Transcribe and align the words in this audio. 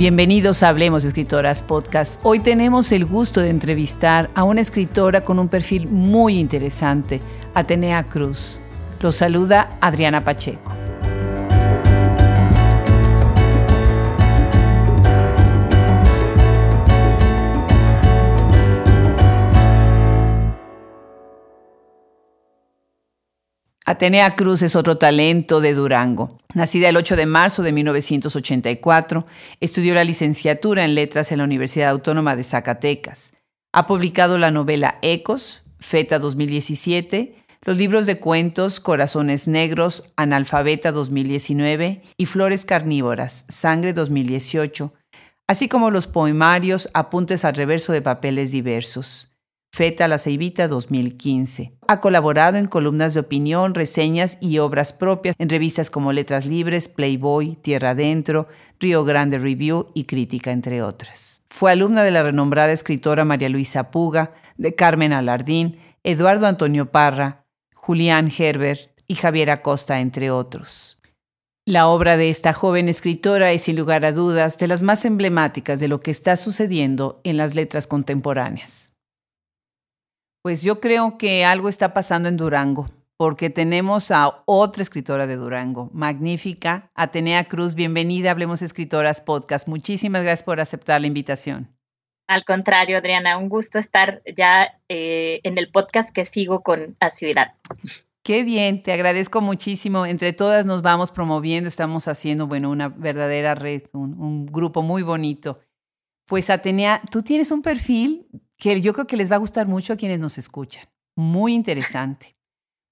Bienvenidos 0.00 0.62
a 0.62 0.70
Hablemos 0.70 1.04
Escritoras 1.04 1.62
Podcast. 1.62 2.20
Hoy 2.22 2.40
tenemos 2.40 2.90
el 2.90 3.04
gusto 3.04 3.42
de 3.42 3.50
entrevistar 3.50 4.30
a 4.34 4.44
una 4.44 4.62
escritora 4.62 5.24
con 5.24 5.38
un 5.38 5.48
perfil 5.48 5.88
muy 5.88 6.38
interesante, 6.38 7.20
Atenea 7.52 8.04
Cruz. 8.04 8.62
Los 9.02 9.16
saluda 9.16 9.76
Adriana 9.82 10.24
Pacheco. 10.24 10.79
Atenea 23.90 24.36
Cruz 24.36 24.62
es 24.62 24.76
otro 24.76 24.98
talento 24.98 25.60
de 25.60 25.74
Durango. 25.74 26.28
Nacida 26.54 26.88
el 26.88 26.96
8 26.96 27.16
de 27.16 27.26
marzo 27.26 27.64
de 27.64 27.72
1984, 27.72 29.26
estudió 29.58 29.96
la 29.96 30.04
licenciatura 30.04 30.84
en 30.84 30.94
letras 30.94 31.32
en 31.32 31.38
la 31.38 31.44
Universidad 31.44 31.90
Autónoma 31.90 32.36
de 32.36 32.44
Zacatecas. 32.44 33.32
Ha 33.72 33.86
publicado 33.86 34.38
la 34.38 34.52
novela 34.52 35.00
Ecos, 35.02 35.64
Feta 35.80 36.20
2017, 36.20 37.34
los 37.62 37.78
libros 37.78 38.06
de 38.06 38.20
cuentos 38.20 38.78
Corazones 38.78 39.48
Negros, 39.48 40.04
Analfabeta 40.14 40.92
2019 40.92 42.02
y 42.16 42.26
Flores 42.26 42.64
Carnívoras, 42.64 43.44
Sangre 43.48 43.92
2018, 43.92 44.94
así 45.48 45.66
como 45.68 45.90
los 45.90 46.06
poemarios 46.06 46.88
Apuntes 46.94 47.44
al 47.44 47.56
reverso 47.56 47.92
de 47.92 48.02
papeles 48.02 48.52
diversos. 48.52 49.29
Feta 49.72 50.08
La 50.08 50.18
Ceibita 50.18 50.66
2015. 50.66 51.72
Ha 51.86 52.00
colaborado 52.00 52.58
en 52.58 52.66
columnas 52.66 53.14
de 53.14 53.20
opinión, 53.20 53.74
reseñas 53.74 54.36
y 54.40 54.58
obras 54.58 54.92
propias 54.92 55.36
en 55.38 55.48
revistas 55.48 55.90
como 55.90 56.12
Letras 56.12 56.44
Libres, 56.44 56.88
Playboy, 56.88 57.54
Tierra 57.54 57.90
Adentro, 57.90 58.48
Río 58.80 59.04
Grande 59.04 59.38
Review 59.38 59.86
y 59.94 60.04
Crítica, 60.04 60.50
entre 60.50 60.82
otras. 60.82 61.42
Fue 61.48 61.70
alumna 61.70 62.02
de 62.02 62.10
la 62.10 62.24
renombrada 62.24 62.72
escritora 62.72 63.24
María 63.24 63.48
Luisa 63.48 63.90
Puga, 63.92 64.32
de 64.56 64.74
Carmen 64.74 65.12
Alardín, 65.12 65.78
Eduardo 66.02 66.46
Antonio 66.46 66.90
Parra, 66.90 67.44
Julián 67.74 68.30
Herbert 68.36 68.90
y 69.06 69.14
Javier 69.14 69.50
Acosta, 69.50 70.00
entre 70.00 70.32
otros. 70.32 71.00
La 71.64 71.86
obra 71.86 72.16
de 72.16 72.28
esta 72.28 72.52
joven 72.52 72.88
escritora 72.88 73.52
es 73.52 73.62
sin 73.62 73.76
lugar 73.76 74.04
a 74.04 74.10
dudas 74.10 74.58
de 74.58 74.66
las 74.66 74.82
más 74.82 75.04
emblemáticas 75.04 75.78
de 75.78 75.86
lo 75.88 76.00
que 76.00 76.10
está 76.10 76.34
sucediendo 76.34 77.20
en 77.22 77.36
las 77.36 77.54
letras 77.54 77.86
contemporáneas. 77.86 78.89
Pues 80.42 80.62
yo 80.62 80.80
creo 80.80 81.18
que 81.18 81.44
algo 81.44 81.68
está 81.68 81.92
pasando 81.92 82.26
en 82.26 82.38
Durango, 82.38 82.88
porque 83.18 83.50
tenemos 83.50 84.10
a 84.10 84.42
otra 84.46 84.82
escritora 84.82 85.26
de 85.26 85.36
Durango, 85.36 85.90
magnífica, 85.92 86.90
Atenea 86.94 87.44
Cruz. 87.44 87.74
Bienvenida, 87.74 88.30
Hablemos 88.30 88.62
Escritoras 88.62 89.20
Podcast. 89.20 89.68
Muchísimas 89.68 90.22
gracias 90.22 90.44
por 90.44 90.58
aceptar 90.58 90.98
la 91.02 91.08
invitación. 91.08 91.68
Al 92.26 92.46
contrario, 92.46 92.96
Adriana, 92.96 93.36
un 93.36 93.50
gusto 93.50 93.78
estar 93.78 94.22
ya 94.34 94.80
eh, 94.88 95.40
en 95.42 95.58
el 95.58 95.70
podcast 95.70 96.08
que 96.08 96.24
sigo 96.24 96.62
con 96.62 96.96
a 97.00 97.10
Ciudad. 97.10 97.52
Qué 98.22 98.42
bien, 98.42 98.82
te 98.82 98.94
agradezco 98.94 99.42
muchísimo. 99.42 100.06
Entre 100.06 100.32
todas 100.32 100.64
nos 100.64 100.80
vamos 100.80 101.12
promoviendo, 101.12 101.68
estamos 101.68 102.08
haciendo, 102.08 102.46
bueno, 102.46 102.70
una 102.70 102.88
verdadera 102.88 103.54
red, 103.54 103.82
un 103.92 104.46
grupo 104.46 104.80
muy 104.80 105.02
bonito. 105.02 105.58
Pues 106.26 106.48
Atenea, 106.48 107.02
tú 107.10 107.20
tienes 107.20 107.50
un 107.50 107.60
perfil 107.60 108.26
que 108.60 108.80
yo 108.80 108.92
creo 108.92 109.06
que 109.06 109.16
les 109.16 109.30
va 109.30 109.36
a 109.36 109.40
gustar 109.40 109.66
mucho 109.66 109.94
a 109.94 109.96
quienes 109.96 110.20
nos 110.20 110.38
escuchan. 110.38 110.84
Muy 111.16 111.54
interesante. 111.54 112.36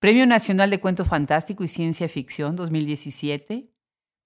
Premio 0.00 0.26
Nacional 0.26 0.70
de 0.70 0.80
Cuento 0.80 1.04
Fantástico 1.04 1.62
y 1.62 1.68
Ciencia 1.68 2.08
Ficción 2.08 2.56
2017. 2.56 3.70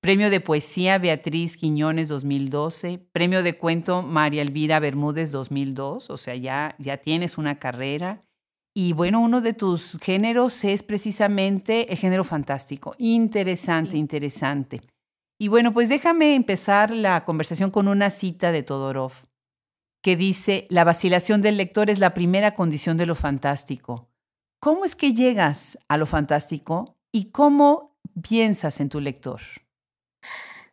Premio 0.01 0.31
de 0.31 0.41
Poesía 0.41 0.99
Beatriz 0.99 1.57
Quiñones 1.57 2.09
2012. 2.09 2.99
Premio 3.13 3.43
de 3.43 3.59
Cuento 3.59 4.03
María 4.03 4.43
Elvira 4.43 4.79
Bermúdez 4.79 5.33
2002. 5.33 6.11
O 6.11 6.17
sea, 6.17 6.37
ya, 6.37 6.77
ya 6.79 6.99
tienes 6.99 7.37
una 7.39 7.59
carrera. 7.59 8.25
Y 8.75 8.93
bueno, 8.93 9.21
uno 9.21 9.41
de 9.41 9.53
tus 9.53 9.99
géneros 10.01 10.65
es 10.65 10.83
precisamente 10.83 11.93
el 11.93 11.99
género 11.99 12.25
fantástico. 12.25 12.95
Interesante, 12.99 13.97
interesante. 13.97 14.81
Y 15.41 15.49
bueno, 15.49 15.73
pues 15.73 15.89
déjame 15.89 16.37
empezar 16.37 16.91
la 16.93 17.25
conversación 17.25 17.71
con 17.71 17.89
una 17.89 18.11
cita 18.11 18.53
de 18.53 18.63
Todorov 18.63 19.13
que 20.03 20.17
dice, 20.17 20.67
la 20.69 20.85
vacilación 20.85 21.41
del 21.41 21.57
lector 21.57 21.89
es 21.89 22.01
la 22.01 22.13
primera 22.13 22.55
condición 22.55 22.97
de 22.97 23.07
lo 23.07 23.15
fantástico. 23.15 24.09
¿Cómo 24.61 24.85
es 24.85 24.95
que 24.95 25.15
llegas 25.15 25.79
a 25.89 25.97
lo 25.97 26.07
fantástico 26.07 26.97
y 27.13 27.31
cómo 27.31 27.97
piensas 28.29 28.81
en 28.81 28.89
tu 28.89 29.01
lector? 29.01 29.41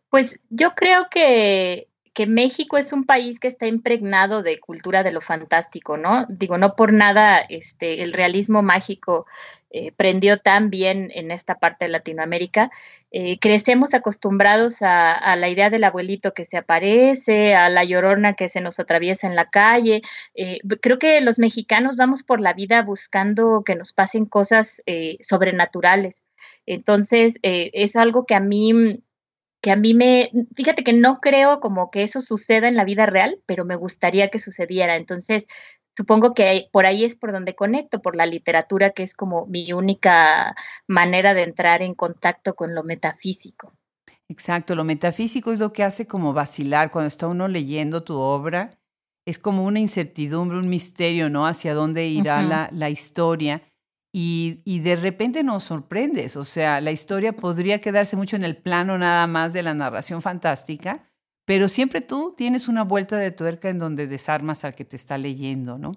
Pues 0.10 0.40
yo 0.50 0.74
creo 0.76 1.08
que 1.10 1.89
México 2.28 2.78
es 2.78 2.94
un 2.94 3.06
país 3.06 3.40
que 3.40 3.48
está 3.48 3.68
impregnado 3.68 4.44
de 4.44 4.60
cultura 4.60 5.04
de 5.04 5.12
lo 5.12 5.22
fantástico, 5.22 5.98
¿no? 5.98 6.26
Digo, 6.30 6.58
no 6.58 6.76
por 6.76 6.94
nada 6.94 7.40
este, 7.40 8.02
el 8.02 8.14
realismo 8.14 8.62
mágico 8.62 9.26
eh, 9.72 9.92
prendió 9.96 10.40
tan 10.40 10.72
bien 10.72 11.12
en 11.14 11.30
esta 11.30 11.60
parte 11.60 11.86
de 11.86 11.92
Latinoamérica. 11.92 12.72
Eh, 13.12 13.38
crecemos 13.40 13.94
acostumbrados 13.94 14.78
a, 14.82 15.36
la 15.36 15.50
idea 15.50 15.70
del 15.70 15.84
abuelito 15.84 16.34
que 16.34 16.46
se 16.46 16.58
aparece, 16.58 17.54
a 17.54 17.70
la 17.70 17.84
llorona 17.84 18.34
que 18.34 18.50
se 18.50 18.62
nos 18.62 18.80
atraviesa 18.80 19.28
en 19.28 19.36
la 19.36 19.50
calle. 19.50 20.02
Eh, 20.34 20.58
creo 20.82 20.98
que 20.98 21.22
los 21.22 21.38
mexicanos 21.38 21.98
vamos 21.98 22.24
por 22.24 22.42
la 22.42 22.54
vida 22.54 22.82
buscando 22.82 23.64
que 23.64 23.76
nos 23.76 23.94
pasen 23.94 24.26
cosas 24.26 24.82
sobrenaturales. 25.22 26.24
Entonces, 26.66 27.36
es 27.44 27.96
algo 27.96 28.26
que 28.26 28.36
a 28.36 28.40
mí 28.40 29.02
que 29.62 29.72
a 29.72 29.76
mí 29.76 29.94
me, 29.94 30.32
fíjate 30.56 30.84
que 30.84 30.94
no 30.94 31.20
creo 31.20 31.60
como 31.60 31.92
que 31.92 32.04
eso 32.04 32.22
suceda 32.22 32.68
en 32.68 32.76
la 32.76 32.86
vida 32.86 33.06
real, 33.06 33.40
pero 33.46 33.66
me 33.66 33.76
gustaría 33.76 34.30
que 34.30 34.40
sucediera. 34.40 34.96
Entonces, 34.96 35.46
supongo 35.98 36.34
que 36.34 36.70
por 36.72 36.86
ahí 36.86 37.04
es 37.04 37.16
por 37.16 37.32
donde 37.32 37.56
conecto, 37.56 38.02
por 38.02 38.16
la 38.16 38.26
literatura, 38.26 38.92
que 38.92 39.04
es 39.04 39.14
como 39.14 39.46
mi 39.48 39.74
única 39.74 40.56
manera 40.88 41.34
de 41.34 41.44
entrar 41.44 41.82
en 41.82 41.94
contacto 41.94 42.56
con 42.56 42.74
lo 42.74 42.84
metafísico. 42.84 43.74
Exacto, 44.30 44.76
lo 44.76 44.84
metafísico 44.84 45.52
es 45.52 45.60
lo 45.60 45.74
que 45.74 45.84
hace 45.84 46.08
como 46.08 46.34
vacilar 46.34 46.92
cuando 46.92 47.08
está 47.08 47.28
uno 47.28 47.48
leyendo 47.48 48.04
tu 48.04 48.16
obra. 48.16 48.80
Es 49.26 49.40
como 49.40 49.66
una 49.66 49.80
incertidumbre, 49.80 50.58
un 50.58 50.70
misterio, 50.70 51.30
¿no? 51.30 51.48
Hacia 51.48 51.74
dónde 51.74 52.08
irá 52.08 52.42
la, 52.44 52.70
la 52.72 52.90
historia. 52.90 53.62
Y, 54.12 54.80
de 54.80 54.96
repente 54.96 55.44
nos 55.44 55.64
sorprendes, 55.66 56.36
o 56.36 56.44
sea, 56.44 56.82
la 56.82 56.92
historia 56.92 57.36
podría 57.36 57.80
quedarse 57.80 58.16
mucho 58.16 58.36
en 58.36 58.44
el 58.44 58.58
plano 58.58 58.98
nada 58.98 59.28
más 59.28 59.54
de 59.54 59.62
la 59.62 59.76
narración 59.76 60.22
fantástica, 60.22 61.08
pero 61.46 61.68
siempre 61.68 62.02
tú 62.02 62.34
tienes 62.36 62.68
una 62.68 62.84
vuelta 62.84 63.18
de 63.18 63.32
tuerca 63.32 63.70
en 63.70 63.78
donde 63.78 64.08
desarmas 64.08 64.66
al 64.66 64.74
que 64.74 64.86
te 64.86 64.96
está 64.96 65.18
leyendo, 65.18 65.78
¿no? 65.78 65.92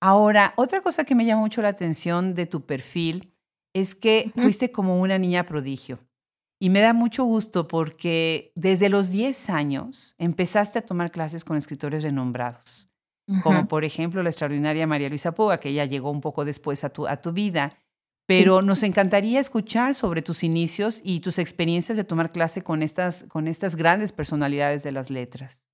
Ahora, 0.00 0.54
otra 0.56 0.80
cosa 0.80 1.04
que 1.04 1.14
me 1.14 1.26
llama 1.26 1.42
mucho 1.42 1.62
la 1.62 1.68
atención 1.68 2.34
de 2.34 2.46
tu 2.46 2.64
perfil 2.64 3.34
es 3.74 3.94
que 3.94 4.32
fuiste 4.36 4.70
como 4.70 5.00
una 5.00 5.18
niña 5.18 5.44
prodigio. 5.44 5.98
Y 6.58 6.70
me 6.70 6.80
da 6.80 6.94
mucho 6.94 7.24
gusto 7.24 7.68
porque 7.68 8.52
desde 8.54 8.88
los 8.88 9.10
10 9.10 9.50
años 9.50 10.14
empezaste 10.18 10.78
a 10.78 10.86
tomar 10.86 11.10
clases 11.10 11.44
con 11.44 11.58
escritores 11.58 12.02
renombrados 12.02 12.88
como 13.42 13.66
por 13.66 13.84
ejemplo 13.84 14.22
la 14.22 14.30
extraordinaria 14.30 14.86
María 14.86 15.08
Luisa 15.08 15.32
Puga, 15.32 15.58
que 15.58 15.72
ya 15.72 15.84
llegó 15.84 16.10
un 16.10 16.20
poco 16.20 16.44
después 16.44 16.84
a 16.84 16.90
tu, 16.90 17.06
a 17.06 17.16
tu 17.16 17.32
vida. 17.32 17.72
Pero 18.26 18.60
nos 18.60 18.82
encantaría 18.82 19.38
escuchar 19.38 19.94
sobre 19.94 20.20
tus 20.20 20.42
inicios 20.42 21.00
y 21.04 21.20
tus 21.20 21.38
experiencias 21.38 21.96
de 21.96 22.02
tomar 22.02 22.32
clase 22.32 22.62
con 22.62 22.82
estas, 22.82 23.22
con 23.24 23.46
estas 23.46 23.76
grandes 23.76 24.10
personalidades 24.10 24.82
de 24.82 24.90
las 24.90 25.10
letras. 25.10 25.68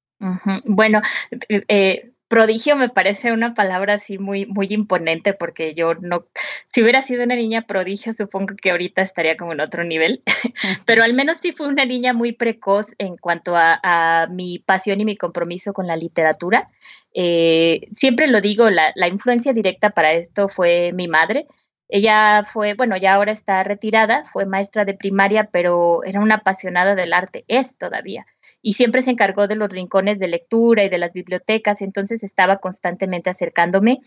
Bueno, 0.67 1.01
eh, 1.49 1.65
eh 1.69 2.12
prodigio 2.33 2.77
me 2.77 2.89
parece 2.89 3.31
una 3.31 3.53
palabra 3.53 3.93
así 3.93 4.17
muy, 4.17 4.47
muy 4.47 4.67
imponente 4.71 5.35
porque 5.35 5.75
yo 5.75 5.93
no, 5.97 6.25
si 6.73 6.83
hubiera 6.83 7.03
sido 7.03 7.25
una 7.25 7.37
niña 7.37 7.67
prodigio, 7.67 8.15
supongo 8.17 8.55
que 8.57 8.71
ahorita 8.71 9.03
estaría 9.03 9.37
como 9.37 9.53
en 9.53 9.61
otro 9.61 9.85
nivel, 9.85 10.23
pero 10.87 11.05
al 11.05 11.13
menos 11.13 11.37
sí 11.43 11.53
fue 11.53 11.69
una 11.69 11.85
niña 11.85 12.15
muy 12.15 12.33
precoz 12.33 12.87
en 12.97 13.19
cuanto 13.19 13.53
a, 13.55 14.29
mi 14.31 14.61
pasión 14.61 14.99
y 15.03 15.05
mi 15.05 15.15
compromiso 15.15 15.75
con 15.75 15.87
la 15.87 15.95
literatura. 15.95 16.71
Eh, 17.13 17.89
siempre 17.95 18.29
lo 18.29 18.41
digo, 18.41 18.71
la, 18.71 18.93
la 18.95 19.09
influencia 19.09 19.53
directa 19.53 19.91
para 19.91 20.15
esto 20.15 20.49
fue 20.49 20.93
mi 20.95 21.09
madre. 21.09 21.47
Ella 21.91 22.45
fue, 22.51 22.73
bueno, 22.73 22.97
ya 22.97 23.13
ahora 23.13 23.33
está 23.33 23.63
retirada, 23.63 24.25
fue 24.33 24.47
maestra 24.47 24.87
de 24.87 24.95
primaria, 24.95 25.51
pero 25.53 26.03
era 26.03 26.21
una 26.21 26.37
apasionada 26.37 26.95
del 26.95 27.13
arte, 27.13 27.45
es 27.47 27.77
todavía 27.77 28.25
y 28.63 28.75
siempre 28.75 29.03
se 29.03 29.11
encargó 29.11 29.49
de 29.49 29.57
los 29.57 29.71
rincones 29.71 30.21
de 30.21 30.29
lectura 30.29 30.85
y 30.85 30.89
de 30.89 30.99
las 30.99 31.13
bibliotecas, 31.13 31.83
entonces 31.83 32.23
estaba 32.23 32.59
constantemente 32.59 33.29
acercándome. 33.29 34.01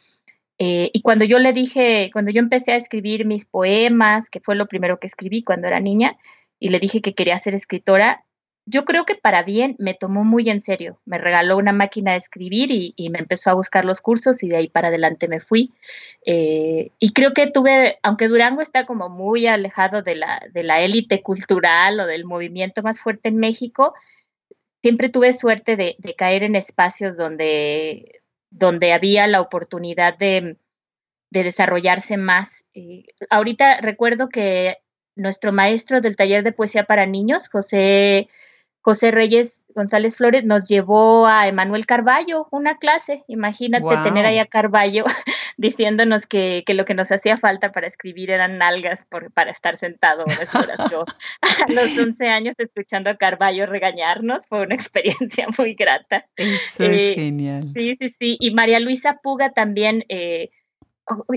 Eh, 0.58 0.90
y 0.94 1.02
cuando 1.02 1.26
yo 1.26 1.40
le 1.40 1.52
dije, 1.52 2.10
cuando 2.14 2.32
yo 2.32 2.40
empecé 2.40 2.72
a 2.72 2.78
escribir 2.78 3.26
mis 3.26 3.46
poemas, 3.46 4.30
que 4.30 4.40
fue 4.40 4.56
lo 4.56 4.68
primero 4.68 5.00
que 5.00 5.08
escribí 5.08 5.44
cuando 5.44 5.68
era 5.68 5.82
niña, 5.82 6.18
y 6.58 6.70
le 6.70 6.80
dije 6.80 7.02
que 7.02 7.14
quería 7.14 7.38
ser 7.38 7.54
escritora, 7.54 8.24
yo 8.68 8.84
creo 8.84 9.06
que 9.06 9.16
para 9.16 9.44
bien 9.44 9.76
me 9.78 9.94
tomó 9.94 10.24
muy 10.24 10.50
en 10.50 10.62
serio. 10.62 11.00
Me 11.06 11.20
regaló 11.20 11.58
una 11.58 11.72
máquina 11.72 12.14
de 12.14 12.18
escribir 12.18 12.72
y, 12.72 13.10
me 13.12 13.20
empezó 13.20 13.52
a 13.52 13.54
buscar 13.54 13.86
los 13.86 14.02
cursos 14.02 14.42
y 14.42 14.50
de 14.50 14.58
ahí 14.58 14.70
para 14.70 14.88
adelante 14.88 15.28
me 15.28 15.40
fui. 15.40 15.72
Eh, 16.26 16.92
y 16.98 17.14
creo 17.14 17.34
que 17.34 17.46
tuve, 17.48 18.00
aunque 18.02 18.28
Durango 18.28 18.62
está 18.62 18.88
como 18.88 19.10
muy 19.10 19.46
alejado 19.46 20.02
de 20.02 20.16
la, 20.16 20.42
de 20.52 20.64
la 20.64 20.82
élite 20.82 21.22
cultural 21.22 22.00
o 22.00 22.08
del 22.08 22.26
movimiento 22.26 22.82
más 22.82 23.00
fuerte 23.00 23.30
en 23.30 23.38
México, 23.38 23.94
siempre 24.86 25.10
tuve 25.10 25.34
suerte 25.34 25.76
de, 25.78 25.96
caer 26.16 26.44
en 26.44 26.56
espacios 26.56 27.18
donde, 27.18 28.22
donde 28.52 28.94
había 28.94 29.26
la 29.26 29.42
oportunidad 29.42 30.16
de, 30.16 30.60
desarrollarse 31.32 32.18
más. 32.18 32.66
ahorita 33.32 33.82
recuerdo 33.82 34.30
que 34.30 34.78
nuestro 35.16 35.52
maestro 35.52 36.02
del 36.02 36.16
taller 36.16 36.44
de 36.44 36.52
poesía 36.52 36.84
para 36.84 37.08
niños, 37.08 37.50
José, 37.50 38.30
José 38.82 39.10
Reyes 39.10 39.65
González 39.76 40.16
Flores, 40.16 40.46
nos 40.46 40.68
llevó 40.70 41.28
a 41.28 41.48
Emanuel 41.48 41.86
Carballo 41.86 42.48
una 42.50 42.78
clase. 42.78 43.20
Imagínate 43.28 43.98
tener 44.04 44.26
ahí 44.26 44.40
a 44.40 44.46
Carballo 44.46 45.04
diciéndonos 45.58 46.26
que, 46.26 46.64
lo 46.70 46.86
que 46.86 46.94
nos 46.94 47.12
hacía 47.12 47.38
falta 47.38 47.74
para 47.74 47.86
escribir 47.86 48.32
eran 48.32 48.58
nalgas 48.58 49.06
por, 49.06 49.32
para 49.34 49.52
estar 49.52 49.78
sentado 49.78 50.24
Yo 50.90 51.04
a 51.42 51.72
los 51.72 51.98
11 51.98 52.28
años 52.28 52.56
escuchando 52.58 53.10
a 53.10 53.18
Carballo 53.18 53.66
regañarnos 53.66 54.46
fue 54.48 54.62
una 54.62 54.76
experiencia 54.76 55.48
muy 55.58 55.76
grata. 55.76 56.26
Eso 56.38 56.86
es 56.86 57.16
genial. 57.16 57.64
Sí, 57.76 57.98
sí, 58.00 58.16
sí. 58.18 58.38
Y 58.40 58.54
María 58.54 58.80
Luisa 58.80 59.20
Puga 59.22 59.52
también. 59.52 60.06
Eh, 60.08 60.50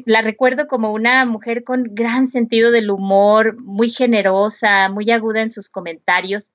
la 0.06 0.22
recuerdo 0.22 0.66
como 0.66 0.92
una 0.92 1.26
mujer 1.26 1.62
con 1.62 1.84
gran 1.90 2.28
sentido 2.28 2.70
del 2.70 2.90
humor, 2.90 3.60
muy 3.60 3.90
generosa, 3.90 4.88
muy 4.88 5.10
aguda 5.10 5.42
en 5.42 5.50
sus 5.50 5.68
comentarios. 5.68 6.50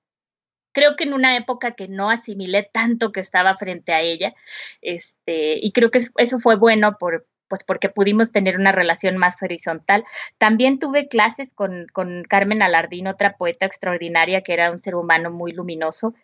Creo 0.73 0.95
que 0.95 1.05
en 1.05 1.13
una 1.13 1.37
época 1.37 1.71
que 1.71 1.87
no 1.87 2.09
asimilé 2.09 2.69
tanto 2.71 3.11
que 3.11 3.19
estaba 3.21 3.55
frente 3.57 3.93
a 3.93 4.01
ella, 4.01 4.33
este, 4.81 5.57
y 5.61 5.71
creo 5.71 5.91
que 5.91 6.01
eso 6.17 6.39
fue 6.39 6.55
bueno 6.57 6.97
por, 6.99 7.25
pues 7.47 7.63
porque 7.63 7.89
pudimos 7.89 8.31
tener 8.31 8.57
una 8.57 8.71
relación 8.71 9.17
más 9.17 9.41
horizontal. 9.41 10.03
También 10.37 10.79
tuve 10.79 11.07
clases 11.07 11.49
con, 11.53 11.87
con 11.93 12.23
Carmen 12.23 12.61
Alardín, 12.61 13.07
otra 13.07 13.37
poeta 13.37 13.65
extraordinaria 13.65 14.41
que 14.41 14.53
era 14.53 14.71
un 14.71 14.79
ser 14.79 14.95
humano 14.95 15.31
muy 15.31 15.53
luminoso. 15.53 16.15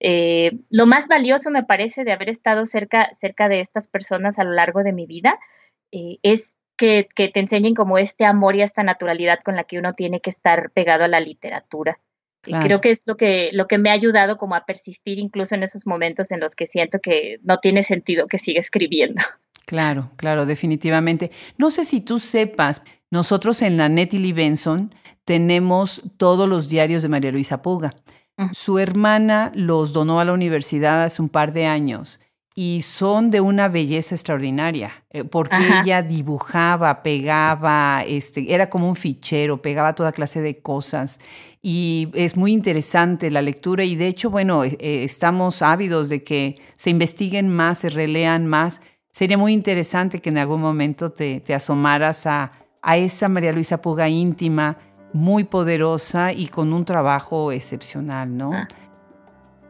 Eh, 0.00 0.52
lo 0.70 0.86
más 0.86 1.08
valioso 1.08 1.50
me 1.50 1.64
parece 1.64 2.04
de 2.04 2.12
haber 2.12 2.28
estado 2.30 2.66
cerca, 2.66 3.10
cerca 3.20 3.48
de 3.48 3.60
estas 3.60 3.88
personas 3.88 4.38
a 4.38 4.44
lo 4.44 4.52
largo 4.52 4.82
de 4.82 4.92
mi 4.92 5.06
vida 5.06 5.38
eh, 5.92 6.18
es 6.22 6.50
que, 6.78 7.08
te 7.14 7.40
enseñen 7.40 7.74
como 7.74 7.98
este 7.98 8.24
amor 8.24 8.54
y 8.56 8.62
esta 8.62 8.82
naturalidad 8.82 9.40
con 9.44 9.56
la 9.56 9.64
que 9.64 9.78
uno 9.78 9.94
tiene 9.94 10.20
que 10.20 10.30
estar 10.30 10.70
pegado 10.70 11.04
a 11.04 11.08
la 11.08 11.20
literatura. 11.20 11.98
Creo 12.42 12.80
que 12.80 12.90
es 12.90 13.06
lo 13.06 13.16
que, 13.16 13.50
lo 13.52 13.66
que 13.66 13.78
me 13.78 13.90
ha 13.90 13.94
ayudado 13.94 14.36
como 14.36 14.54
a 14.54 14.64
persistir 14.64 15.18
incluso 15.18 15.54
en 15.54 15.62
esos 15.62 15.86
momentos 15.86 16.30
en 16.30 16.40
los 16.40 16.54
que 16.54 16.66
siento 16.66 16.98
que 17.02 17.38
no 17.42 17.58
tiene 17.58 17.84
sentido 17.84 18.26
que 18.26 18.38
siga 18.38 18.60
escribiendo. 18.60 19.22
Claro, 19.66 20.12
claro, 20.16 20.46
definitivamente. 20.46 21.30
No 21.58 21.70
sé 21.70 21.84
si 21.84 22.00
tú 22.00 22.18
sepas, 22.18 22.84
nosotros 23.10 23.60
en 23.60 23.76
la 23.76 23.88
Nettie 23.88 24.32
Benson 24.32 24.94
tenemos 25.24 26.02
todos 26.16 26.48
los 26.48 26.68
diarios 26.68 27.02
de 27.02 27.08
María 27.08 27.32
Luisa 27.32 27.60
Puga. 27.60 27.92
Su 28.52 28.78
hermana 28.78 29.50
los 29.54 29.92
donó 29.92 30.20
a 30.20 30.24
la 30.24 30.32
universidad 30.32 31.02
hace 31.02 31.20
un 31.20 31.28
par 31.28 31.52
de 31.52 31.66
años 31.66 32.20
y 32.60 32.82
son 32.82 33.30
de 33.30 33.40
una 33.40 33.68
belleza 33.68 34.16
extraordinaria, 34.16 35.04
eh, 35.10 35.22
porque 35.22 35.54
ella 35.80 36.02
dibujaba, 36.02 37.04
pegaba, 37.04 38.02
este, 38.04 38.52
era 38.52 38.68
como 38.68 38.88
un 38.88 38.96
fichero, 38.96 39.62
pegaba 39.62 39.94
toda 39.94 40.10
clase 40.10 40.40
de 40.40 40.58
cosas 40.58 41.20
y 41.62 42.08
es 42.14 42.36
muy 42.36 42.50
interesante 42.50 43.30
la 43.30 43.42
lectura 43.42 43.84
y 43.84 43.94
de 43.94 44.08
hecho, 44.08 44.28
bueno, 44.30 44.64
eh, 44.64 44.76
eh, 44.80 45.04
estamos 45.04 45.62
ávidos 45.62 46.08
de 46.08 46.24
que 46.24 46.60
se 46.74 46.90
investiguen 46.90 47.48
más, 47.48 47.78
se 47.78 47.90
relean 47.90 48.48
más. 48.48 48.80
Sería 49.12 49.38
muy 49.38 49.52
interesante 49.52 50.18
que 50.18 50.30
en 50.30 50.38
algún 50.38 50.60
momento 50.60 51.10
te, 51.12 51.40
asomaras 51.54 52.26
a, 52.26 52.50
a 52.82 52.96
esa 52.96 53.28
María 53.28 53.52
Luisa 53.52 53.80
Puga 53.80 54.08
íntima, 54.08 54.78
muy 55.12 55.44
poderosa 55.44 56.32
y 56.32 56.48
con 56.48 56.72
un 56.72 56.84
trabajo 56.84 57.52
excepcional, 57.52 58.36
¿no? 58.36 58.50
Ah 58.52 58.66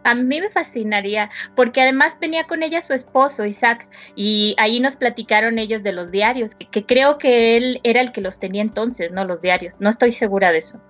a 0.05 0.15
mí 0.15 0.41
me 0.41 0.51
fascinaría, 0.51 1.31
porque 1.55 1.81
además 1.81 2.17
venía 2.21 2.45
con 2.45 2.63
ella 2.63 2.83
su 2.83 2.93
esposo, 2.93 3.45
Isaac, 3.45 3.89
y 4.17 4.55
ahí 4.59 4.81
nos 4.81 4.97
platicaron 4.97 5.59
ellos 5.59 5.83
de 5.83 5.93
los 5.93 6.11
diarios, 6.11 6.53
que, 6.55 6.85
creo 6.85 7.19
que 7.19 7.57
él 7.57 7.81
era 7.83 8.01
el 8.01 8.13
que 8.13 8.21
los 8.21 8.39
tenía 8.39 8.63
entonces, 8.63 9.13
no 9.13 9.25
los 9.25 9.41
diarios, 9.41 9.81
no 9.81 9.89
estoy 9.91 10.13
segura 10.13 10.53
de 10.53 10.59
eso. 10.59 10.81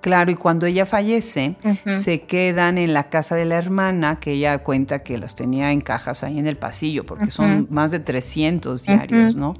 Claro, 0.00 0.30
y 0.30 0.36
cuando 0.36 0.66
ella 0.66 0.86
fallece, 0.86 1.56
se 1.92 2.22
quedan 2.22 2.78
en 2.78 2.94
la 2.94 3.04
casa 3.04 3.34
de 3.34 3.44
la 3.44 3.56
hermana, 3.56 4.20
que 4.20 4.32
ella 4.32 4.58
cuenta 4.58 5.00
que 5.00 5.18
los 5.18 5.34
tenía 5.34 5.72
en 5.72 5.80
cajas 5.80 6.22
ahí 6.22 6.38
en 6.38 6.46
el 6.46 6.56
pasillo, 6.56 7.04
porque 7.04 7.30
son 7.30 7.66
más 7.70 7.90
de 7.90 7.98
300 7.98 8.84
diarios, 8.84 9.34
¿no? 9.34 9.54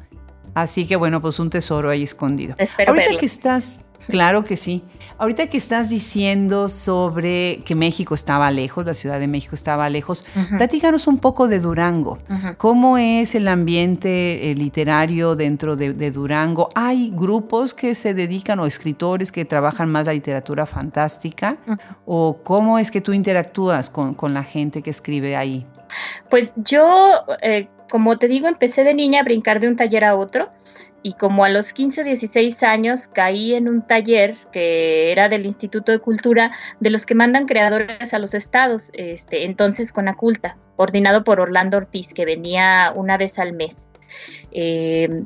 Así 0.55 0.87
que 0.87 0.97
bueno, 0.97 1.21
pues 1.21 1.41
un 1.41 1.51
tesoro 1.51 1.91
ahí 1.91 2.03
escondido. 2.03 2.55
Espero 2.59 2.93
Ahorita 2.93 3.17
que 3.19 3.27
estás 3.27 3.81
Claro 4.09 4.45
que 4.45 4.57
sí. 4.57 4.83
Ahorita 5.19 5.47
que 5.47 5.57
estás 5.57 5.89
diciendo 5.89 6.69
sobre 6.69 7.61
que 7.65 7.75
México 7.75 8.15
estaba 8.15 8.51
lejos, 8.51 8.85
la 8.85 8.93
Ciudad 8.93 9.19
de 9.19 9.27
México 9.29 9.55
estaba 9.55 9.89
lejos, 9.89 10.27
platícanos 10.59 11.07
un 11.07 11.19
poco 11.19 11.49
de 11.49 11.59
Durango. 11.61 12.19
¿Cómo 12.59 12.99
es 12.99 13.35
el 13.35 13.49
ambiente 13.49 14.51
eh, 14.51 14.55
literario 14.55 15.35
dentro 15.35 15.75
de, 15.75 16.11
Durango? 16.11 16.69
¿Hay 16.75 17.13
grupos 17.15 17.73
que 17.73 17.95
se 17.95 18.13
dedican 18.13 18.61
o 18.61 18.67
escritores 18.67 19.33
que 19.33 19.47
trabajan 19.47 19.91
más 19.91 20.05
la 20.05 20.13
literatura 20.13 20.67
fantástica? 20.67 21.57
¿O 22.05 22.39
cómo 22.43 22.79
es 22.79 22.91
que 22.91 23.01
tú 23.01 23.15
interactúas 23.15 23.89
con, 23.89 24.17
la 24.35 24.45
gente 24.45 24.83
que 24.83 24.91
escribe 24.91 25.35
ahí? 25.35 25.65
Pues 26.29 26.53
yo, 26.57 27.25
eh, 27.41 27.69
como 27.89 28.19
te 28.19 28.29
digo, 28.29 28.49
empecé 28.49 28.85
de 28.85 28.93
niña 28.93 29.21
a 29.21 29.25
brincar 29.25 29.61
de 29.61 29.69
un 29.69 29.77
taller 29.77 30.05
a 30.05 30.15
otro 30.15 30.51
y 31.07 31.13
como 31.13 31.45
a 31.45 31.49
los 31.49 31.73
15 31.73 32.01
o 32.01 32.05
16 32.05 32.65
años 32.65 33.07
caí 33.07 33.55
en 33.55 33.69
un 33.69 33.87
taller 33.87 34.35
que 34.51 35.13
era 35.13 35.29
del 35.29 35.47
Instituto 35.47 35.93
de 35.93 36.01
Cultura 36.01 36.51
de 36.81 36.91
los 36.91 37.07
que 37.07 37.15
mandan 37.15 37.47
creadores 37.47 38.13
a 38.13 38.19
los 38.19 38.35
estados, 38.35 38.91
este, 38.93 39.45
entonces 39.45 39.93
con 39.93 40.09
Aculta, 40.09 40.57
coordinado 40.75 41.23
por 41.23 41.39
Orlando 41.39 41.77
Ortiz, 41.77 42.13
que 42.13 42.25
venía 42.25 42.93
una 42.97 43.17
vez 43.19 43.39
al 43.39 43.53
mes. 43.53 43.87
Eh, 44.51 45.23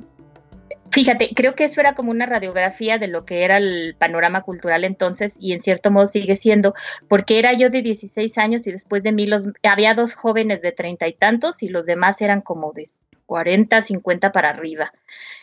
fíjate, 0.91 1.31
creo 1.35 1.55
que 1.55 1.65
eso 1.65 1.81
era 1.81 1.95
como 1.95 2.11
una 2.11 2.27
radiografía 2.27 2.99
de 2.99 3.09
lo 3.09 3.25
que 3.25 3.45
era 3.45 3.57
el 3.57 3.95
panorama 3.99 4.43
cultural 4.43 4.85
entonces 4.85 5.39
y 5.41 5.55
en 5.55 5.63
cierto 5.63 5.91
modo 5.91 6.07
sigue 6.07 6.37
siendo, 6.37 6.75
porque 7.09 7.39
era 7.39 7.55
yo 7.55 7.71
de 7.71 7.81
16 7.81 8.37
años 8.37 8.67
y 8.67 8.73
después 8.73 9.03
de 9.03 9.13
mí 9.13 9.25
los, 9.25 9.49
había 9.63 9.95
dos 9.95 10.15
jóvenes 10.15 10.61
de 10.61 10.73
treinta 10.73 11.09
y 11.09 11.15
tantos 11.15 11.63
y 11.63 11.71
los 11.71 11.87
demás 11.87 12.21
eran 12.21 12.43
como 12.43 12.75
de 12.75 12.83
40, 13.31 13.81
50 13.81 14.33
para 14.33 14.51
arriba. 14.51 14.93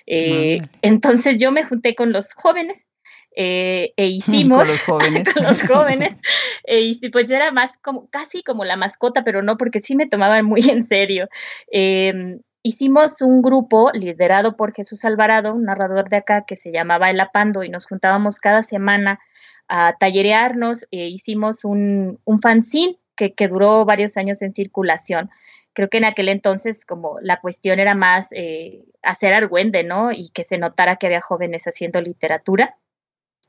Eh, 0.05 0.59
entonces 0.81 1.39
yo 1.39 1.53
me 1.53 1.63
junté 1.63 1.95
con 1.95 2.11
los 2.11 2.33
jóvenes 2.33 2.85
eh, 3.33 3.93
e 3.95 4.07
hicimos 4.07 4.57
con 4.57 4.67
los 4.67 4.81
jóvenes, 4.81 5.33
con 5.33 5.43
los 5.45 5.63
jóvenes 5.63 6.19
e 6.65 6.99
pues 7.13 7.29
yo 7.29 7.37
era 7.37 7.53
más 7.53 7.77
como 7.77 8.09
casi 8.09 8.43
como 8.43 8.65
la 8.65 8.75
mascota, 8.75 9.23
pero 9.23 9.41
no 9.41 9.55
porque 9.55 9.79
sí 9.79 9.95
me 9.95 10.05
tomaban 10.05 10.43
muy 10.45 10.69
en 10.69 10.83
serio. 10.83 11.29
Em, 11.71 12.41
hicimos 12.61 13.21
un 13.21 13.41
grupo 13.41 13.89
liderado 13.93 14.57
por 14.57 14.73
Jesús 14.73 15.05
Alvarado, 15.05 15.53
un 15.53 15.63
narrador 15.63 16.09
de 16.09 16.17
acá 16.17 16.43
que 16.45 16.57
se 16.57 16.73
llamaba 16.73 17.09
El 17.09 17.21
Apando 17.21 17.63
y 17.63 17.69
nos 17.69 17.85
juntábamos 17.85 18.41
cada 18.41 18.63
semana 18.63 19.21
a 19.69 19.95
tallerearnos. 19.97 20.85
E 20.91 21.07
hicimos 21.07 21.63
un, 21.63 22.19
un 22.25 22.41
fanzine 22.41 22.97
que, 23.15 23.33
que 23.33 23.47
duró 23.47 23.85
varios 23.85 24.17
años 24.17 24.41
en 24.41 24.51
circulación 24.51 25.29
creo 25.77 25.89
que 25.89 25.99
en 25.99 26.05
aquel 26.05 26.29
entonces 26.29 26.87
como 26.87 27.19
la 27.21 27.39
cuestión 27.39 27.79
era 27.79 27.93
más 27.93 28.29
eh, 28.31 28.83
hacer 29.03 29.35
argüende, 29.35 29.83
¿no? 29.83 30.11
Y 30.11 30.31
que 30.33 30.43
se 30.43 30.57
notara 30.57 30.95
que 30.95 31.05
había 31.05 31.21
jóvenes 31.21 31.65
haciendo 31.65 32.01
literatura. 32.01 32.75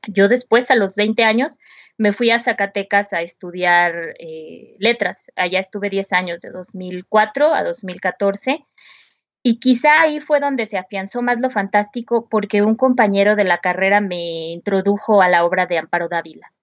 Yo 0.07 0.27
después, 0.27 0.69
a 0.69 0.75
los 0.75 0.95
20 0.95 1.23
años, 1.23 1.57
me 1.97 2.13
fui 2.13 2.29
a 2.29 2.37
Zacatecas 2.37 3.13
a 3.13 3.23
estudiar 3.23 4.13
eh, 4.19 4.75
letras. 4.77 5.31
Allá 5.35 5.57
estuve 5.59 5.89
10 5.89 6.13
años, 6.13 6.41
de 6.41 6.51
2004 6.51 7.51
a 7.51 7.63
2014. 7.63 8.63
Y 9.41 9.59
quizá 9.59 10.01
ahí 10.01 10.19
fue 10.19 10.39
donde 10.39 10.67
se 10.67 10.77
afianzó 10.77 11.23
más 11.23 11.39
lo 11.39 11.49
fantástico 11.49 12.29
porque 12.29 12.61
un 12.61 12.75
compañero 12.75 13.35
de 13.35 13.45
la 13.45 13.57
carrera 13.57 14.01
me 14.01 14.51
introdujo 14.51 15.23
a 15.23 15.29
la 15.29 15.45
obra 15.45 15.65
de 15.65 15.79
Amparo 15.79 16.07
Dávila 16.07 16.53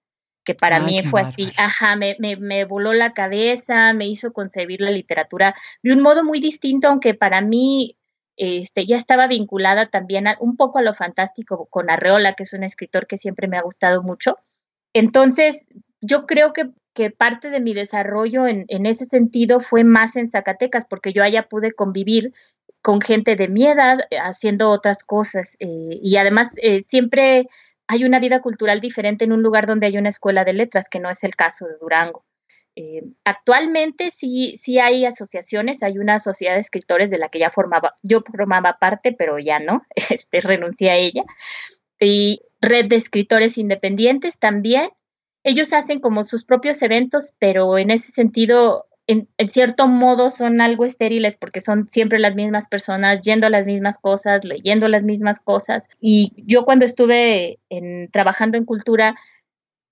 que 0.47 0.55
para 0.55 0.79
mí 0.79 0.99
fue 1.03 1.19
así, 1.19 1.49
ajá, 1.57 1.97
me, 1.97 2.15
me, 2.17 2.63
voló 2.63 2.93
la 2.93 3.11
cabeza, 3.11 3.91
me 3.91 4.07
hizo 4.07 4.31
concebir 4.31 4.79
la 4.79 4.91
literatura 4.91 5.53
de 5.83 5.91
un 5.91 5.99
modo 5.99 6.23
muy 6.23 6.39
distinto, 6.39 6.87
aunque 6.87 7.13
para 7.13 7.41
mí 7.41 7.97
este, 8.37 8.85
ya 8.85 8.95
estaba 8.95 9.27
vinculada 9.27 9.89
también 9.89 10.23
un 10.39 10.55
poco 10.55 10.79
a 10.79 10.83
lo 10.83 10.93
fantástico 10.93 11.65
con 11.69 11.89
Arreola, 11.89 12.33
que 12.35 12.43
es 12.43 12.53
un 12.53 12.63
escritor 12.63 13.07
que 13.07 13.17
siempre 13.17 13.49
me 13.49 13.57
ha 13.57 13.61
gustado 13.61 14.01
mucho. 14.03 14.37
Entonces, 14.93 15.65
yo 15.99 16.25
creo 16.25 16.53
que, 16.53 16.69
que 16.93 17.11
parte 17.11 17.49
de 17.49 17.59
mi 17.59 17.73
desarrollo 17.73 18.47
en, 18.47 18.63
en, 18.69 18.85
ese 18.85 19.05
sentido 19.07 19.59
fue 19.59 19.83
más 19.83 20.15
en 20.15 20.29
Zacatecas, 20.29 20.85
porque 20.89 21.11
yo 21.11 21.23
allá 21.23 21.49
pude 21.49 21.73
convivir 21.73 22.31
con 22.81 23.01
gente 23.01 23.35
de 23.35 23.49
mi 23.49 23.67
edad 23.67 23.99
eh, 24.11 24.17
haciendo 24.17 24.69
otras 24.69 25.03
cosas. 25.03 25.57
Eh, 25.59 25.99
y 26.01 26.15
además, 26.15 26.53
eh, 26.61 26.83
siempre 26.85 27.49
hay 27.87 28.03
una 28.03 28.19
vida 28.19 28.41
cultural 28.41 28.81
diferente 28.81 29.25
en 29.25 29.31
un 29.31 29.41
lugar 29.41 29.65
donde 29.65 29.87
hay 29.87 29.97
una 29.97 30.09
escuela 30.09 30.43
de 30.43 30.53
letras, 30.53 30.89
que 30.89 30.99
no 30.99 31.09
es 31.09 31.23
el 31.23 31.35
caso 31.35 31.65
de 31.65 31.77
Durango. 31.79 32.25
Eh, 32.75 33.01
actualmente 33.23 34.11
sí, 34.11 34.55
sí 34.57 34.77
hay 34.77 35.05
asociaciones, 35.05 35.81
hay 35.81 35.97
una 35.97 36.19
sociedad 36.19 36.53
de 36.53 36.59
escritores 36.59 37.09
de 37.09 37.17
la 37.17 37.29
que 37.29 37.39
ya 37.39 37.49
formaba, 37.49 37.95
yo 38.03 38.21
formaba 38.21 38.77
parte, 38.79 39.15
pero 39.17 39.39
ya 39.39 39.59
no, 39.59 39.81
este, 40.11 40.41
renuncié 40.41 40.91
a 40.91 40.97
ella. 40.97 41.23
Y 41.99 42.41
red 42.61 42.85
de 42.85 42.97
escritores 42.97 43.57
independientes 43.57 44.37
también. 44.37 44.91
ellos 45.43 45.73
hacen 45.73 45.99
como 46.01 46.23
sus 46.23 46.43
propios 46.43 46.81
eventos, 46.81 47.33
pero 47.39 47.77
en 47.77 47.89
ese 47.89 48.11
sentido, 48.11 48.85
en, 49.07 49.49
cierto 49.49 49.87
modo, 49.87 50.31
son 50.31 50.59
algo 50.59 50.83
estériles 50.83 51.37
porque 51.37 51.61
son 51.61 51.89
siempre 51.89 52.19
las 52.19 52.35
mismas 52.35 52.67
personas 52.67 53.21
yendo 53.21 53.47
a 53.47 53.49
las 53.49 53.65
mismas 53.65 53.97
cosas, 53.97 54.43
leyendo 54.43 54.89
las 54.89 55.05
mismas 55.05 55.39
cosas. 55.39 55.87
Y 56.01 56.33
yo 56.35 56.65
cuando 56.65 56.85
estuve 56.85 57.59
trabajando 58.11 58.57
en 58.57 58.65
cultura, 58.65 59.15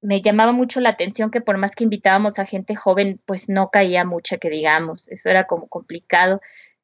me 0.01 0.21
llamaba 0.21 0.51
mucho 0.51 0.81
la 0.81 0.89
atención 0.89 1.31
que 1.31 1.41
por 1.41 1.57
más 1.57 1.75
que 1.75 1.85
invitábamos 1.85 2.39
a 2.39 2.45
gente 2.45 2.75
joven, 2.75 3.21
pues 3.25 3.49
no 3.49 3.69
caía 3.69 4.03
mucha 4.03 4.37
que 4.37 4.49
digamos, 4.49 5.07
eso 5.07 5.29
era 5.29 5.47
como 5.47 5.67
complicado. 5.67 6.41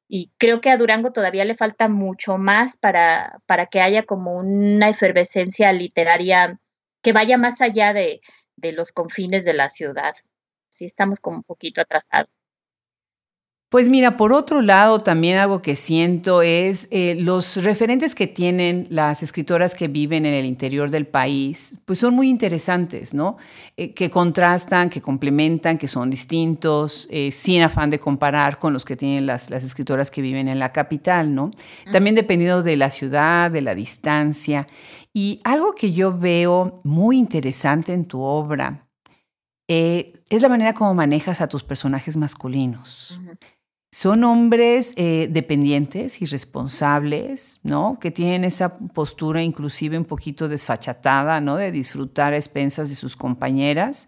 Y 0.07 0.31
creo 0.37 0.61
que 0.61 0.69
a 0.69 0.77
Durango 0.77 1.11
todavía 1.11 1.45
le 1.45 1.55
falta 1.55 1.89
mucho 1.89 2.37
más 2.37 2.77
para, 2.77 3.39
para 3.45 3.67
que 3.67 3.81
haya 3.81 4.03
como 4.03 4.37
una 4.37 4.89
efervescencia 4.89 5.71
literaria 5.73 6.59
que 7.01 7.13
vaya 7.13 7.37
más 7.37 7.61
allá 7.61 7.93
de, 7.93 8.21
de 8.55 8.71
los 8.71 8.91
confines 8.91 9.45
de 9.45 9.53
la 9.53 9.69
ciudad. 9.69 10.15
Sí 10.71 10.85
estamos 10.85 11.19
como 11.19 11.37
un 11.37 11.43
poquito 11.43 11.81
atrasados. 11.81 12.31
Pues 13.71 13.87
mira, 13.87 14.17
por 14.17 14.33
otro 14.33 14.61
lado, 14.61 14.99
también 14.99 15.37
algo 15.37 15.61
que 15.61 15.77
siento 15.77 16.41
es 16.41 16.89
eh, 16.91 17.15
los 17.17 17.63
referentes 17.63 18.15
que 18.15 18.27
tienen 18.27 18.85
las 18.89 19.23
escritoras 19.23 19.75
que 19.75 19.87
viven 19.87 20.25
en 20.25 20.33
el 20.33 20.45
interior 20.45 20.89
del 20.89 21.07
país, 21.07 21.79
pues 21.85 21.99
son 21.99 22.13
muy 22.13 22.27
interesantes, 22.27 23.13
¿no? 23.13 23.37
Eh, 23.77 23.93
que 23.93 24.09
contrastan, 24.09 24.89
que 24.89 25.01
complementan, 25.01 25.77
que 25.77 25.87
son 25.87 26.09
distintos, 26.09 27.07
eh, 27.11 27.31
sin 27.31 27.61
afán 27.61 27.89
de 27.89 27.99
comparar 27.99 28.59
con 28.59 28.73
los 28.73 28.83
que 28.83 28.97
tienen 28.97 29.25
las, 29.25 29.49
las 29.49 29.63
escritoras 29.63 30.11
que 30.11 30.21
viven 30.21 30.49
en 30.49 30.59
la 30.59 30.73
capital, 30.73 31.33
¿no? 31.33 31.51
También 31.93 32.15
dependiendo 32.15 32.63
de 32.63 32.75
la 32.75 32.89
ciudad, 32.89 33.49
de 33.51 33.61
la 33.61 33.73
distancia. 33.73 34.67
Y 35.13 35.39
algo 35.45 35.75
que 35.75 35.93
yo 35.93 36.17
veo 36.17 36.81
muy 36.83 37.17
interesante 37.17 37.93
en 37.93 38.03
tu 38.03 38.19
obra 38.19 38.90
es 39.71 40.41
la 40.41 40.49
manera 40.49 40.73
como 40.73 40.93
manejas 40.93 41.39
a 41.39 41.47
tus 41.47 41.63
personajes 41.63 42.17
masculinos. 42.17 43.19
Son 43.93 44.23
hombres 44.23 44.93
eh, 44.95 45.27
dependientes 45.29 46.21
y 46.21 46.25
responsables, 46.25 47.59
¿no? 47.63 47.97
Que 47.99 48.09
tienen 48.09 48.43
esa 48.45 48.77
postura 48.77 49.43
inclusive 49.43 49.97
un 49.97 50.05
poquito 50.05 50.47
desfachatada, 50.47 51.41
¿no? 51.41 51.57
De 51.57 51.71
disfrutar 51.71 52.33
a 52.33 52.37
expensas 52.37 52.89
de 52.89 52.95
sus 52.95 53.15
compañeras. 53.15 54.07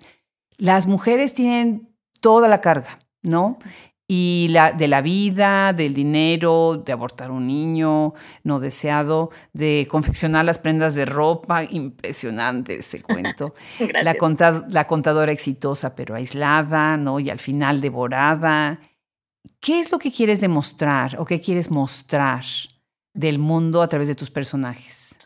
Las 0.57 0.87
mujeres 0.87 1.33
tienen 1.33 1.89
toda 2.21 2.47
la 2.47 2.61
carga, 2.61 2.99
¿no? 3.21 3.57
Y 4.07 4.47
la, 4.51 4.73
de 4.73 4.87
la 4.87 5.01
vida, 5.01 5.73
del 5.73 5.93
dinero, 5.93 6.83
de 6.85 6.91
abortar 6.91 7.31
un 7.31 7.45
niño 7.45 8.13
no 8.43 8.59
deseado, 8.59 9.31
de 9.53 9.87
confeccionar 9.89 10.43
las 10.45 10.59
prendas 10.59 10.93
de 10.93 11.05
ropa, 11.05 11.63
impresionante 11.63 12.75
ese 12.75 13.01
cuento. 13.01 13.53
la, 14.03 14.15
la 14.69 14.87
contadora 14.87 15.31
exitosa 15.31 15.95
pero 15.95 16.15
aislada, 16.15 16.97
¿no? 16.97 17.19
Y 17.19 17.29
al 17.29 17.39
final 17.39 17.79
devorada 17.79 18.79
¿Qué 19.59 19.79
es 19.79 19.91
lo 19.91 19.99
que 19.99 20.11
quieres 20.11 20.41
demostrar 20.41 21.19
o 21.19 21.25
qué 21.25 21.39
quieres 21.39 21.71
mostrar 21.71 22.43
del 23.13 23.39
mundo 23.39 23.81
a 23.81 23.87
través 23.87 24.07
de 24.07 24.15
tus 24.15 24.29
personajes? 24.29 25.17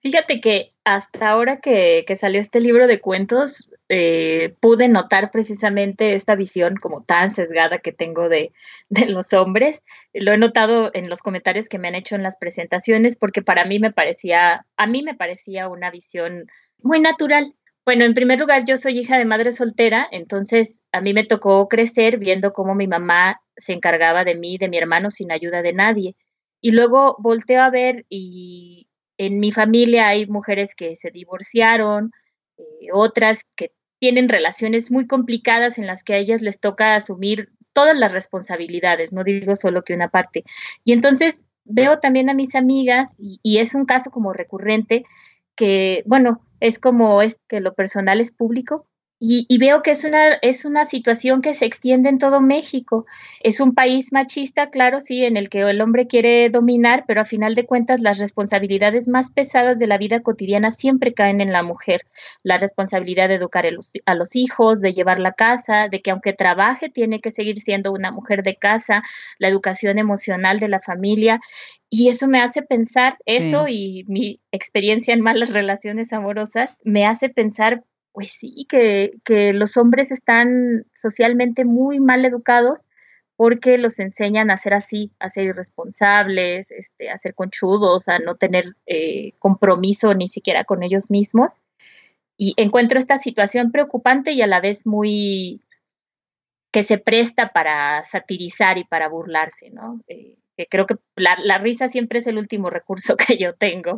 Fíjate 0.00 0.40
que 0.40 0.70
hasta 0.84 1.28
ahora 1.28 1.60
que, 1.60 2.04
salió 2.18 2.40
este 2.40 2.60
libro 2.60 2.86
de 2.86 3.00
cuentos, 3.00 3.70
eh, 3.88 4.54
pude 4.60 4.88
notar 4.88 5.30
precisamente 5.30 6.14
esta 6.14 6.34
visión 6.34 6.76
como 6.76 7.04
tan 7.04 7.30
sesgada 7.30 7.78
que 7.78 7.92
tengo 7.92 8.28
de, 8.28 8.52
de, 8.88 9.06
los 9.06 9.32
hombres. 9.32 9.82
Lo 10.12 10.32
he 10.32 10.38
notado 10.38 10.90
en 10.94 11.10
los 11.10 11.20
comentarios 11.20 11.68
que 11.68 11.78
me 11.78 11.88
han 11.88 11.94
hecho 11.94 12.14
en 12.14 12.22
las 12.22 12.36
presentaciones, 12.36 13.16
porque 13.16 13.42
para 13.42 13.64
mí 13.64 13.78
me 13.78 13.92
parecía, 13.92 14.66
a 14.76 14.86
mí 14.86 15.02
me 15.02 15.14
parecía 15.14 15.68
una 15.68 15.90
visión 15.90 16.46
muy 16.78 17.00
natural. 17.00 17.54
Bueno, 17.84 18.04
en 18.04 18.14
primer 18.14 18.38
lugar, 18.38 18.64
yo 18.64 18.76
soy 18.78 18.98
hija 19.00 19.18
de 19.18 19.24
madre 19.24 19.52
soltera, 19.52 20.06
entonces 20.12 20.84
a 20.92 21.00
mí 21.00 21.12
me 21.14 21.24
tocó 21.24 21.68
crecer 21.68 22.18
viendo 22.18 22.52
cómo 22.52 22.74
mi 22.76 22.86
mamá 22.86 23.40
se 23.56 23.72
encargaba 23.72 24.24
de 24.24 24.36
mí, 24.36 24.56
de 24.56 24.68
mi 24.68 24.78
hermano, 24.78 25.10
sin 25.10 25.32
ayuda 25.32 25.62
de 25.62 25.72
nadie. 25.72 26.16
Y 26.60 26.70
luego 26.70 27.16
volteo 27.18 27.60
a 27.60 27.70
ver 27.70 28.06
y 28.08 28.88
en 29.18 29.40
mi 29.40 29.52
familia 29.52 30.08
hay 30.08 30.26
mujeres 30.26 30.74
que 30.76 30.96
se 30.96 31.10
divorciaron, 31.10 32.12
eh, 32.58 32.88
otras 32.92 33.44
que 33.56 33.72
tienen 33.98 34.28
relaciones 34.28 34.90
muy 34.90 35.06
complicadas 35.06 35.78
en 35.78 35.86
las 35.86 36.02
que 36.02 36.14
a 36.14 36.18
ellas 36.18 36.42
les 36.42 36.58
toca 36.58 36.96
asumir 36.96 37.50
todas 37.72 37.96
las 37.96 38.12
responsabilidades, 38.12 39.12
no 39.12 39.24
digo 39.24 39.56
solo 39.56 39.82
que 39.82 39.94
una 39.94 40.08
parte. 40.08 40.44
Y 40.84 40.92
entonces 40.92 41.46
veo 41.64 42.00
también 42.00 42.28
a 42.28 42.34
mis 42.34 42.54
amigas, 42.54 43.14
y, 43.18 43.38
y 43.42 43.58
es 43.58 43.74
un 43.74 43.86
caso 43.86 44.10
como 44.10 44.32
recurrente, 44.32 45.04
que, 45.54 46.02
bueno, 46.06 46.44
es 46.60 46.78
como 46.78 47.22
es 47.22 47.40
que 47.48 47.60
lo 47.60 47.74
personal 47.74 48.20
es 48.20 48.32
público, 48.32 48.86
y, 49.24 49.58
veo 49.58 49.82
que 49.84 49.92
es 49.92 50.02
una, 50.02 50.34
es 50.42 50.64
una 50.64 50.84
situación 50.84 51.42
que 51.42 51.54
se 51.54 51.64
extiende 51.64 52.08
en 52.08 52.18
todo 52.18 52.40
México. 52.40 53.06
Es 53.40 53.60
un 53.60 53.72
país 53.72 54.12
machista, 54.12 54.70
claro, 54.70 54.98
sí, 54.98 55.24
en 55.24 55.36
el 55.36 55.48
que 55.48 55.60
el 55.60 55.80
hombre 55.80 56.08
quiere 56.08 56.50
dominar, 56.50 57.04
pero 57.06 57.20
a 57.20 57.24
final 57.24 57.54
de 57.54 57.64
cuentas 57.64 58.00
las 58.00 58.18
responsabilidades 58.18 59.06
más 59.06 59.30
pesadas 59.30 59.78
de 59.78 59.86
la 59.86 59.96
vida 59.96 60.22
cotidiana 60.22 60.72
siempre 60.72 61.14
caen 61.14 61.40
en 61.40 61.52
la 61.52 61.62
mujer. 61.62 62.04
La 62.42 62.58
responsabilidad 62.58 63.28
de 63.28 63.36
educar 63.36 63.64
a 63.64 64.14
los, 64.16 64.34
hijos, 64.34 64.80
de 64.80 64.92
llevar 64.92 65.20
la 65.20 65.34
casa, 65.34 65.86
de 65.86 66.02
que 66.02 66.10
aunque 66.10 66.32
trabaje 66.32 66.88
tiene 66.88 67.20
que 67.20 67.30
seguir 67.30 67.60
siendo 67.60 67.92
una 67.92 68.10
mujer 68.10 68.42
de 68.42 68.56
casa, 68.56 69.04
la 69.38 69.46
educación 69.46 70.00
emocional 70.00 70.58
de 70.58 70.66
la 70.66 70.80
familia. 70.80 71.40
Y 71.88 72.08
eso 72.08 72.26
me 72.26 72.40
hace 72.40 72.62
pensar, 72.62 73.18
eso 73.24 73.68
y 73.68 74.04
mi 74.08 74.40
experiencia 74.50 75.14
en 75.14 75.20
malas 75.20 75.50
relaciones 75.50 76.12
amorosas, 76.12 76.76
me 76.82 77.06
hace 77.06 77.28
pensar 77.28 77.84
pues 78.12 78.32
sí, 78.32 78.66
que, 78.68 79.12
los 79.54 79.76
hombres 79.76 80.12
están 80.12 80.84
socialmente 80.94 81.64
muy 81.64 82.00
mal 82.00 82.24
educados 82.24 82.88
porque 83.36 83.78
los 83.78 83.98
enseñan 83.98 84.50
a 84.50 84.56
ser 84.56 84.74
así, 84.74 85.12
a 85.18 85.30
ser 85.30 85.44
irresponsables, 85.44 86.70
este, 86.70 87.10
a 87.10 87.18
ser 87.18 87.34
conchudos, 87.34 88.06
a 88.08 88.18
no 88.18 88.36
tener 88.36 88.76
eh, 88.86 89.32
compromiso 89.38 90.14
ni 90.14 90.28
siquiera 90.28 90.64
con 90.64 90.82
ellos 90.82 91.10
mismos. 91.10 91.54
Y 92.36 92.54
encuentro 92.56 92.98
esta 92.98 93.18
situación 93.18 93.72
preocupante 93.72 94.32
y 94.32 94.42
a 94.42 94.46
la 94.46 94.60
vez 94.60 94.86
muy 94.86 95.62
que 96.72 96.82
se 96.82 96.98
presta 96.98 97.52
para 97.52 98.04
satirizar 98.04 98.78
y 98.78 98.84
para 98.84 99.08
burlarse, 99.08 99.70
¿no? 99.70 100.00
Eh, 100.08 100.36
que 100.56 100.66
creo 100.66 100.86
que 100.86 100.96
la, 101.16 101.36
la, 101.42 101.58
risa 101.58 101.88
siempre 101.88 102.18
es 102.18 102.26
el 102.26 102.38
último 102.38 102.70
recurso 102.70 103.16
que 103.16 103.36
yo 103.36 103.50
tengo. 103.52 103.96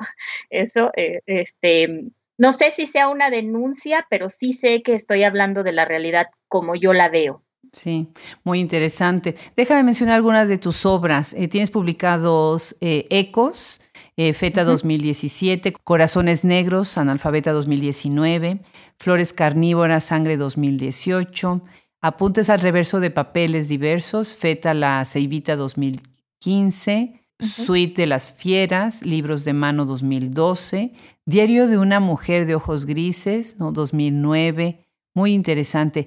Eso, 0.50 0.90
eh, 0.96 1.20
este, 1.26 2.04
no 2.38 2.52
sé 2.52 2.70
si 2.70 2.86
sea 2.86 3.08
una 3.08 3.30
denuncia, 3.30 4.06
pero 4.10 4.28
sí 4.28 4.52
sé 4.52 4.82
que 4.82 4.94
estoy 4.94 5.22
hablando 5.22 5.62
de 5.62 5.72
la 5.72 5.84
realidad 5.84 6.26
como 6.48 6.74
yo 6.74 6.92
la 6.92 7.08
veo. 7.08 7.42
Sí, 7.72 8.08
muy 8.44 8.60
interesante. 8.60 9.34
Déjame 9.56 9.82
mencionar 9.82 10.14
algunas 10.16 10.48
de 10.48 10.58
tus 10.58 10.86
obras. 10.86 11.34
Eh, 11.34 11.48
tienes 11.48 11.70
publicados 11.70 12.76
eh, 12.80 13.06
Ecos, 13.10 13.80
eh, 14.16 14.32
Feta 14.32 14.62
2017, 14.64 15.72
Corazones 15.82 16.44
Negros, 16.44 16.98
Analfabeta 16.98 17.52
2019, 17.52 18.60
Flores 18.98 19.32
Carnívoras, 19.32 20.04
Sangre 20.04 20.36
2018, 20.36 21.62
Apuntes 22.04 22.50
al 22.50 22.60
reverso 22.60 23.00
de 23.00 23.10
papeles 23.10 23.66
diversos, 23.66 24.36
Feta 24.36 24.74
La 24.74 25.02
Ceibita 25.06 25.56
2015, 25.56 27.23
Suite 27.40 28.02
de 28.02 28.06
las 28.06 28.32
Fieras, 28.32 29.04
Libros 29.04 29.44
de 29.44 29.52
Mano 29.52 29.84
2012, 29.84 30.92
Diario 31.26 31.66
de 31.66 31.78
una 31.78 32.00
Mujer 32.00 32.46
de 32.46 32.54
Ojos 32.54 32.86
Grises, 32.86 33.58
¿no? 33.58 33.72
2009, 33.72 34.86
muy 35.14 35.32
interesante. 35.32 36.06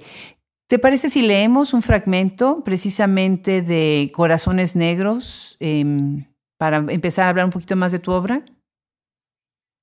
¿Te 0.68 0.80
parece 0.80 1.10
si 1.10 1.22
leemos 1.22 1.74
un 1.74 1.82
fragmento 1.82 2.62
precisamente 2.64 3.62
de 3.62 4.12
Corazones 4.14 4.76
Negros 4.76 5.56
em, 5.60 6.26
para 6.58 6.78
empezar 6.78 7.26
a 7.26 7.30
hablar 7.30 7.46
un 7.46 7.52
poquito 7.52 7.76
más 7.76 7.92
de 7.92 8.00
tu 8.00 8.12
obra? 8.12 8.44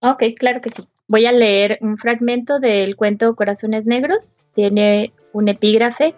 Ok, 0.02 0.22
claro 0.38 0.60
que 0.60 0.70
sí. 0.70 0.82
Voy 1.06 1.24
a 1.24 1.32
leer 1.32 1.78
un 1.80 1.96
fragmento 1.96 2.58
del 2.58 2.96
cuento 2.96 3.34
Corazones 3.34 3.86
Negros. 3.86 4.36
Tiene 4.54 5.12
un 5.32 5.48
epígrafe. 5.48 6.14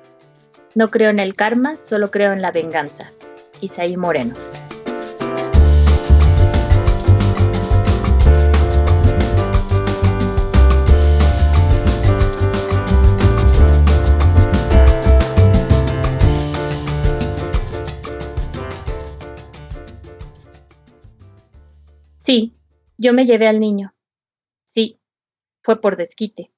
No 0.75 0.89
creo 0.89 1.11
en 1.11 1.21
el 1.21 1.35
karma, 1.35 1.79
solo 1.79 2.11
creo 2.11 2.33
en 2.33 2.43
la 2.43 2.51
venganza. 2.51 3.13
Isaí 3.61 3.97
Moreno. 3.97 4.35
Sí, 22.27 22.57
yo 22.99 23.13
me 23.13 23.25
llevé 23.25 23.47
al 23.47 23.61
niño. 23.61 23.95
Sí, 24.65 24.99
fue 25.63 25.81
por 25.81 25.97
desquite. 25.97 26.51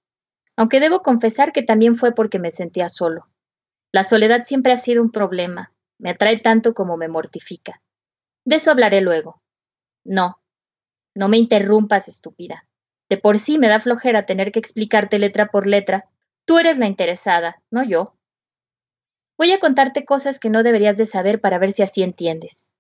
Aunque 0.56 0.80
debo 0.80 1.02
confesar 1.02 1.52
que 1.52 1.62
también 1.62 1.98
fue 1.98 2.14
porque 2.14 2.38
me 2.38 2.52
sentía 2.52 2.88
solo. 2.88 3.28
La 3.92 4.02
soledad 4.02 4.44
siempre 4.44 4.72
ha 4.72 4.78
sido 4.78 5.02
un 5.02 5.10
problema. 5.10 5.74
Me 5.98 6.08
atrae 6.08 6.38
tanto 6.38 6.72
como 6.72 6.96
me 6.96 7.08
mortifica. 7.08 7.82
De 8.46 8.56
eso 8.56 8.70
hablaré 8.70 9.02
luego. 9.02 9.42
No, 10.04 10.40
no 11.14 11.28
me 11.28 11.36
interrumpas, 11.36 12.08
estúpida. 12.08 12.66
De 13.10 13.18
por 13.18 13.38
sí 13.38 13.58
me 13.58 13.68
da 13.68 13.78
flojera 13.78 14.24
tener 14.24 14.52
que 14.52 14.60
explicarte 14.60 15.18
letra 15.18 15.48
por 15.48 15.66
letra 15.66 16.08
Tú 16.46 16.56
eres 16.56 16.78
la 16.78 16.86
interesada, 16.86 17.62
no 17.70 17.84
yo. 17.84 18.14
Voy 19.36 19.52
a 19.52 19.60
contarte 19.60 20.06
cosas 20.06 20.40
que 20.40 20.48
no 20.48 20.62
deberías 20.62 20.96
de 20.96 21.04
saber 21.04 21.42
para 21.42 21.58
ver 21.58 21.72
si 21.72 21.82
así 21.82 22.02
entiendes. 22.02 22.70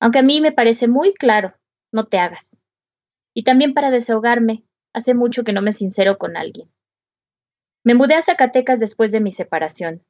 Aunque 0.00 0.18
a 0.18 0.22
mí 0.22 0.42
me 0.42 0.52
parece 0.52 0.86
muy 0.86 1.14
claro, 1.14 1.54
no 1.92 2.06
te 2.06 2.18
hagas. 2.18 2.56
Y 3.34 3.44
también 3.44 3.74
para 3.74 3.90
desahogarme, 3.90 4.64
hace 4.92 5.14
mucho 5.14 5.44
que 5.44 5.52
no 5.52 5.62
me 5.62 5.72
sincero 5.72 6.18
con 6.18 6.36
alguien. 6.36 6.70
Me 7.84 7.94
mudé 7.94 8.14
a 8.14 8.22
Zacatecas 8.22 8.80
después 8.80 9.12
de 9.12 9.20
mi 9.20 9.30
separación. 9.30 10.02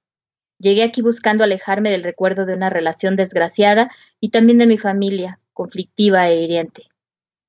Llegué 0.59 0.83
aquí 0.83 1.03
buscando 1.03 1.45
alejarme 1.45 1.91
del 1.91 2.05
recuerdo 2.05 2.47
de 2.47 2.55
una 2.55 2.71
relación 2.71 3.17
desgraciada 3.17 3.91
y 4.21 4.31
también 4.31 4.59
de 4.59 4.67
mi 4.67 4.79
familia, 4.79 5.41
conflictiva 5.53 6.29
e 6.29 6.41
hiriente. 6.41 6.85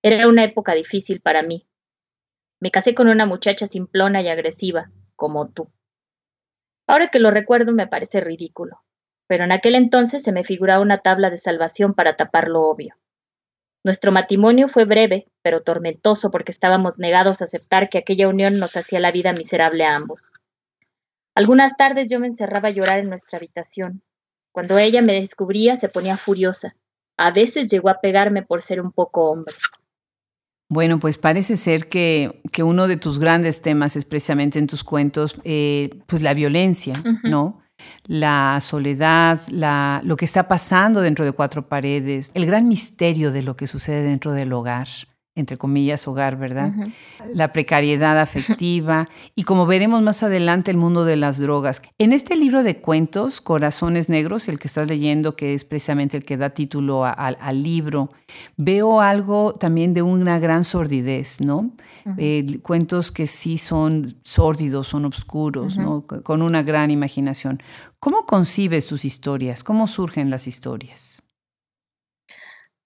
Era 0.04 0.28
una 0.28 0.44
época 0.44 0.74
difícil 0.74 1.22
para 1.22 1.44
mí. 1.44 1.66
Me 2.60 2.72
casé 2.72 2.96
con 2.96 3.08
una 3.08 3.26
muchacha 3.26 3.68
simplona 3.68 4.22
y 4.22 4.30
agresiva, 4.30 4.92
como 5.16 5.50
tú. 5.50 5.72
Ahora 6.88 7.10
que 7.10 7.20
lo 7.20 7.32
recuerdo 7.32 7.74
me 7.74 7.88
parece 7.88 8.20
ridículo, 8.20 8.82
pero 9.28 9.44
en 9.44 9.52
aquel 9.52 9.76
entonces 9.76 10.24
se 10.24 10.32
me 10.32 10.44
figuraba 10.44 10.82
una 10.82 11.00
tabla 11.00 11.30
de 11.30 11.38
salvación 11.38 11.94
para 11.94 12.16
tapar 12.16 12.48
lo 12.48 12.64
obvio. 12.64 12.96
Nuestro 13.88 14.12
matrimonio 14.12 14.68
fue 14.68 14.84
breve, 14.84 15.28
pero 15.42 15.62
tormentoso 15.62 16.30
porque 16.30 16.52
estábamos 16.52 17.00
negados 17.00 17.42
a 17.42 17.46
aceptar 17.46 17.88
que 17.88 18.00
aquella 18.00 18.28
unión 18.28 18.60
nos 18.60 18.76
hacía 18.76 19.00
la 19.00 19.14
vida 19.14 19.32
miserable 19.32 19.86
a 19.86 19.96
ambos. 19.96 20.34
Algunas 21.36 21.78
tardes 21.78 22.10
yo 22.10 22.20
me 22.20 22.28
encerraba 22.28 22.68
a 22.68 22.72
llorar 22.72 23.00
en 23.00 23.08
nuestra 23.08 23.38
habitación. 23.38 24.02
Cuando 24.52 24.78
ella 24.78 25.02
me 25.02 25.14
descubría 25.14 25.78
se 25.78 25.88
ponía 25.88 26.18
furiosa. 26.18 26.76
A 27.16 27.32
veces 27.32 27.72
llegó 27.72 27.88
a 27.88 28.02
pegarme 28.02 28.42
por 28.42 28.62
ser 28.62 28.82
un 28.82 28.92
poco 28.92 29.32
hombre. 29.32 29.56
Bueno, 30.68 31.00
pues 31.00 31.18
parece 31.18 31.56
ser 31.56 31.88
que, 31.88 32.42
que, 32.52 32.64
uno 32.64 32.90
de 32.90 32.98
tus 32.98 33.20
grandes 33.20 33.62
temas 33.62 33.96
es 33.96 34.04
precisamente 34.04 34.60
en 34.60 34.68
tus 34.68 34.84
cuentos, 34.84 35.40
eh, 35.46 36.02
pues 36.08 36.22
la 36.22 36.34
violencia, 36.34 37.02
¿no? 37.24 37.62
La 38.06 38.60
soledad, 38.62 39.40
la, 39.50 40.02
lo 40.04 40.16
que 40.16 40.26
está 40.26 40.48
pasando 40.48 41.02
dentro 41.02 41.26
de 41.26 41.32
cuatro 41.32 41.68
paredes, 41.68 42.32
el 42.34 42.46
gran 42.46 42.68
misterio 42.68 43.32
de 43.32 43.44
lo 43.44 43.56
que 43.56 43.68
sucede 43.68 44.04
dentro 44.04 44.32
del 44.32 44.54
hogar 44.54 44.88
entre 45.38 45.58
comillas, 45.58 46.08
hogar, 46.08 46.36
¿verdad? 46.36 46.74
La 47.32 47.52
precariedad 47.52 48.20
afectiva 48.20 49.08
y 49.36 49.44
como 49.44 49.68
veremos 49.68 50.02
más 50.02 50.24
adelante 50.24 50.72
el 50.72 50.78
mundo 50.78 51.06
de 51.06 51.16
las 51.16 51.38
drogas. 51.38 51.84
En 52.00 52.12
este 52.12 52.36
libro 52.36 52.64
de 52.64 52.82
cuentos, 52.82 53.40
Corazones 53.40 54.10
Negros, 54.10 54.48
el 54.48 54.58
que 54.58 54.68
estás 54.68 54.90
leyendo, 54.90 55.36
que 55.36 55.54
es 55.54 55.64
precisamente 55.64 56.18
el 56.18 56.26
que 56.26 56.38
da 56.38 56.50
título 56.50 57.06
al 57.06 57.64
libro, 57.64 58.10
veo 58.58 59.00
algo 59.00 59.54
también 59.54 59.94
de 59.94 60.02
una 60.02 60.40
gran 60.40 60.64
sordidez, 60.64 61.40
¿no? 61.40 61.72
Eh, 62.18 62.60
cuentos 62.64 63.12
que 63.12 63.28
sí 63.28 63.58
son 63.58 64.16
sórdidos, 64.24 64.88
son 64.88 65.06
oscuros, 65.06 65.78
¿no? 65.78 66.06
Con 66.08 66.42
una 66.42 66.64
gran 66.64 66.90
imaginación. 66.90 67.62
¿Cómo 68.00 68.26
concibes 68.26 68.88
tus 68.88 69.06
historias? 69.06 69.64
¿Cómo 69.64 69.86
surgen 69.88 70.32
las 70.32 70.48
historias? 70.48 71.17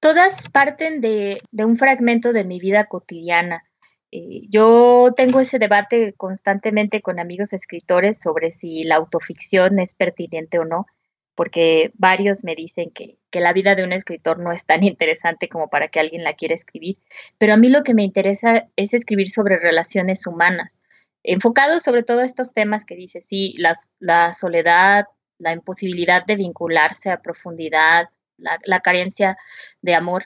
Todas 0.01 0.49
parten 0.49 0.99
de, 0.99 1.41
un 1.53 1.77
fragmento 1.77 2.33
de 2.33 2.43
mi 2.43 2.59
vida 2.59 2.87
cotidiana. 2.87 3.63
Eh, 4.11 4.41
yo 4.49 5.13
tengo 5.15 5.39
ese 5.39 5.59
debate 5.59 6.13
constantemente 6.17 7.01
con 7.01 7.19
amigos 7.19 7.53
escritores 7.53 8.19
sobre 8.19 8.51
si 8.51 8.83
la 8.83 8.95
autoficción 8.95 9.79
es 9.79 9.93
pertinente 9.93 10.59
o 10.59 10.65
no, 10.65 10.87
porque 11.35 11.91
varios 11.93 12.43
me 12.43 12.55
dicen 12.55 12.91
que, 12.91 13.17
la 13.31 13.53
vida 13.53 13.75
de 13.75 13.83
un 13.85 13.93
escritor 13.93 14.39
no 14.39 14.51
es 14.51 14.65
tan 14.65 14.83
interesante 14.91 15.47
como 15.47 15.69
para 15.69 15.87
que 15.87 16.01
alguien 16.01 16.23
la 16.23 16.33
quiera 16.33 16.55
escribir, 16.55 16.97
pero 17.37 17.53
a 17.53 17.57
mí 17.57 17.69
lo 17.69 17.83
que 17.83 17.93
me 17.93 18.03
interesa 18.03 18.67
es 18.75 18.93
escribir 18.93 19.29
sobre 19.29 19.57
relaciones 19.57 20.25
humanas, 20.25 20.81
enfocado 21.23 21.79
sobre 21.79 22.03
todo 22.03 22.21
estos 22.21 22.53
temas 22.53 22.85
que 22.85 22.95
dice, 22.95 23.21
sí, 23.21 23.55
la 23.99 24.33
soledad, 24.33 25.05
la 25.37 25.53
imposibilidad 25.53 26.25
de 26.25 26.35
vincularse 26.35 27.11
a 27.11 27.21
profundidad, 27.21 28.09
la, 28.41 28.79
carencia 28.81 29.37
de 29.81 29.95
amor. 29.95 30.25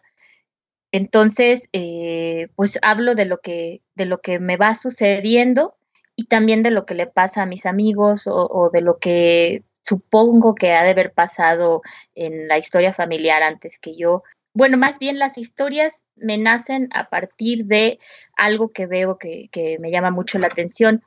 Entonces, 0.92 1.68
eh, 1.74 2.48
pues 2.56 2.80
hablo 2.82 3.16
de 3.16 3.26
lo, 3.26 3.40
que, 3.40 3.82
de 3.96 4.06
lo 4.06 4.22
que 4.22 4.40
me 4.40 4.58
va 4.58 4.76
sucediendo 4.76 5.76
y 6.16 6.26
también 6.26 6.64
de 6.64 6.72
lo 6.72 6.86
que 6.86 6.96
le 6.96 7.08
pasa 7.08 7.44
a 7.44 7.46
mis 7.46 7.66
amigos 7.66 8.28
o, 8.28 8.70
de 8.72 8.82
lo 8.82 8.98
que 9.00 9.64
supongo 9.82 10.56
que 10.56 10.74
ha 10.74 10.84
de 10.84 10.92
haber 10.92 11.14
pasado 11.14 11.82
en 12.16 12.48
la 12.48 12.58
historia 12.58 12.94
familiar 12.94 13.44
antes 13.44 13.78
que 13.80 13.96
yo. 13.98 14.24
Bueno, 14.54 14.78
más 14.78 14.98
bien 15.00 15.20
las 15.20 15.38
historias 15.38 16.06
me 16.16 16.38
nacen 16.38 16.88
a 16.94 17.10
partir 17.10 17.66
de 17.66 18.00
algo 18.38 18.72
que 18.72 18.88
veo 18.88 19.18
que, 19.18 19.50
que 19.52 19.78
me 19.80 19.92
llama 19.92 20.12
mucho 20.12 20.40
la 20.40 20.48
atención. 20.48 21.04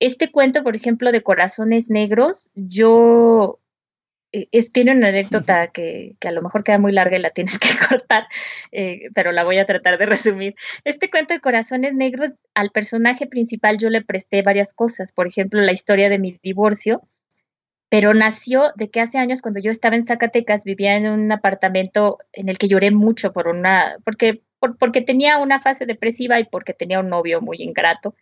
Este 0.00 0.30
cuento, 0.30 0.62
por 0.62 0.76
ejemplo, 0.76 1.12
de 1.12 1.22
Corazones 1.22 1.90
Negros, 1.90 2.52
yo 2.54 3.60
es, 4.32 4.70
tiene 4.70 4.92
una 4.92 5.08
anécdota 5.08 5.68
que, 5.68 6.16
a 6.24 6.30
lo 6.30 6.42
mejor 6.42 6.64
queda 6.64 6.78
muy 6.78 6.92
larga 6.92 7.16
y 7.16 7.20
la 7.20 7.30
tienes 7.30 7.58
que 7.58 7.68
cortar, 7.88 8.26
eh, 8.72 9.08
pero 9.14 9.32
la 9.32 9.44
voy 9.44 9.58
a 9.58 9.66
tratar 9.66 9.98
de 9.98 10.06
resumir. 10.06 10.54
Este 10.84 11.10
cuento 11.10 11.34
de 11.34 11.40
Corazones 11.40 11.94
Negros, 11.94 12.32
al 12.54 12.70
personaje 12.70 13.26
principal 13.26 13.78
yo 13.78 13.90
le 13.90 14.02
presté 14.02 14.42
varias 14.42 14.74
cosas, 14.74 15.12
por 15.12 15.26
ejemplo, 15.26 15.60
la 15.60 15.72
historia 15.72 16.08
de 16.08 16.18
mi 16.18 16.38
divorcio, 16.42 17.02
pero 17.88 18.14
nació 18.14 18.72
de 18.76 18.90
que 18.90 19.00
hace 19.00 19.18
años 19.18 19.42
cuando 19.42 19.60
yo 19.60 19.70
estaba 19.70 19.96
en 19.96 20.04
Zacatecas 20.04 20.64
vivía 20.64 20.96
en 20.96 21.08
un 21.08 21.30
apartamento 21.30 22.18
en 22.32 22.48
el 22.48 22.58
que 22.58 22.68
lloré 22.68 22.90
mucho 22.90 23.32
por 23.32 23.46
una, 23.48 23.96
porque, 24.04 24.42
porque 24.78 25.02
tenía 25.02 25.38
una 25.38 25.60
fase 25.60 25.86
depresiva 25.86 26.40
y 26.40 26.44
porque 26.44 26.72
tenía 26.72 27.00
un 27.00 27.08
novio 27.08 27.40
muy 27.40 27.58
ingrato. 27.62 28.14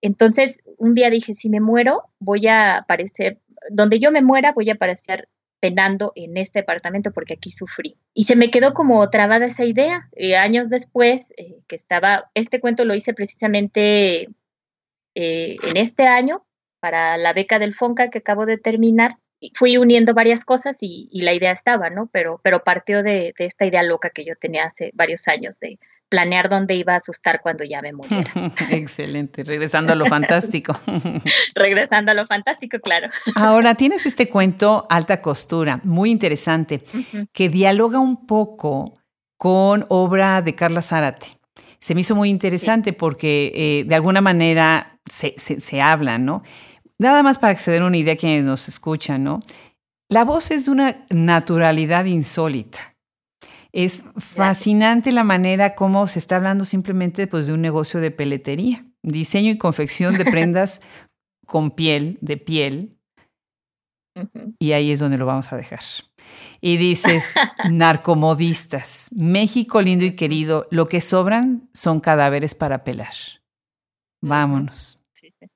Entonces, 0.00 0.62
un 0.78 0.94
día 0.94 1.10
dije, 1.10 1.34
si 1.34 1.48
me 1.48 1.60
muero, 1.60 2.04
voy 2.20 2.46
a 2.46 2.78
aparecer, 2.78 3.38
donde 3.70 3.98
yo 3.98 4.10
me 4.10 4.22
muera, 4.22 4.52
voy 4.52 4.70
a 4.70 4.74
aparecer 4.74 5.28
penando 5.60 6.12
en 6.14 6.36
este 6.36 6.60
departamento 6.60 7.12
porque 7.12 7.34
aquí 7.34 7.50
sufrí. 7.50 7.96
Y 8.14 8.24
se 8.24 8.36
me 8.36 8.50
quedó 8.50 8.74
como 8.74 9.08
trabada 9.10 9.46
esa 9.46 9.64
idea. 9.64 10.08
Años 10.40 10.70
después, 10.70 11.32
eh, 11.36 11.56
que 11.66 11.76
estaba, 11.76 12.30
este 12.34 12.60
cuento 12.60 12.84
lo 12.84 12.94
hice 12.94 13.14
precisamente 13.14 14.28
eh, 15.14 15.56
en 15.66 15.76
este 15.76 16.06
año 16.06 16.46
para 16.80 17.16
la 17.16 17.32
beca 17.32 17.58
del 17.58 17.74
FONCA 17.74 18.10
que 18.10 18.18
acabo 18.18 18.46
de 18.46 18.58
terminar 18.58 19.16
fui 19.54 19.76
uniendo 19.76 20.14
varias 20.14 20.44
cosas 20.44 20.78
y, 20.80 21.08
la 21.12 21.32
idea 21.32 21.52
estaba, 21.52 21.90
¿no? 21.90 22.08
Pero, 22.12 22.40
pero 22.42 22.64
partió 22.64 23.02
de, 23.02 23.34
esta 23.38 23.66
idea 23.66 23.82
loca 23.82 24.10
que 24.10 24.24
yo 24.24 24.34
tenía 24.36 24.64
hace 24.64 24.90
varios 24.94 25.28
años 25.28 25.58
de 25.60 25.78
planear 26.08 26.48
dónde 26.48 26.74
iba 26.74 26.94
a 26.94 26.96
asustar 26.96 27.40
cuando 27.42 27.64
ya 27.64 27.82
me 27.82 27.92
muriera. 27.92 28.30
Excelente, 28.70 29.44
regresando 29.44 29.92
a 29.92 29.94
lo 29.94 30.06
fantástico. 30.06 30.78
regresando 31.54 32.12
a 32.12 32.14
lo 32.14 32.26
fantástico, 32.26 32.78
claro. 32.80 33.10
Ahora, 33.34 33.74
tienes 33.74 34.06
este 34.06 34.28
cuento 34.28 34.86
Alta 34.88 35.20
Costura, 35.20 35.80
muy 35.84 36.10
interesante, 36.10 36.82
que 37.32 37.48
dialoga 37.48 37.98
un 37.98 38.26
poco 38.26 38.94
con 39.36 39.84
obra 39.88 40.42
de 40.42 40.54
Carla 40.54 40.82
Zárate. 40.82 41.26
Se 41.78 41.94
me 41.94 42.00
hizo 42.00 42.16
muy 42.16 42.28
interesante 42.28 42.92
porque 42.92 43.52
eh, 43.54 43.84
de 43.86 43.94
alguna 43.94 44.20
manera 44.20 44.98
se, 45.04 45.34
se, 45.36 45.60
se 45.60 45.80
habla, 45.80 46.18
¿no? 46.18 46.42
Nada 47.00 47.22
más 47.22 47.38
para 47.38 47.54
que 47.54 47.60
se 47.60 47.70
den 47.70 47.84
una 47.84 47.96
idea 47.96 48.16
quienes 48.16 48.44
nos 48.44 48.68
escuchan, 48.68 49.22
¿no? 49.22 49.40
La 50.10 50.24
voz 50.24 50.50
es 50.50 50.64
de 50.64 50.70
una 50.72 51.06
naturalidad 51.10 52.06
insólita. 52.06 52.96
Es 53.72 54.04
fascinante 54.16 55.12
la 55.12 55.24
manera 55.24 55.74
como 55.74 56.06
se 56.06 56.18
está 56.18 56.36
hablando 56.36 56.64
simplemente 56.64 57.26
pues, 57.26 57.46
de 57.46 57.52
un 57.52 57.60
negocio 57.60 58.00
de 58.00 58.10
peletería, 58.10 58.86
diseño 59.02 59.50
y 59.52 59.58
confección 59.58 60.16
de 60.16 60.24
prendas 60.24 60.80
con 61.46 61.70
piel, 61.70 62.18
de 62.20 62.36
piel. 62.38 62.90
Y 64.58 64.72
ahí 64.72 64.90
es 64.90 64.98
donde 64.98 65.18
lo 65.18 65.26
vamos 65.26 65.52
a 65.52 65.56
dejar. 65.56 65.80
Y 66.60 66.76
dices, 66.78 67.36
narcomodistas, 67.70 69.10
México 69.12 69.80
lindo 69.82 70.04
y 70.04 70.16
querido, 70.16 70.66
lo 70.70 70.88
que 70.88 71.00
sobran 71.00 71.68
son 71.72 72.00
cadáveres 72.00 72.54
para 72.54 72.82
pelar. 72.82 73.14
Vámonos. 74.20 75.04
Sí, 75.12 75.28
sí. 75.30 75.46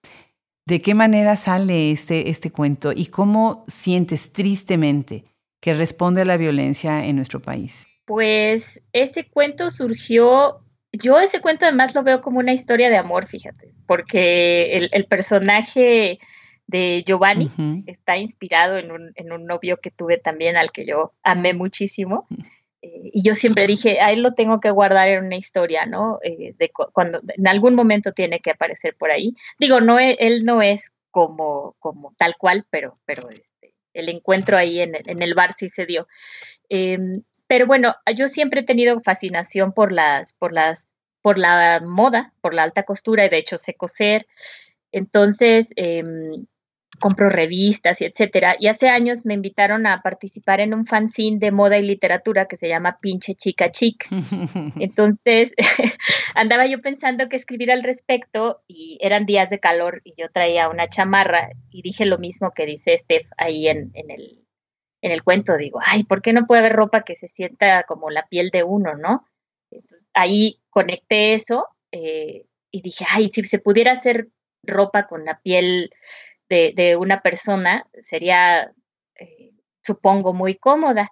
¿De 0.64 0.80
qué 0.80 0.94
manera 0.94 1.34
sale 1.34 1.90
este, 1.90 2.30
este 2.30 2.52
cuento 2.52 2.92
y 2.94 3.06
cómo 3.06 3.64
sientes 3.66 4.32
tristemente 4.32 5.24
que 5.60 5.74
responde 5.74 6.22
a 6.22 6.24
la 6.24 6.36
violencia 6.36 7.04
en 7.04 7.16
nuestro 7.16 7.40
país? 7.40 7.84
Pues 8.04 8.80
ese 8.92 9.28
cuento 9.28 9.70
surgió, 9.70 10.60
yo 10.92 11.18
ese 11.18 11.40
cuento 11.40 11.66
además 11.66 11.94
lo 11.94 12.04
veo 12.04 12.20
como 12.20 12.38
una 12.38 12.52
historia 12.52 12.90
de 12.90 12.96
amor, 12.96 13.26
fíjate, 13.26 13.72
porque 13.86 14.88
el, 14.92 15.04
personaje 15.06 16.20
de 16.68 17.02
Giovanni 17.04 17.50
está 17.86 18.16
inspirado 18.16 18.76
en 18.76 18.92
un, 18.92 19.12
en 19.16 19.32
un, 19.32 19.46
novio 19.46 19.78
que 19.78 19.90
tuve 19.90 20.16
también 20.16 20.56
al 20.56 20.70
que 20.70 20.86
yo 20.86 21.12
amé 21.24 21.54
muchísimo. 21.54 22.28
Eh, 22.82 23.10
y 23.14 23.22
yo 23.22 23.34
siempre 23.34 23.66
dije, 23.66 24.00
a 24.00 24.12
él 24.12 24.22
lo 24.22 24.34
tengo 24.34 24.60
que 24.60 24.70
guardar 24.70 25.08
en 25.08 25.24
una 25.24 25.36
historia, 25.36 25.86
¿no? 25.86 26.18
Eh, 26.22 26.54
de 26.58 26.70
cuando 26.70 27.20
en 27.26 27.46
algún 27.46 27.74
momento 27.74 28.12
tiene 28.12 28.40
que 28.40 28.50
aparecer 28.50 28.96
por 28.96 29.10
ahí. 29.10 29.34
Digo, 29.58 29.80
no, 29.80 29.98
e, 29.98 30.16
él 30.18 30.44
no 30.44 30.62
es 30.62 30.92
como, 31.10 31.76
como 31.78 32.14
tal 32.18 32.36
cual, 32.36 32.66
pero, 32.70 32.98
pero 33.04 33.30
este, 33.30 33.74
el 33.94 34.08
encuentro 34.08 34.58
ahí 34.58 34.80
en, 34.80 34.94
en 34.96 35.22
el 35.22 35.34
bar 35.34 35.54
sí 35.56 35.68
se 35.68 35.86
dio. 35.86 36.08
Em, 36.68 37.22
pero 37.46 37.66
bueno, 37.66 37.94
yo 38.16 38.28
siempre 38.28 38.60
he 38.60 38.64
tenido 38.64 39.00
fascinación 39.02 39.72
por 39.72 39.92
las, 39.92 40.32
por 40.34 40.52
las, 40.52 41.00
por 41.20 41.38
la 41.38 41.80
moda, 41.80 42.32
por 42.40 42.54
la 42.54 42.62
alta 42.64 42.84
costura, 42.84 43.26
y 43.26 43.28
de 43.28 43.38
hecho 43.38 43.58
sé 43.58 43.74
coser. 43.74 44.26
Entonces, 44.90 45.68
em, 45.76 46.46
compro 47.02 47.28
revistas 47.28 48.00
y 48.00 48.04
etcétera. 48.04 48.56
Y 48.58 48.68
hace 48.68 48.88
años 48.88 49.26
me 49.26 49.34
invitaron 49.34 49.86
a 49.88 50.02
participar 50.02 50.60
en 50.60 50.72
un 50.72 50.86
fanzine 50.86 51.38
de 51.38 51.50
moda 51.50 51.76
y 51.76 51.82
literatura 51.82 52.46
que 52.46 52.56
se 52.56 52.68
llama 52.68 52.98
Pinche 53.00 53.34
Chica 53.34 53.72
Chic. 53.72 54.06
Entonces 54.80 55.50
andaba 56.36 56.66
yo 56.66 56.80
pensando 56.80 57.28
que 57.28 57.36
escribir 57.36 57.72
al 57.72 57.82
respecto 57.82 58.62
y 58.68 58.98
eran 59.00 59.26
días 59.26 59.50
de 59.50 59.58
calor 59.58 60.00
y 60.04 60.14
yo 60.16 60.30
traía 60.30 60.68
una 60.68 60.88
chamarra 60.88 61.50
y 61.70 61.82
dije 61.82 62.06
lo 62.06 62.18
mismo 62.18 62.52
que 62.52 62.66
dice 62.66 62.98
Steph 62.98 63.26
ahí 63.36 63.66
en, 63.66 63.90
el, 63.94 64.46
en 65.00 65.10
el 65.10 65.24
cuento. 65.24 65.56
Digo, 65.56 65.80
ay, 65.84 66.04
¿por 66.04 66.22
qué 66.22 66.32
no 66.32 66.46
puede 66.46 66.60
haber 66.60 66.76
ropa 66.76 67.02
que 67.02 67.16
se 67.16 67.26
sienta 67.26 67.82
como 67.82 68.10
la 68.10 68.28
piel 68.28 68.50
de 68.50 68.62
uno, 68.62 68.94
no? 68.94 69.26
ahí 70.14 70.60
conecté 70.70 71.34
eso 71.34 71.66
eh, 71.90 72.46
y 72.70 72.82
dije, 72.82 73.04
ay, 73.08 73.28
si 73.30 73.44
se 73.44 73.58
pudiera 73.58 73.92
hacer 73.92 74.28
ropa 74.62 75.06
con 75.06 75.24
la 75.24 75.40
piel 75.40 75.90
de, 76.52 76.96
una 76.96 77.22
persona 77.22 77.86
sería, 78.00 78.72
eh, 79.16 79.52
supongo, 79.82 80.34
muy 80.34 80.56
cómoda. 80.56 81.10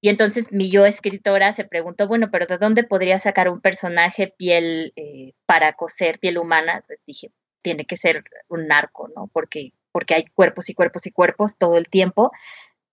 Y 0.00 0.10
entonces 0.10 0.52
mi 0.52 0.70
yo 0.70 0.84
escritora 0.84 1.52
se 1.52 1.64
preguntó, 1.64 2.06
bueno, 2.06 2.28
pero 2.30 2.46
¿de 2.46 2.58
dónde 2.58 2.84
podría 2.84 3.18
sacar 3.18 3.48
un 3.48 3.60
personaje 3.60 4.32
piel 4.36 4.92
eh, 4.96 5.32
para 5.46 5.72
coser, 5.72 6.18
piel 6.18 6.38
humana? 6.38 6.84
Pues 6.86 7.04
dije, 7.06 7.30
tiene 7.62 7.86
que 7.86 7.96
ser 7.96 8.22
un 8.48 8.68
narco, 8.68 9.08
¿no? 9.16 9.28
Porque, 9.32 9.72
porque 9.90 10.14
hay 10.14 10.24
cuerpos 10.26 10.68
y 10.68 10.74
cuerpos 10.74 11.06
y 11.06 11.10
cuerpos 11.10 11.58
todo 11.58 11.76
el 11.78 11.88
tiempo 11.88 12.30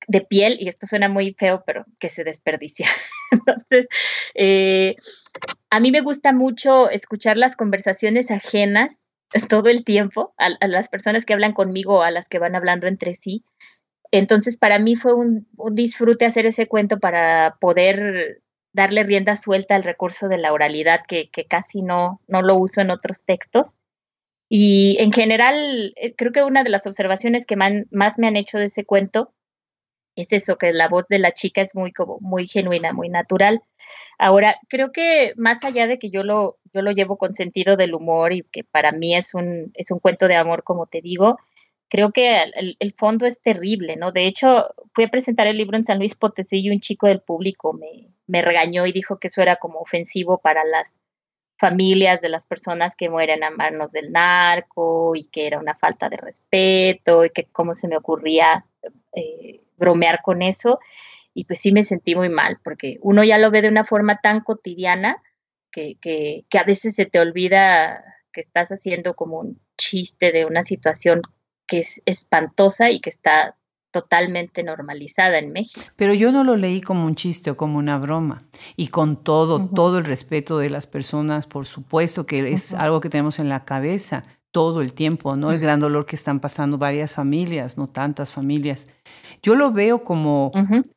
de 0.08 0.22
piel, 0.22 0.58
y 0.60 0.68
esto 0.68 0.86
suena 0.86 1.08
muy 1.08 1.34
feo, 1.34 1.64
pero 1.66 1.86
que 2.00 2.10
se 2.10 2.24
desperdicia. 2.24 2.88
Entonces, 3.32 3.88
eh, 4.36 4.96
a 5.70 5.80
mí 5.80 5.92
me 5.92 6.02
gusta 6.02 6.34
mucho 6.34 6.90
escuchar 6.90 7.38
las 7.38 7.56
conversaciones 7.56 8.32
ajenas 8.32 9.04
todo 9.50 9.70
el 9.70 9.84
tiempo, 9.84 10.34
a, 10.38 10.68
las 10.68 10.90
personas 10.90 11.26
que 11.26 11.34
hablan 11.34 11.54
conmigo 11.54 12.04
a 12.04 12.12
las 12.12 12.30
que 12.30 12.40
van 12.40 12.56
hablando 12.56 12.88
entre 12.88 13.16
sí. 13.16 13.44
Entonces, 14.12 14.58
para 14.58 14.80
mí 14.80 14.96
fue 14.96 15.14
un, 15.14 15.48
disfrute 15.72 16.26
hacer 16.26 16.46
ese 16.46 16.68
cuento 16.68 17.00
para 17.00 17.58
poder 17.60 18.42
darle 18.74 19.04
rienda 19.04 19.36
suelta 19.36 19.76
al 19.76 19.84
recurso 19.84 20.28
de 20.28 20.38
la 20.38 20.54
oralidad, 20.54 21.02
que, 21.08 21.30
casi 21.48 21.82
no, 21.82 22.22
no 22.28 22.42
lo 22.42 22.56
uso 22.58 22.82
en 22.82 22.92
otros 22.92 23.24
textos. 23.26 23.70
Y 24.50 24.98
en 25.00 25.12
general, 25.12 25.94
eh, 25.96 26.14
creo 26.16 26.32
que 26.32 26.44
una 26.44 26.64
de 26.64 26.70
las 26.70 26.86
observaciones 26.86 27.46
que 27.46 27.56
más 27.56 28.20
me 28.20 28.28
han 28.28 28.36
hecho 28.36 28.60
de 28.60 28.66
ese 28.66 28.86
cuento 28.86 29.34
es 30.16 30.32
eso, 30.34 30.58
que 30.58 30.74
la 30.74 30.88
voz 30.90 31.08
de 31.08 31.20
la 31.20 31.34
chica 31.34 31.62
es 31.62 31.76
muy, 31.76 31.92
como, 31.92 32.20
muy 32.20 32.48
genuina, 32.48 32.94
muy 32.94 33.10
natural. 33.10 33.62
Ahora, 34.20 34.58
creo 34.70 34.92
que 34.92 35.34
más 35.38 35.64
allá 35.64 35.88
de 35.88 36.00
que 36.00 36.10
yo 36.10 36.24
lo, 36.24 36.58
yo 36.74 36.82
lo 36.82 36.92
llevo 36.92 37.18
con 37.18 37.34
sentido 37.34 37.78
del 37.78 37.94
humor 37.94 38.34
y 38.34 38.44
que 38.44 38.64
para 38.64 38.92
mí 38.92 39.16
es 39.16 39.34
un, 39.34 39.72
es 39.76 39.92
un 39.92 40.00
cuento 40.00 40.28
de 40.28 40.36
amor, 40.36 40.64
como 40.64 40.88
te 40.88 41.02
digo, 41.02 41.38
creo 41.90 42.12
que 42.12 42.42
el, 42.80 42.94
fondo 42.98 43.26
es 43.26 43.42
terrible, 43.42 43.96
¿no? 43.96 44.12
De 44.12 44.26
hecho, 44.26 44.66
fui 44.94 45.06
a 45.06 45.10
presentar 45.10 45.48
el 45.48 45.58
libro 45.58 45.78
en 45.78 45.86
San 45.86 46.00
Luis 46.00 46.16
Potosí 46.16 46.60
y 46.62 46.72
un 46.72 46.80
chico 46.80 47.08
del 47.08 47.22
público 47.22 47.74
me, 47.74 48.10
me 48.28 48.42
regañó 48.42 48.86
y 48.86 48.92
dijo 48.92 49.20
que 49.20 49.28
eso 49.28 49.42
era 49.42 49.58
como 49.58 49.80
ofensivo 49.80 50.40
para 50.40 50.64
las 50.66 50.96
familias 51.58 52.20
de 52.22 52.30
las 52.30 52.46
personas 52.46 52.96
que 52.96 53.10
mueren 53.10 53.44
a 53.44 53.52
manos 53.52 53.92
del 53.92 54.12
narco 54.12 55.16
y 55.16 55.28
que 55.30 55.48
era 55.48 55.60
una 55.60 55.76
falta 55.76 56.10
de 56.10 56.18
respeto 56.18 57.26
y 57.26 57.30
que 57.30 57.46
cómo 57.46 57.76
se 57.76 57.88
me 57.88 57.98
ocurría 57.98 58.66
eh, 59.14 59.62
bromear 59.78 60.22
con 60.24 60.42
eso. 60.42 60.80
Y 61.34 61.46
pues 61.46 61.60
sí 61.60 61.72
me 61.72 61.84
sentí 61.84 62.16
muy 62.16 62.30
mal, 62.30 62.60
porque 62.64 62.98
uno 63.02 63.24
ya 63.24 63.38
lo 63.38 63.50
ve 63.50 63.62
de 63.62 63.70
una 63.70 63.86
forma 63.86 64.20
tan 64.22 64.42
cotidiana 64.42 65.18
que, 65.72 65.96
que, 66.00 66.46
que 66.50 66.60
a 66.60 66.64
veces 66.64 66.96
se 66.96 67.06
te 67.06 67.20
olvida 67.20 68.04
que 68.32 68.42
estás 68.42 68.70
haciendo 68.70 69.16
como 69.16 69.40
un 69.40 69.60
chiste 69.78 70.32
de 70.32 70.46
una 70.46 70.64
situación 70.64 71.22
que 71.68 71.80
es 71.80 72.02
espantosa 72.06 72.92
y 72.92 73.00
que 73.00 73.10
está 73.10 73.56
totalmente 73.94 74.64
normalizada 74.64 75.38
en 75.38 75.54
México. 75.54 75.80
Pero 75.96 76.14
yo 76.14 76.32
no 76.32 76.44
lo 76.44 76.58
leí 76.58 76.82
como 76.82 77.06
un 77.06 77.16
chiste 77.16 77.52
o 77.52 77.58
como 77.58 77.78
una 77.78 77.98
broma. 78.00 78.40
Y 78.76 78.88
con 78.88 79.24
todo, 79.24 79.70
todo 79.70 80.00
el 80.00 80.06
respeto 80.06 80.58
de 80.58 80.72
las 80.72 80.88
personas, 80.88 81.48
por 81.48 81.66
supuesto 81.66 82.26
que 82.26 82.52
es 82.52 82.74
algo 82.74 83.00
que 83.00 83.10
tenemos 83.10 83.40
en 83.40 83.50
la 83.50 83.64
cabeza 83.64 84.24
todo 84.54 84.82
el 84.82 84.94
tiempo, 84.94 85.36
¿no? 85.36 85.52
El 85.52 85.60
gran 85.60 85.80
dolor 85.80 86.06
que 86.06 86.16
están 86.16 86.40
pasando 86.40 86.78
varias 86.78 87.16
familias, 87.16 87.76
no 87.76 87.90
tantas 87.90 88.32
familias. 88.32 88.88
Yo 89.42 89.56
lo 89.56 89.72
veo 89.72 90.04
como 90.04 90.52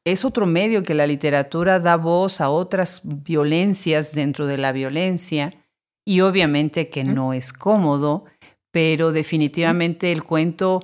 es 0.05 0.27
otro 0.27 0.47
medio 0.47 0.83
que 0.83 0.95
la 0.95 1.07
literatura 1.07 1.81
da 1.81 1.97
voz 1.97 2.43
a 2.43 2.51
otras 2.51 3.01
violencias 3.03 4.15
dentro 4.15 4.47
de 4.47 4.59
la 4.59 4.73
violencia 4.73 5.53
y 6.05 6.21
obviamente 6.21 6.91
que 6.91 7.03
no 7.03 7.33
es 7.33 7.53
cómodo, 7.55 8.27
pero 8.71 9.11
definitivamente 9.11 10.13
el 10.13 10.23
cuento 10.23 10.81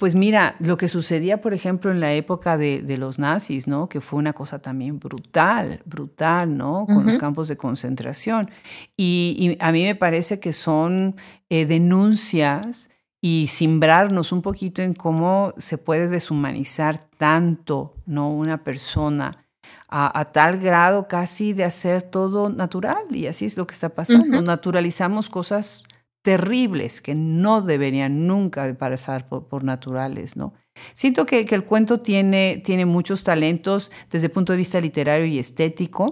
pues 0.00 0.14
mira, 0.14 0.56
lo 0.60 0.78
que 0.78 0.88
sucedía, 0.88 1.42
por 1.42 1.52
ejemplo, 1.52 1.90
en 1.90 2.00
la 2.00 2.14
época 2.14 2.56
de, 2.56 2.96
los 2.96 3.18
nazis, 3.18 3.68
¿no? 3.68 3.86
Que 3.86 4.00
fue 4.00 4.18
una 4.18 4.32
cosa 4.32 4.58
también 4.58 4.98
brutal, 4.98 5.82
brutal, 5.84 6.56
¿no? 6.56 6.86
Con 6.86 7.04
los 7.04 7.18
campos 7.18 7.48
de 7.48 7.58
concentración. 7.58 8.50
Y, 8.96 9.58
a 9.60 9.70
mí 9.72 9.84
me 9.84 9.94
parece 9.94 10.40
que 10.40 10.54
son 10.54 11.16
eh, 11.50 11.66
denuncias 11.66 12.88
y 13.20 13.48
simbrarnos 13.48 14.32
un 14.32 14.40
poquito 14.40 14.80
en 14.80 14.94
cómo 14.94 15.52
se 15.58 15.76
puede 15.76 16.08
deshumanizar 16.08 17.04
tanto, 17.18 17.92
¿no? 18.06 18.30
Una 18.32 18.64
persona. 18.64 19.44
A, 19.92 20.24
tal 20.32 20.60
grado 20.60 21.08
casi 21.08 21.52
de 21.52 21.64
hacer 21.64 22.00
todo 22.00 22.48
natural 22.48 23.04
y 23.10 23.26
así 23.26 23.44
es 23.44 23.58
lo 23.58 23.66
que 23.66 23.74
está 23.74 23.90
pasando. 23.90 24.40
Naturalizamos 24.40 25.28
cosas 25.28 25.82
terribles 26.22 27.00
que 27.00 27.14
no 27.14 27.62
deberían 27.62 28.26
nunca 28.26 28.74
pasar 28.78 29.28
por, 29.28 29.64
naturales, 29.64 30.36
¿no? 30.36 30.52
Siento 30.92 31.26
que, 31.26 31.40
el 31.40 31.64
cuento 31.64 32.00
tiene, 32.00 32.60
tiene 32.64 32.86
muchos 32.86 33.24
talentos 33.24 33.90
desde 34.10 34.26
el 34.26 34.32
punto 34.32 34.52
de 34.52 34.58
vista 34.58 34.80
literario 34.80 35.26
y 35.26 35.38
estético, 35.38 36.10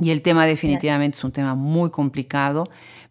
y 0.00 0.10
el 0.10 0.22
tema 0.22 0.44
definitivamente 0.44 1.16
es 1.16 1.24
un 1.24 1.32
tema 1.32 1.54
muy 1.54 1.90
complicado, 1.90 2.64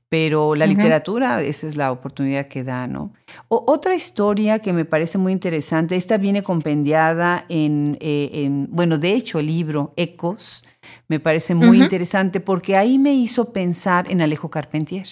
pero 0.09 0.53
la 0.53 0.67
literatura, 0.67 1.41
esa 1.41 1.65
es 1.65 1.75
la 1.75 1.91
oportunidad 1.91 2.47
que 2.47 2.63
da, 2.63 2.85
¿no? 2.85 3.13
otra 3.47 3.95
historia 3.95 4.59
que 4.59 4.71
me 4.71 4.85
parece 4.85 5.17
muy 5.17 5.31
interesante, 5.31 5.95
esta 5.95 6.17
viene 6.17 6.43
compendiada 6.43 7.45
en, 7.49 7.97
eh, 7.99 8.47
bueno, 8.69 8.99
de 8.99 9.13
hecho 9.13 9.39
el 9.39 9.47
libro 9.47 9.93
Ecos 9.95 10.63
me 11.07 11.19
parece 11.19 11.55
muy 11.55 11.81
interesante 11.81 12.39
porque 12.41 12.77
ahí 12.77 12.99
me 12.99 13.13
hizo 13.15 13.53
pensar 13.53 14.11
en 14.11 14.21
Alejo 14.21 14.51
Carpentier. 14.51 15.07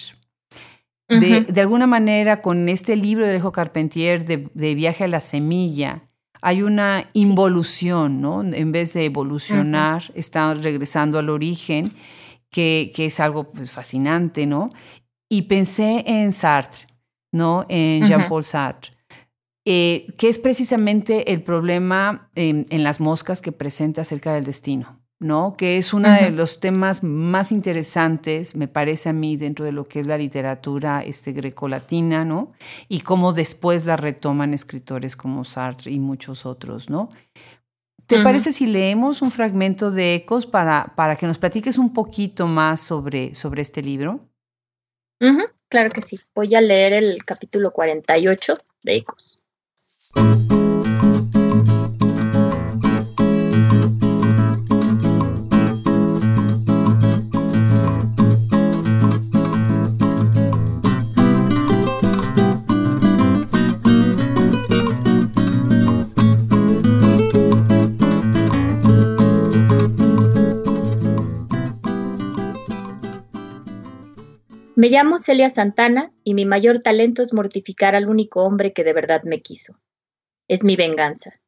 De, 1.20 1.60
alguna 1.60 1.86
manera, 1.86 2.40
con 2.40 2.68
este 2.68 2.96
libro 2.96 3.24
de 3.24 3.30
Alejo 3.30 3.52
Carpentier 3.52 4.24
de, 4.24 4.74
Viaje 4.74 5.04
a 5.04 5.08
la 5.08 5.20
Semilla, 5.20 6.04
hay 6.40 6.62
una 6.62 7.08
involución, 7.12 8.20
¿no? 8.20 8.42
En 8.42 8.72
vez 8.72 8.94
de 8.94 9.04
evolucionar, 9.04 10.02
está 10.14 10.52
regresando 10.54 11.18
al 11.18 11.28
origen, 11.28 11.92
que, 12.50 12.92
es 12.96 13.20
algo 13.20 13.52
pues, 13.52 13.72
fascinante, 13.72 14.46
¿no? 14.46 14.70
Y 15.28 15.42
pensé 15.42 16.04
en 16.06 16.32
Sartre, 16.32 16.86
¿no? 17.32 17.66
En 17.68 18.04
Jean-Paul 18.04 18.44
Sartre. 18.44 18.92
Eh, 19.64 20.06
que 20.18 20.28
es 20.28 20.38
precisamente 20.38 21.32
el 21.32 21.42
problema 21.42 22.30
en 22.34 22.82
las 22.82 23.00
moscas 23.00 23.40
que 23.40 23.52
presenta 23.52 24.00
acerca 24.00 24.34
del 24.34 24.44
destino. 24.44 25.01
¿No? 25.22 25.56
Que 25.56 25.78
es 25.78 25.94
uno 25.94 26.10
de 26.10 26.30
los 26.30 26.60
temas 26.60 27.02
más 27.02 27.52
interesantes, 27.52 28.56
me 28.56 28.68
parece 28.68 29.08
a 29.08 29.12
mí, 29.12 29.36
dentro 29.36 29.64
de 29.64 29.72
lo 29.72 29.88
que 29.88 30.00
es 30.00 30.06
la 30.06 30.18
literatura 30.18 31.02
este, 31.02 31.32
grecolatina, 31.32 32.24
¿no? 32.24 32.52
Y 32.88 33.00
cómo 33.00 33.32
después 33.32 33.86
la 33.86 33.96
retoman 33.96 34.52
escritores 34.52 35.16
como 35.16 35.44
Sartre 35.44 35.92
y 35.92 36.00
muchos 36.00 36.44
otros, 36.44 36.90
¿no? 36.90 37.10
¿Te 38.06 38.22
parece 38.22 38.52
si 38.52 38.66
leemos 38.66 39.22
un 39.22 39.30
fragmento 39.30 39.90
de 39.90 40.16
Ecos 40.16 40.44
para, 40.44 40.92
para 40.96 41.16
que 41.16 41.26
nos 41.26 41.38
platiques 41.38 41.78
un 41.78 41.94
poquito 41.94 42.46
más 42.46 42.80
sobre, 42.80 43.34
sobre 43.34 43.62
este 43.62 43.80
libro? 43.80 44.28
Claro 45.72 45.88
que 45.88 46.02
sí. 46.02 46.20
Voy 46.34 46.54
a 46.54 46.60
leer 46.60 46.92
el 46.92 47.24
capítulo 47.24 47.72
48 47.72 48.58
de 48.82 48.96
Ecos. 48.96 49.40
Me 74.82 74.90
llamo 74.90 75.18
Celia 75.18 75.48
Santana 75.48 76.10
y 76.24 76.34
mi 76.34 76.44
mayor 76.44 76.80
talento 76.80 77.22
es 77.22 77.32
mortificar 77.32 77.94
al 77.94 78.08
único 78.08 78.42
hombre 78.42 78.72
que 78.72 78.82
de 78.82 78.92
verdad 78.92 79.22
me 79.22 79.40
quiso. 79.40 79.78
Es 80.48 80.64
mi 80.64 80.74
venganza. 80.74 81.38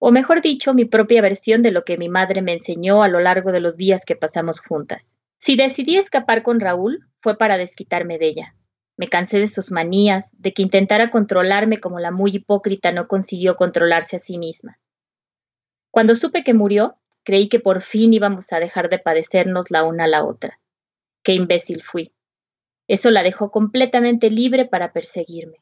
O 0.00 0.10
mejor 0.10 0.42
dicho, 0.42 0.74
mi 0.74 0.84
propia 0.84 1.22
versión 1.22 1.62
de 1.62 1.70
lo 1.70 1.84
que 1.84 1.96
mi 1.96 2.08
madre 2.08 2.42
me 2.42 2.52
enseñó 2.52 3.04
a 3.04 3.08
lo 3.08 3.20
largo 3.20 3.52
de 3.52 3.60
los 3.60 3.76
días 3.76 4.04
que 4.04 4.16
pasamos 4.16 4.58
juntas. 4.58 5.16
Si 5.36 5.54
decidí 5.54 5.96
escapar 5.96 6.42
con 6.42 6.58
Raúl, 6.58 7.06
fue 7.20 7.38
para 7.38 7.58
desquitarme 7.58 8.18
de 8.18 8.26
ella. 8.26 8.56
Me 8.96 9.06
cansé 9.06 9.38
de 9.38 9.46
sus 9.46 9.70
manías, 9.70 10.34
de 10.40 10.52
que 10.52 10.62
intentara 10.62 11.12
controlarme 11.12 11.78
como 11.78 12.00
la 12.00 12.10
muy 12.10 12.34
hipócrita 12.34 12.90
no 12.90 13.06
consiguió 13.06 13.54
controlarse 13.54 14.16
a 14.16 14.18
sí 14.18 14.36
misma. 14.36 14.80
Cuando 15.92 16.16
supe 16.16 16.42
que 16.42 16.54
murió, 16.54 16.96
creí 17.22 17.48
que 17.48 17.60
por 17.60 17.82
fin 17.82 18.12
íbamos 18.12 18.52
a 18.52 18.58
dejar 18.58 18.88
de 18.90 18.98
padecernos 18.98 19.70
la 19.70 19.84
una 19.84 20.06
a 20.06 20.08
la 20.08 20.24
otra. 20.24 20.58
Qué 21.22 21.34
imbécil 21.34 21.80
fui. 21.80 22.10
Eso 22.86 23.10
la 23.10 23.22
dejó 23.22 23.50
completamente 23.50 24.30
libre 24.30 24.66
para 24.66 24.92
perseguirme. 24.92 25.58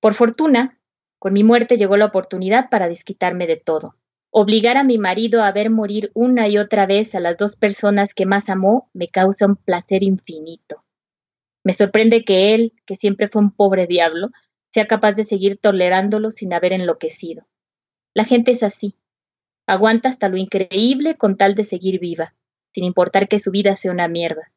Por 0.00 0.14
fortuna, 0.14 0.78
con 1.18 1.32
mi 1.32 1.44
muerte 1.44 1.76
llegó 1.76 1.96
la 1.96 2.06
oportunidad 2.06 2.68
para 2.68 2.88
desquitarme 2.88 3.46
de 3.46 3.56
todo. 3.56 3.94
Obligar 4.30 4.76
a 4.76 4.84
mi 4.84 4.98
marido 4.98 5.42
a 5.42 5.52
ver 5.52 5.70
morir 5.70 6.10
una 6.14 6.48
y 6.48 6.58
otra 6.58 6.86
vez 6.86 7.14
a 7.14 7.20
las 7.20 7.36
dos 7.36 7.56
personas 7.56 8.14
que 8.14 8.26
más 8.26 8.48
amó 8.48 8.90
me 8.92 9.08
causa 9.08 9.46
un 9.46 9.56
placer 9.56 10.02
infinito. 10.02 10.82
Me 11.64 11.72
sorprende 11.72 12.24
que 12.24 12.54
él, 12.54 12.72
que 12.86 12.96
siempre 12.96 13.28
fue 13.28 13.42
un 13.42 13.52
pobre 13.52 13.86
diablo, 13.86 14.30
sea 14.70 14.86
capaz 14.86 15.12
de 15.12 15.24
seguir 15.24 15.58
tolerándolo 15.58 16.30
sin 16.30 16.52
haber 16.52 16.72
enloquecido. 16.72 17.46
La 18.14 18.24
gente 18.24 18.50
es 18.50 18.62
así. 18.62 18.96
Aguanta 19.66 20.08
hasta 20.08 20.28
lo 20.28 20.36
increíble 20.36 21.16
con 21.16 21.36
tal 21.36 21.54
de 21.54 21.64
seguir 21.64 22.00
viva, 22.00 22.34
sin 22.72 22.84
importar 22.84 23.28
que 23.28 23.38
su 23.38 23.50
vida 23.50 23.74
sea 23.74 23.92
una 23.92 24.08
mierda. 24.08 24.50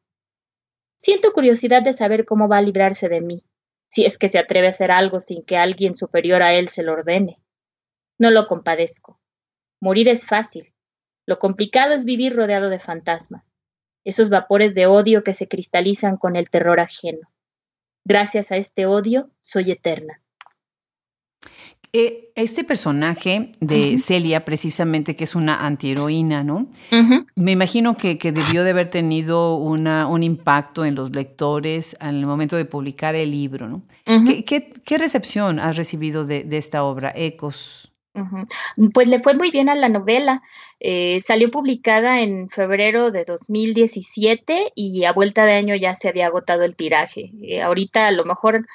Siento 0.96 1.32
curiosidad 1.32 1.82
de 1.82 1.92
saber 1.92 2.24
cómo 2.24 2.48
va 2.48 2.58
a 2.58 2.62
librarse 2.62 3.08
de 3.08 3.20
mí, 3.20 3.44
si 3.88 4.04
es 4.04 4.18
que 4.18 4.28
se 4.28 4.38
atreve 4.38 4.66
a 4.66 4.70
hacer 4.70 4.90
algo 4.90 5.20
sin 5.20 5.44
que 5.44 5.56
alguien 5.56 5.94
superior 5.94 6.42
a 6.42 6.54
él 6.54 6.68
se 6.68 6.82
lo 6.82 6.92
ordene. 6.92 7.40
No 8.18 8.30
lo 8.30 8.46
compadezco. 8.46 9.20
Morir 9.80 10.08
es 10.08 10.26
fácil. 10.26 10.72
Lo 11.26 11.38
complicado 11.38 11.94
es 11.94 12.04
vivir 12.04 12.34
rodeado 12.34 12.70
de 12.70 12.78
fantasmas 12.78 13.56
esos 14.06 14.30
vapores 14.30 14.76
de 14.76 14.86
odio 14.86 15.24
que 15.24 15.34
se 15.34 15.48
cristalizan 15.48 16.16
con 16.16 16.36
el 16.36 16.48
terror 16.48 16.78
ajeno. 16.78 17.28
Gracias 18.04 18.52
a 18.52 18.56
este 18.56 18.86
odio, 18.86 19.32
soy 19.40 19.72
eterna. 19.72 20.22
Eh, 21.98 22.30
este 22.34 22.62
personaje 22.62 23.52
de 23.58 23.96
Celia, 23.96 24.44
precisamente, 24.44 25.16
que 25.16 25.24
es 25.24 25.34
una 25.34 25.64
antiheroína, 25.64 26.44
¿no? 26.44 26.68
Me 27.34 27.52
imagino 27.52 27.96
que, 27.96 28.16
debió 28.16 28.64
de 28.64 28.70
haber 28.72 28.88
tenido 28.88 29.56
una, 29.56 30.06
un 30.06 30.22
impacto 30.22 30.84
en 30.84 30.94
los 30.94 31.16
lectores 31.16 31.96
en 31.98 32.08
el 32.08 32.26
momento 32.26 32.56
de 32.56 32.66
publicar 32.66 33.14
el 33.14 33.30
libro, 33.30 33.66
¿no? 33.66 33.82
¿Qué, 34.04 34.98
recepción 34.98 35.58
has 35.58 35.78
recibido 35.78 36.26
de, 36.26 36.46
esta 36.50 36.84
obra, 36.84 37.14
Ecos? 37.16 37.90
Pues 38.92 39.08
le 39.08 39.20
fue 39.20 39.32
muy 39.32 39.50
bien 39.50 39.70
a 39.70 39.74
la 39.74 39.88
novela. 39.88 40.42
Eh, 40.80 41.22
salió 41.26 41.50
publicada 41.50 42.20
en 42.20 42.50
febrero 42.50 43.10
de 43.10 43.24
2017 43.24 44.72
y 44.74 45.04
a 45.04 45.14
vuelta 45.14 45.46
de 45.46 45.52
año 45.52 45.74
ya 45.74 45.94
se 45.94 46.10
había 46.10 46.26
agotado 46.26 46.64
el 46.64 46.76
tiraje. 46.76 47.32
Eh, 47.40 47.62
ahorita 47.62 48.06
a 48.06 48.12
lo 48.12 48.26
mejor 48.26 48.66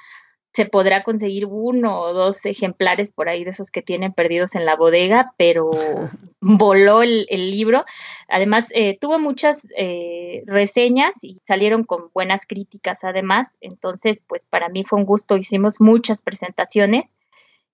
se 0.54 0.66
podrá 0.66 1.04
conseguir 1.04 1.46
uno 1.46 2.00
o 2.00 2.14
dos 2.14 2.46
ejemplares 2.46 3.12
por 3.12 3.30
ahí 3.30 3.44
de 3.44 3.52
esos 3.52 3.72
que 3.72 3.82
tienen 3.82 4.14
perdidos 4.14 4.56
en 4.56 4.66
la 4.66 4.76
bodega, 4.76 5.34
pero 5.38 5.72
voló 6.42 7.04
el, 7.04 7.26
libro. 7.30 7.86
Además, 8.28 8.68
eh, 8.72 8.98
tuvo 9.00 9.20
muchas 9.20 9.68
reseñas 10.46 11.24
y 11.24 11.40
salieron 11.48 11.84
con 11.84 12.10
buenas 12.14 12.46
críticas 12.46 13.04
además. 13.04 13.58
Entonces, 13.62 14.22
pues 14.28 14.46
para 14.46 14.70
mí 14.70 14.84
fue 14.84 15.00
un 15.00 15.06
gusto. 15.06 15.38
Hicimos 15.38 15.80
muchas 15.80 16.22
presentaciones 16.22 17.16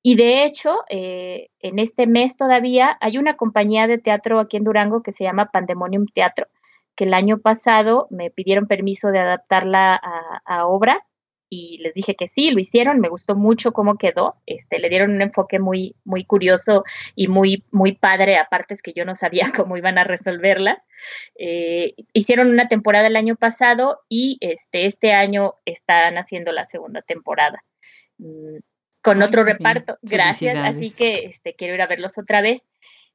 y 0.04 0.16
de 0.16 0.46
hecho, 0.46 0.84
eh, 0.90 1.50
en 1.60 1.80
este 1.80 2.08
mes 2.08 2.38
todavía 2.38 2.98
hay 3.02 3.18
una 3.18 3.36
compañía 3.36 3.88
de 3.88 3.98
teatro 3.98 4.40
aquí 4.40 4.58
en 4.58 4.64
Durango 4.64 5.02
que 5.04 5.12
se 5.12 5.24
llama 5.26 5.52
Pandemonium 5.52 6.06
Teatro, 6.06 6.48
que 6.96 7.04
el 7.04 7.14
año 7.14 7.40
pasado 7.40 8.08
me 8.10 8.32
pidieron 8.32 8.68
permiso 8.68 9.10
de 9.10 9.20
adaptarla 9.20 10.00
a, 10.46 10.66
obra 10.66 11.06
y 11.50 11.78
les 11.80 11.94
dije 11.94 12.16
que 12.16 12.28
sí, 12.28 12.52
lo 12.52 12.60
hicieron, 12.60 13.00
me 13.00 13.10
gustó 13.10 13.36
mucho 13.36 13.72
cómo 13.72 13.98
quedó, 13.98 14.36
este, 14.46 14.80
le 14.80 14.90
dieron 14.90 15.12
un 15.12 15.22
enfoque 15.22 15.60
muy, 15.60 15.96
muy 16.04 16.26
curioso 16.26 16.84
y 17.16 17.28
muy, 17.28 17.64
muy 17.72 17.94
padre, 17.94 18.38
aparte 18.38 18.74
es 18.74 18.82
que 18.82 18.94
yo 18.94 19.06
no 19.06 19.16
sabía 19.16 19.52
cómo 19.56 19.78
iban 19.78 19.98
a 19.98 20.04
resolverlas. 20.04 20.88
Eh, 21.38 21.94
hicieron 22.14 22.50
una 22.50 22.68
temporada 22.68 23.08
el 23.08 23.16
año 23.16 23.36
pasado 23.36 24.02
y 24.10 24.38
este, 24.42 24.86
este 24.86 25.14
año 25.14 25.56
están 25.66 26.18
haciendo 26.18 26.52
la 26.52 26.66
segunda 26.66 27.02
temporada. 27.02 27.64
Mm, 28.18 28.58
con 29.02 29.22
otro 29.22 29.46
reparto. 29.46 29.98
Gracias, 30.02 30.58
así 30.58 30.92
que 30.94 31.28
este, 31.28 31.56
quiero 31.56 31.76
ir 31.76 31.82
a 31.82 31.88
verlos 31.88 32.18
otra 32.18 32.42
vez. 32.42 32.68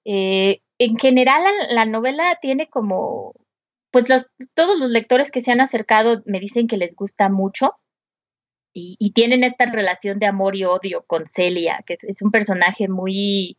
Eh, 0.06 0.62
en 0.78 0.96
general, 0.96 1.44
la, 1.68 1.84
novela 1.84 2.38
tiene 2.40 2.68
como, 2.68 3.34
pues 3.90 4.08
los, 4.08 4.24
todos 4.54 4.78
los 4.78 4.90
lectores 4.90 5.30
que 5.30 5.42
se 5.42 5.52
han 5.52 5.60
acercado 5.60 6.22
me 6.24 6.40
dicen 6.40 6.66
que 6.66 6.78
les 6.78 6.96
gusta 6.96 7.28
mucho 7.28 7.74
y, 8.74 9.12
tienen 9.12 9.44
esta 9.44 9.66
relación 9.66 10.18
de 10.18 10.26
amor 10.26 10.56
y 10.56 10.64
odio 10.64 11.04
con 11.06 11.26
Celia, 11.26 11.82
que 11.86 11.98
es, 12.00 12.22
un 12.22 12.30
personaje 12.30 12.88
muy, 12.88 13.58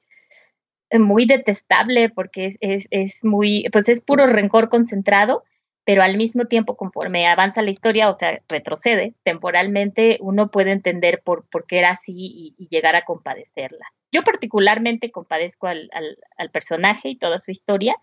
muy 0.92 1.26
detestable 1.26 2.10
porque 2.10 2.48
es, 2.48 2.58
es, 2.62 2.88
es, 2.92 3.24
muy, 3.24 3.68
pues 3.72 3.88
es 3.90 4.02
puro 4.02 4.28
rencor 4.28 4.70
concentrado 4.70 5.44
pero 5.86 6.02
al 6.02 6.18
mismo 6.18 6.46
tiempo, 6.46 6.78
conforme 6.78 7.28
avanza 7.28 7.62
la 7.62 7.72
historia, 7.72 8.10
o 8.10 8.16
sea, 8.16 8.42
retrocede 8.48 9.16
temporalmente, 9.24 10.18
uno 10.22 10.50
puede 10.50 10.72
entender 10.72 11.22
por, 11.24 11.46
por 11.50 11.66
qué 11.66 11.80
era 11.80 11.92
así 11.92 12.54
y, 12.58 12.68
llegar 12.70 12.96
a 12.96 13.04
compadecerla. 13.04 13.86
Yo 14.12 14.24
particularmente 14.24 15.12
compadezco 15.12 15.68
al, 15.68 15.90
al, 16.38 16.50
personaje 16.52 17.10
y 17.10 17.18
toda 17.18 17.40
su 17.40 17.52
historia. 17.52 17.96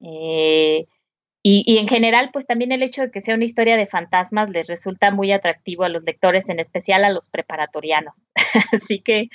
Eh, 0.00 0.86
y, 1.42 1.62
y, 1.66 1.78
en 1.78 1.88
general, 1.88 2.30
pues 2.32 2.46
también 2.46 2.72
el 2.72 2.82
hecho 2.82 3.02
de 3.02 3.10
que 3.10 3.20
sea 3.20 3.34
una 3.34 3.46
historia 3.46 3.76
de 3.76 3.86
fantasmas 3.86 4.50
les 4.50 4.66
resulta 4.66 5.10
muy 5.10 5.32
atractivo 5.32 5.84
a 5.84 5.88
los 5.88 6.02
lectores, 6.02 6.48
en 6.48 6.60
especial 6.60 7.04
a 7.04 7.10
los 7.10 7.28
preparatorianos. 7.28 8.14
Así 8.72 9.00
que 9.00 9.28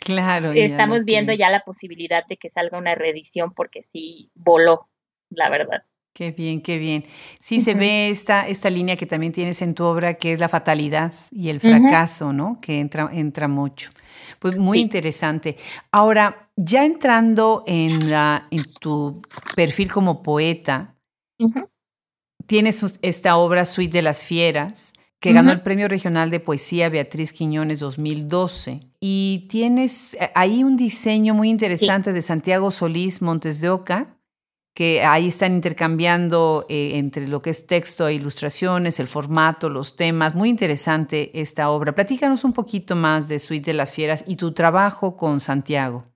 claro, 0.00 0.52
estamos 0.52 1.04
viendo 1.04 1.32
ya 1.32 1.50
la 1.50 1.60
posibilidad 1.60 2.26
de 2.26 2.36
que 2.38 2.50
salga 2.50 2.78
una 2.78 2.94
reedición 2.94 3.52
porque 3.52 3.82
sí 3.92 4.30
voló, 4.34 4.88
la 5.30 5.50
verdad. 5.50 5.82
Qué 6.14 6.30
bien, 6.30 6.60
qué 6.60 6.78
bien. 6.78 7.04
Sí, 7.38 7.58
se 7.60 7.72
ve 7.72 8.10
esta, 8.10 8.46
esta 8.46 8.68
línea 8.68 8.96
que 8.96 9.06
también 9.06 9.32
tienes 9.32 9.62
en 9.62 9.72
tu 9.72 9.84
obra, 9.84 10.14
que 10.14 10.34
es 10.34 10.40
la 10.40 10.50
fatalidad 10.50 11.14
y 11.30 11.48
el 11.48 11.58
fracaso, 11.58 12.34
¿no? 12.34 12.60
Que 12.60 12.80
entra, 12.80 13.08
entra 13.10 13.48
mucho. 13.48 13.90
Pues 14.38 14.58
muy 14.58 14.78
interesante. 14.78 15.56
Ahora, 15.90 16.50
ya 16.54 16.84
entrando 16.84 17.64
en, 17.66 18.10
la, 18.10 18.46
en 18.50 18.64
tu 18.78 19.22
perfil 19.56 19.90
como 19.90 20.22
poeta, 20.22 20.96
tienes 22.46 22.98
esta 23.02 23.36
obra 23.36 23.64
Suite 23.64 23.98
de 23.98 24.02
las 24.02 24.24
Fieras, 24.24 24.94
que 25.20 25.32
ganó 25.32 25.52
el 25.52 25.62
Premio 25.62 25.86
Regional 25.86 26.30
de 26.30 26.40
Poesía 26.40 26.88
Beatriz 26.88 27.32
Quiñones 27.32 27.78
2012. 27.78 28.80
Y 28.98 29.46
tienes 29.48 30.14
eh, 30.14 30.32
ahí 30.34 30.64
un 30.64 30.76
diseño 30.76 31.32
muy 31.32 31.48
interesante 31.48 32.12
de 32.12 32.22
Santiago 32.22 32.72
Solís 32.72 33.22
Montes 33.22 33.60
de 33.60 33.70
Oca, 33.70 34.18
que 34.74 35.04
ahí 35.04 35.28
están 35.28 35.52
intercambiando 35.52 36.66
eh, 36.68 36.92
entre 36.94 37.28
lo 37.28 37.40
que 37.40 37.50
es 37.50 37.68
texto 37.68 38.08
e 38.08 38.14
ilustraciones, 38.14 38.98
el 38.98 39.06
formato, 39.06 39.68
los 39.68 39.94
temas. 39.94 40.34
Muy 40.34 40.48
interesante 40.48 41.30
esta 41.40 41.70
obra. 41.70 41.94
Platícanos 41.94 42.42
un 42.42 42.52
poquito 42.52 42.96
más 42.96 43.28
de 43.28 43.38
Suite 43.38 43.70
de 43.70 43.76
las 43.76 43.94
Fieras 43.94 44.24
y 44.26 44.36
tu 44.36 44.52
trabajo 44.52 45.16
con 45.16 45.38
Santiago. 45.38 46.11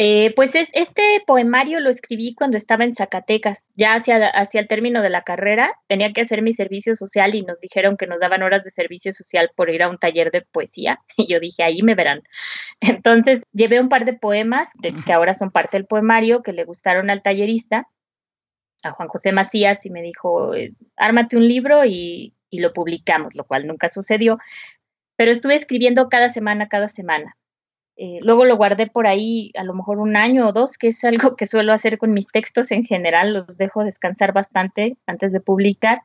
Eh, 0.00 0.32
pues 0.36 0.54
es, 0.54 0.68
este 0.74 1.02
poemario 1.26 1.80
lo 1.80 1.90
escribí 1.90 2.32
cuando 2.32 2.56
estaba 2.56 2.84
en 2.84 2.94
Zacatecas, 2.94 3.66
ya 3.74 3.94
hacia, 3.94 4.28
hacia 4.28 4.60
el 4.60 4.68
término 4.68 5.02
de 5.02 5.10
la 5.10 5.22
carrera, 5.22 5.74
tenía 5.88 6.12
que 6.12 6.20
hacer 6.20 6.40
mi 6.40 6.52
servicio 6.52 6.94
social 6.94 7.34
y 7.34 7.42
nos 7.42 7.58
dijeron 7.58 7.96
que 7.96 8.06
nos 8.06 8.20
daban 8.20 8.44
horas 8.44 8.62
de 8.62 8.70
servicio 8.70 9.12
social 9.12 9.50
por 9.56 9.70
ir 9.70 9.82
a 9.82 9.88
un 9.88 9.98
taller 9.98 10.30
de 10.30 10.42
poesía 10.42 11.00
y 11.16 11.26
yo 11.26 11.40
dije, 11.40 11.64
ahí 11.64 11.82
me 11.82 11.96
verán. 11.96 12.22
Entonces 12.80 13.42
llevé 13.52 13.80
un 13.80 13.88
par 13.88 14.04
de 14.04 14.12
poemas 14.12 14.70
que 15.04 15.12
ahora 15.12 15.34
son 15.34 15.50
parte 15.50 15.76
del 15.76 15.86
poemario 15.86 16.44
que 16.44 16.52
le 16.52 16.62
gustaron 16.62 17.10
al 17.10 17.22
tallerista, 17.22 17.88
a 18.84 18.92
Juan 18.92 19.08
José 19.08 19.32
Macías, 19.32 19.84
y 19.84 19.90
me 19.90 20.02
dijo, 20.02 20.54
eh, 20.54 20.74
ármate 20.96 21.36
un 21.36 21.48
libro 21.48 21.84
y, 21.84 22.36
y 22.50 22.60
lo 22.60 22.72
publicamos, 22.72 23.34
lo 23.34 23.42
cual 23.42 23.66
nunca 23.66 23.90
sucedió, 23.90 24.38
pero 25.16 25.32
estuve 25.32 25.56
escribiendo 25.56 26.08
cada 26.08 26.28
semana, 26.28 26.68
cada 26.68 26.86
semana. 26.86 27.36
Eh, 28.00 28.20
luego 28.22 28.44
lo 28.44 28.56
guardé 28.56 28.86
por 28.86 29.08
ahí 29.08 29.50
a 29.58 29.64
lo 29.64 29.74
mejor 29.74 29.98
un 29.98 30.16
año 30.16 30.46
o 30.46 30.52
dos, 30.52 30.78
que 30.78 30.88
es 30.88 31.02
algo 31.02 31.34
que 31.34 31.46
suelo 31.46 31.72
hacer 31.72 31.98
con 31.98 32.12
mis 32.12 32.28
textos 32.28 32.70
en 32.70 32.84
general, 32.84 33.32
los 33.32 33.58
dejo 33.58 33.82
descansar 33.82 34.32
bastante 34.32 34.96
antes 35.06 35.32
de 35.32 35.40
publicar. 35.40 36.02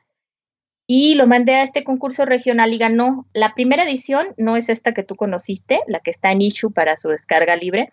Y 0.87 1.13
lo 1.13 1.27
mandé 1.27 1.53
a 1.53 1.63
este 1.63 1.83
concurso 1.83 2.25
regional 2.25 2.73
y 2.73 2.79
ganó. 2.79 3.27
La 3.31 3.53
primera 3.53 3.83
edición 3.83 4.33
no 4.37 4.57
es 4.57 4.69
esta 4.69 4.95
que 4.95 5.03
tú 5.03 5.15
conociste, 5.15 5.81
la 5.87 5.99
que 5.99 6.09
está 6.09 6.31
en 6.31 6.41
issue 6.41 6.73
para 6.73 6.97
su 6.97 7.09
descarga 7.09 7.55
libre, 7.55 7.91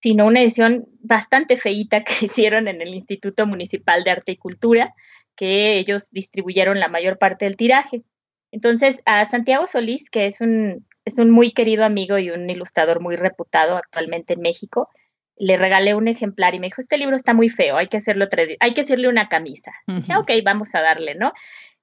sino 0.00 0.26
una 0.26 0.40
edición 0.40 0.86
bastante 1.00 1.58
feíta 1.58 2.04
que 2.04 2.14
hicieron 2.24 2.68
en 2.68 2.80
el 2.80 2.94
Instituto 2.94 3.46
Municipal 3.46 4.02
de 4.02 4.12
Arte 4.12 4.32
y 4.32 4.36
Cultura, 4.38 4.94
que 5.36 5.78
ellos 5.78 6.10
distribuyeron 6.10 6.80
la 6.80 6.88
mayor 6.88 7.18
parte 7.18 7.44
del 7.44 7.58
tiraje. 7.58 8.02
Entonces, 8.50 8.98
a 9.04 9.26
Santiago 9.26 9.66
Solís, 9.66 10.08
que 10.08 10.26
es 10.26 10.40
un 10.40 10.86
es 11.06 11.18
un 11.18 11.30
muy 11.30 11.52
querido 11.52 11.84
amigo 11.84 12.18
y 12.18 12.30
un 12.30 12.50
ilustrador 12.50 13.00
muy 13.00 13.16
reputado 13.16 13.76
actualmente 13.76 14.34
en 14.34 14.40
México. 14.40 14.90
Le 15.36 15.56
regalé 15.56 15.94
un 15.94 16.08
ejemplar 16.08 16.54
y 16.54 16.58
me 16.58 16.66
dijo, 16.66 16.80
este 16.80 16.98
libro 16.98 17.16
está 17.16 17.32
muy 17.32 17.48
feo, 17.48 17.76
hay 17.76 17.86
que, 17.86 17.96
hacerlo 17.96 18.26
hay 18.60 18.74
que 18.74 18.80
hacerle 18.80 19.08
una 19.08 19.28
camisa. 19.28 19.72
Dije, 19.86 20.16
ok, 20.16 20.30
vamos 20.44 20.74
a 20.74 20.80
darle, 20.80 21.14
¿no? 21.14 21.32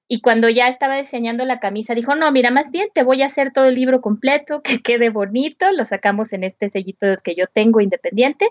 Y 0.06 0.20
cuando 0.20 0.50
ya 0.50 0.68
estaba 0.68 0.98
diseñando 0.98 1.46
la 1.46 1.60
camisa, 1.60 1.94
dijo, 1.94 2.14
no, 2.14 2.30
mira, 2.30 2.50
más 2.50 2.70
bien 2.70 2.88
te 2.92 3.02
voy 3.02 3.22
a 3.22 3.26
hacer 3.26 3.52
todo 3.52 3.66
el 3.66 3.74
libro 3.74 4.02
completo, 4.02 4.60
que 4.62 4.82
quede 4.82 5.08
bonito, 5.08 5.72
lo 5.72 5.84
sacamos 5.86 6.32
en 6.32 6.44
este 6.44 6.68
sellito 6.68 7.06
que 7.24 7.34
yo 7.34 7.46
tengo 7.46 7.80
independiente, 7.80 8.50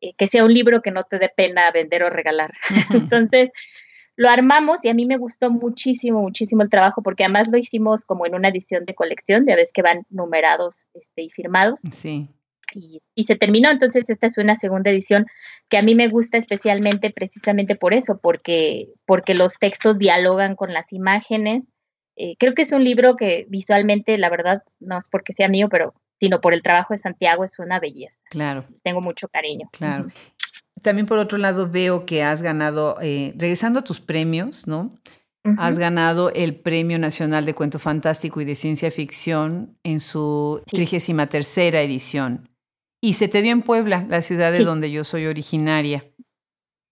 eh, 0.00 0.14
que 0.16 0.26
sea 0.26 0.44
un 0.44 0.54
libro 0.54 0.80
que 0.80 0.90
no 0.90 1.04
te 1.04 1.18
dé 1.18 1.28
pena 1.28 1.70
vender 1.70 2.02
o 2.02 2.10
regalar. 2.10 2.52
Entonces, 2.90 3.50
lo 4.16 4.28
armamos 4.28 4.84
y 4.84 4.88
a 4.88 4.94
mí 4.94 5.06
me 5.06 5.16
gustó 5.16 5.50
muchísimo, 5.50 6.22
muchísimo 6.22 6.62
el 6.62 6.70
trabajo, 6.70 7.02
porque 7.02 7.24
además 7.24 7.48
lo 7.50 7.58
hicimos 7.58 8.04
como 8.04 8.26
en 8.26 8.34
una 8.34 8.48
edición 8.48 8.84
de 8.84 8.94
colección, 8.94 9.44
ya 9.46 9.56
ves 9.56 9.72
que 9.72 9.82
van 9.82 10.06
numerados 10.10 10.86
este, 10.94 11.22
y 11.22 11.30
firmados. 11.30 11.80
Sí. 11.90 12.28
Y, 12.72 13.00
y, 13.14 13.24
se 13.24 13.36
terminó, 13.36 13.70
entonces 13.70 14.10
esta 14.10 14.26
es 14.26 14.36
una 14.38 14.56
segunda 14.56 14.90
edición 14.90 15.26
que 15.68 15.78
a 15.78 15.82
mí 15.82 15.94
me 15.94 16.08
gusta 16.08 16.38
especialmente 16.38 17.10
precisamente 17.10 17.76
por 17.76 17.94
eso, 17.94 18.18
porque, 18.20 18.88
porque 19.06 19.34
los 19.34 19.58
textos 19.58 19.98
dialogan 19.98 20.56
con 20.56 20.72
las 20.72 20.92
imágenes. 20.92 21.70
Eh, 22.16 22.36
creo 22.38 22.54
que 22.54 22.62
es 22.62 22.72
un 22.72 22.82
libro 22.82 23.16
que 23.16 23.46
visualmente, 23.48 24.18
la 24.18 24.30
verdad, 24.30 24.62
no 24.80 24.98
es 24.98 25.08
porque 25.08 25.34
sea 25.34 25.48
mío, 25.48 25.68
pero 25.68 25.94
sino 26.18 26.40
por 26.40 26.54
el 26.54 26.62
trabajo 26.62 26.94
de 26.94 26.98
Santiago, 26.98 27.44
es 27.44 27.58
una 27.58 27.80
belleza. 27.80 28.16
Claro. 28.30 28.64
Tengo 28.82 29.00
mucho 29.00 29.28
cariño. 29.28 29.68
Claro. 29.72 30.08
También 30.84 31.06
por 31.06 31.16
otro 31.16 31.38
lado 31.38 31.70
veo 31.70 32.04
que 32.04 32.22
has 32.22 32.42
ganado, 32.42 32.98
eh, 33.00 33.32
regresando 33.38 33.78
a 33.78 33.84
tus 33.84 34.02
premios, 34.02 34.66
¿no? 34.66 34.90
Has 35.56 35.78
ganado 35.78 36.30
el 36.30 36.56
Premio 36.56 36.98
Nacional 36.98 37.44
de 37.46 37.54
Cuento 37.54 37.78
Fantástico 37.78 38.40
y 38.40 38.44
de 38.44 38.54
Ciencia 38.54 38.90
Ficción 38.90 39.78
en 39.82 39.98
su 40.00 40.62
trigésima 40.66 41.26
tercera 41.26 41.82
edición. 41.82 42.50
Y 43.02 43.14
se 43.14 43.28
te 43.28 43.40
dio 43.40 43.52
en 43.52 43.62
Puebla, 43.62 44.06
la 44.08 44.20
ciudad 44.20 44.52
de 44.52 44.64
donde 44.64 44.90
yo 44.90 45.04
soy 45.04 45.26
originaria. 45.26 46.04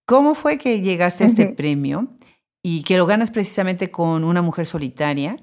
¿Cómo 0.06 0.34
fue 0.34 0.56
que 0.56 0.80
llegaste 0.80 1.24
a 1.24 1.26
este 1.26 1.46
premio 1.46 2.14
y 2.62 2.84
que 2.84 2.96
lo 2.96 3.04
ganas 3.04 3.30
precisamente 3.30 3.90
con 3.90 4.24
una 4.24 4.40
mujer 4.40 4.64
solitaria? 4.64 5.36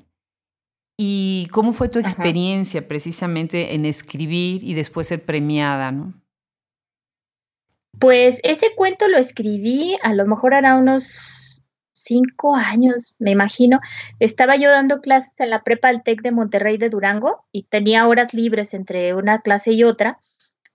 ¿Y 0.97 1.47
cómo 1.51 1.71
fue 1.71 1.87
tu 1.87 1.99
experiencia 1.99 2.87
precisamente 2.87 3.75
en 3.75 3.85
escribir 3.85 4.63
y 4.63 4.73
después 4.73 5.07
ser 5.07 5.23
premiada? 5.23 5.91
¿no? 5.91 6.13
Pues 7.97 8.39
ese 8.43 8.75
cuento 8.75 9.07
lo 9.07 9.17
escribí, 9.17 9.97
a 10.01 10.13
lo 10.13 10.25
mejor 10.25 10.53
hará 10.53 10.75
unos 10.75 11.63
cinco 11.93 12.55
años, 12.55 13.15
me 13.19 13.31
imagino. 13.31 13.79
Estaba 14.19 14.55
yo 14.55 14.69
dando 14.69 15.01
clases 15.01 15.39
en 15.39 15.49
la 15.49 15.63
prepa 15.63 15.89
del 15.89 16.03
TEC 16.03 16.21
de 16.21 16.31
Monterrey 16.31 16.77
de 16.77 16.89
Durango 16.89 17.45
y 17.51 17.63
tenía 17.63 18.07
horas 18.07 18.33
libres 18.33 18.73
entre 18.73 19.13
una 19.13 19.41
clase 19.41 19.73
y 19.73 19.83
otra 19.83 20.19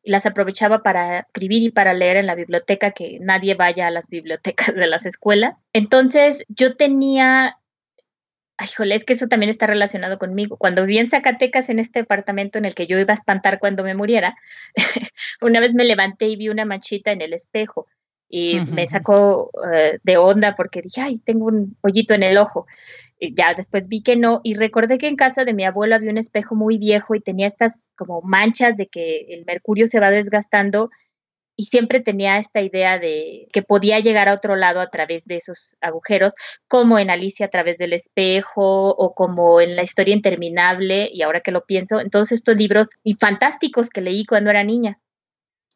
y 0.05 0.11
las 0.11 0.27
aprovechaba 0.27 0.83
para 0.83 1.21
escribir 1.21 1.63
y 1.63 1.71
para 1.71 1.95
leer 1.95 2.19
en 2.19 2.27
la 2.27 2.35
biblioteca, 2.35 2.93
que 2.93 3.19
nadie 3.21 3.55
vaya 3.55 3.87
a 3.87 3.91
las 3.91 4.09
bibliotecas 4.11 4.75
de 4.75 4.87
las 4.87 5.07
escuelas. 5.07 5.59
Entonces 5.73 6.45
yo 6.49 6.77
tenía, 6.77 7.57
ay, 8.57 8.69
jole, 8.77 8.95
es 8.95 9.05
que 9.05 9.15
eso 9.15 9.27
también 9.27 9.51
está 9.51 9.67
relacionado 9.67 10.19
conmigo. 10.19 10.57
Cuando 10.57 10.83
viví 10.83 10.99
en 10.99 11.09
Zacatecas, 11.09 11.69
en 11.69 11.79
este 11.79 12.01
departamento 12.01 12.59
en 12.59 12.65
el 12.65 12.75
que 12.75 12.87
yo 12.87 12.99
iba 12.99 13.13
a 13.13 13.17
espantar 13.17 13.59
cuando 13.59 13.85
me 13.85 13.95
muriera, 13.95 14.37
una 15.41 15.61
vez 15.61 15.75
me 15.75 15.85
levanté 15.85 16.27
y 16.27 16.37
vi 16.37 16.49
una 16.49 16.65
manchita 16.65 17.13
en 17.13 17.21
el 17.21 17.33
espejo 17.33 17.87
y 18.29 18.61
me 18.73 18.87
sacó 18.87 19.51
eh, 19.73 19.99
de 20.03 20.17
onda 20.17 20.57
porque 20.57 20.83
dije, 20.83 21.01
ay, 21.01 21.19
tengo 21.19 21.47
un 21.47 21.77
hoyito 21.83 22.15
en 22.15 22.23
el 22.23 22.39
ojo 22.39 22.67
ya 23.33 23.55
después 23.55 23.89
vi 23.89 24.03
que 24.03 24.17
no 24.17 24.41
y 24.43 24.55
recordé 24.55 24.99
que 24.99 25.09
en 25.09 25.17
casa 25.17 25.45
de 25.45 25.55
mi 25.55 25.65
abuelo 25.65 25.95
había 25.95 26.11
un 26.11 26.19
espejo 26.19 26.55
muy 26.55 26.79
viejo 26.79 27.15
y 27.15 27.21
tenía 27.21 27.47
estas 27.47 27.87
como 27.97 28.21
manchas 28.23 28.77
de 28.77 28.89
que 28.89 29.27
el 29.31 29.45
mercurio 29.45 29.87
se 29.87 30.01
va 30.01 30.11
desgastando 30.11 30.91
y 31.57 31.65
siempre 31.65 32.01
tenía 32.01 32.39
esta 32.39 32.61
idea 32.61 32.99
de 32.99 33.47
que 33.53 33.63
podía 33.63 34.01
llegar 34.01 34.29
a 34.29 34.35
otro 34.35 34.57
lado 34.57 34.81
a 34.81 34.91
través 34.91 35.25
de 35.27 35.37
esos 35.37 35.77
agujeros, 35.81 36.35
como 36.69 36.99
en 36.99 37.11
Alicia 37.11 37.47
a 37.47 37.51
través 37.51 37.79
del 37.79 37.93
espejo 37.93 38.91
o 38.91 39.15
como 39.15 39.61
en 39.61 39.77
la 39.77 39.83
historia 39.83 40.15
interminable 40.15 41.09
y 41.13 41.23
ahora 41.23 41.41
que 41.41 41.53
lo 41.53 41.65
pienso, 41.65 42.01
en 42.01 42.11
todos 42.11 42.33
estos 42.33 42.57
libros 42.57 42.89
y 43.03 43.15
fantásticos 43.15 43.89
que 43.89 44.01
leí 44.01 44.25
cuando 44.27 44.51
era 44.51 44.65
niña, 44.65 44.99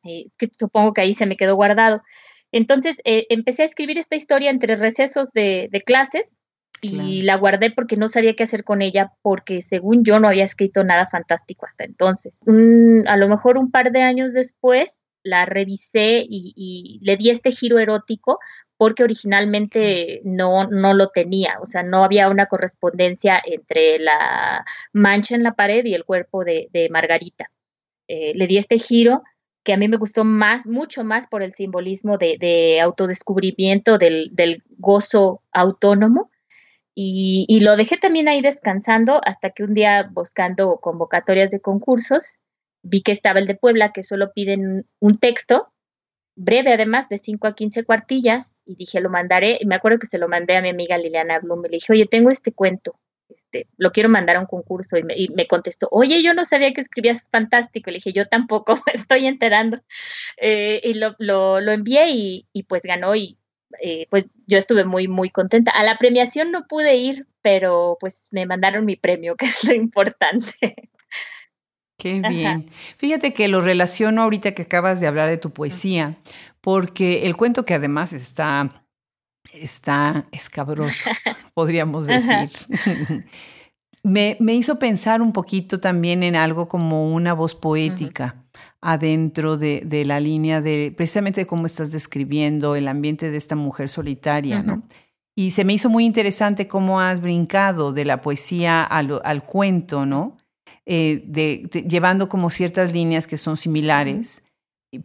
eh, 0.04 0.26
que 0.36 0.48
supongo 0.58 0.92
que 0.92 1.02
ahí 1.02 1.14
se 1.14 1.26
me 1.26 1.36
quedó 1.36 1.54
guardado. 1.54 2.02
Entonces 2.50 2.96
eh, 3.04 3.26
empecé 3.28 3.62
a 3.62 3.66
escribir 3.66 3.98
esta 3.98 4.16
historia 4.16 4.50
entre 4.50 4.74
recesos 4.74 5.32
de, 5.32 5.68
de 5.70 5.80
clases 5.82 6.38
y 6.80 7.22
la 7.22 7.36
guardé 7.36 7.70
porque 7.72 7.96
no 7.96 8.06
sabía 8.08 8.34
qué 8.34 8.44
hacer 8.44 8.62
con 8.62 8.82
ella 8.82 9.12
porque 9.22 9.62
según 9.62 10.04
yo 10.04 10.20
no 10.20 10.28
había 10.28 10.44
escrito 10.44 10.84
nada 10.84 11.08
fantástico 11.08 11.66
hasta 11.66 11.84
entonces. 11.84 12.40
a 12.46 13.16
lo 13.16 13.28
mejor 13.28 13.58
un 13.58 13.70
par 13.70 13.90
de 13.90 14.02
años 14.02 14.32
después 14.32 15.02
la 15.22 15.44
revisé 15.46 16.24
y, 16.28 16.98
le 17.02 17.16
di 17.16 17.30
este 17.30 17.52
giro 17.52 17.78
erótico 17.78 18.38
porque 18.76 19.02
originalmente 19.02 20.20
no, 20.24 20.68
no 20.68 20.94
lo 20.94 21.08
tenía, 21.08 21.58
o 21.60 21.66
sea, 21.66 21.82
no 21.82 22.04
había 22.04 22.28
una 22.28 22.46
correspondencia 22.46 23.40
entre 23.44 23.98
la 23.98 24.64
mancha 24.92 25.34
en 25.34 25.42
la 25.42 25.54
pared 25.54 25.84
y 25.84 25.94
el 25.94 26.04
cuerpo 26.04 26.44
de, 26.44 26.88
Margarita. 26.90 27.50
Eh, 28.06 28.32
le 28.34 28.46
di 28.46 28.58
este 28.58 28.78
giro 28.78 29.22
que 29.64 29.72
a 29.72 29.76
mí 29.76 29.88
me 29.88 29.96
gustó 29.96 30.24
más, 30.24 30.66
mucho 30.66 31.04
más 31.04 31.26
por 31.26 31.42
el 31.42 31.52
simbolismo 31.52 32.18
de, 32.18 32.80
autodescubrimiento, 32.80 33.98
del, 33.98 34.30
del 34.32 34.62
gozo 34.78 35.42
autónomo, 35.52 36.30
y, 37.00 37.60
lo 37.60 37.76
dejé 37.76 37.96
también 37.96 38.26
ahí 38.26 38.42
descansando 38.42 39.20
hasta 39.24 39.50
que 39.50 39.62
un 39.62 39.72
día 39.72 40.10
buscando 40.10 40.78
convocatorias 40.78 41.48
de 41.48 41.60
concursos, 41.60 42.40
vi 42.82 43.02
que 43.02 43.12
estaba 43.12 43.38
el 43.38 43.46
de 43.46 43.54
Puebla, 43.54 43.92
que 43.92 44.02
solo 44.02 44.32
piden 44.32 44.86
un 45.00 45.18
texto, 45.18 45.72
breve 46.36 46.72
además, 46.72 47.08
de 47.08 47.18
5 47.18 47.46
a 47.48 47.54
15 47.54 47.84
cuartillas, 47.84 48.62
y 48.64 48.76
dije, 48.76 49.00
lo 49.00 49.10
mandaré, 49.10 49.58
y 49.60 49.66
me 49.66 49.74
acuerdo 49.74 49.98
que 49.98 50.06
se 50.06 50.18
lo 50.18 50.28
mandé 50.28 50.56
a 50.56 50.62
mi 50.62 50.68
amiga 50.68 50.96
Liliana 50.96 51.40
Blum, 51.40 51.62
le 51.62 51.70
dije, 51.70 51.92
oye, 51.92 52.06
tengo 52.06 52.30
este 52.30 52.52
cuento, 52.52 52.98
este, 53.28 53.66
lo 53.76 53.90
quiero 53.90 54.08
mandar 54.08 54.36
a 54.36 54.40
un 54.40 54.46
concurso, 54.46 54.96
y 54.96 55.28
me, 55.30 55.46
contestó, 55.48 55.88
oye, 55.90 56.22
yo 56.22 56.34
no 56.34 56.44
sabía 56.44 56.72
que 56.72 56.80
escribías 56.80 57.28
fantástico, 57.30 57.90
le 57.90 57.96
dije, 57.96 58.12
yo 58.12 58.28
tampoco, 58.28 58.74
me 58.86 58.92
estoy 58.94 59.26
enterando, 59.26 59.80
eh, 60.36 60.80
y 60.84 60.94
lo, 60.94 61.16
lo, 61.18 61.72
envié 61.72 62.10
y, 62.10 62.46
y 62.52 62.62
pues 62.62 62.84
ganó, 62.84 63.16
y 63.16 63.38
eh, 63.82 64.06
pues 64.10 64.24
yo 64.46 64.58
estuve 64.58 64.84
muy, 64.84 65.08
muy 65.08 65.30
contenta. 65.30 65.70
A 65.72 65.84
la 65.84 65.96
premiación 65.98 66.50
no 66.50 66.66
pude 66.66 66.96
ir, 66.96 67.26
pero 67.42 67.96
pues 68.00 68.28
me 68.32 68.46
mandaron 68.46 68.84
mi 68.84 68.96
premio, 68.96 69.36
que 69.36 69.46
es 69.46 69.64
lo 69.64 69.74
importante. 69.74 70.90
Qué 71.98 72.20
bien. 72.20 72.66
Fíjate 72.96 73.32
que 73.32 73.48
lo 73.48 73.60
relaciono 73.60 74.22
ahorita 74.22 74.52
que 74.52 74.62
acabas 74.62 75.00
de 75.00 75.08
hablar 75.08 75.28
de 75.28 75.36
tu 75.36 75.50
poesía, 75.50 76.16
porque 76.60 77.26
el 77.26 77.36
cuento 77.36 77.64
que 77.64 77.74
además 77.74 78.12
está, 78.12 78.84
está 79.52 80.26
escabroso, 80.30 81.10
podríamos 81.54 82.06
decir. 82.06 82.48
me, 84.04 84.36
me, 84.38 84.54
hizo 84.54 84.78
pensar 84.78 85.20
un 85.20 85.32
poquito 85.32 85.80
también 85.80 86.22
en 86.22 86.36
algo 86.36 86.68
como 86.68 87.12
una 87.12 87.32
voz 87.32 87.56
poética 87.56 88.44
adentro 88.80 89.56
de, 89.56 89.82
de, 89.84 90.04
la 90.04 90.20
línea 90.20 90.60
de 90.60 90.94
precisamente 90.96 91.46
cómo 91.46 91.66
estás 91.66 91.90
describiendo 91.90 92.76
el 92.76 92.86
ambiente 92.86 93.28
de 93.32 93.36
esta 93.36 93.56
mujer 93.56 93.88
solitaria, 93.88 94.62
¿no? 94.62 94.84
Y 95.34 95.50
se 95.50 95.64
me 95.64 95.72
hizo 95.72 95.88
muy 95.88 96.04
interesante 96.04 96.68
cómo 96.68 97.00
has 97.00 97.20
brincado 97.20 97.92
de 97.92 98.04
la 98.04 98.20
poesía 98.20 98.84
al, 98.84 99.20
al 99.24 99.44
cuento, 99.44 100.06
¿no? 100.06 100.36
Eh, 100.90 101.22
de, 101.26 101.68
llevando 101.86 102.30
como 102.30 102.48
ciertas 102.48 102.94
líneas 102.94 103.26
que 103.26 103.36
son 103.36 103.58
similares, 103.58 104.42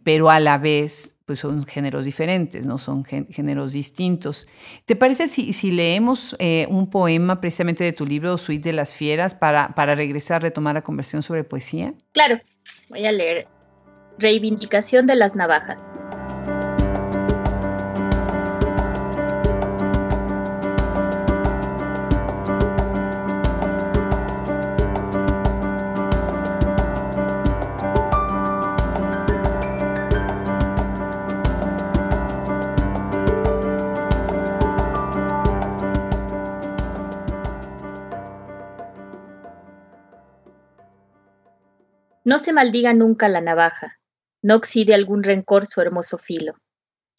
pero 0.02 0.30
a 0.30 0.40
la 0.40 0.56
vez 0.56 1.18
pues 1.26 1.40
son 1.40 1.66
géneros 1.66 2.06
diferentes, 2.06 2.64
no 2.64 2.78
son 2.78 3.04
géneros 3.04 3.72
distintos. 3.72 4.46
¿Te 4.86 4.96
parece 4.96 5.26
si, 5.26 5.52
si 5.52 5.70
leemos 5.70 6.36
eh, 6.38 6.66
un 6.70 6.88
poema 6.88 7.38
precisamente 7.38 7.84
de 7.84 7.92
tu 7.92 8.06
libro 8.06 8.38
Suite 8.38 8.70
de 8.70 8.72
las 8.74 8.94
Fieras 8.94 9.34
para, 9.34 9.74
para 9.74 9.94
regresar 9.94 10.36
a 10.36 10.38
retomar 10.40 10.74
la 10.74 10.82
conversación 10.82 11.22
sobre 11.22 11.44
poesía? 11.44 11.92
Claro, 12.12 12.38
voy 12.88 13.04
a 13.04 13.12
leer 13.12 13.46
Reivindicación 14.18 15.04
de 15.04 15.16
las 15.16 15.36
navajas. 15.36 15.94
No 42.34 42.40
se 42.40 42.52
maldiga 42.52 42.92
nunca 42.94 43.28
la 43.28 43.40
navaja, 43.40 44.00
no 44.42 44.56
oxide 44.56 44.92
algún 44.92 45.22
rencor 45.22 45.66
su 45.66 45.80
hermoso 45.80 46.18
filo. 46.18 46.56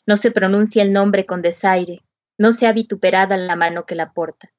No 0.05 0.17
se 0.17 0.29
pronuncia 0.29 0.83
el 0.83 0.91
nombre 0.91 1.25
con 1.25 1.41
desaire, 1.41 2.01
no 2.37 2.51
sea 2.51 2.73
vituperada 2.73 3.37
la 3.37 3.55
mano 3.55 3.85
que 3.85 3.95
la 3.95 4.11
porta. 4.11 4.51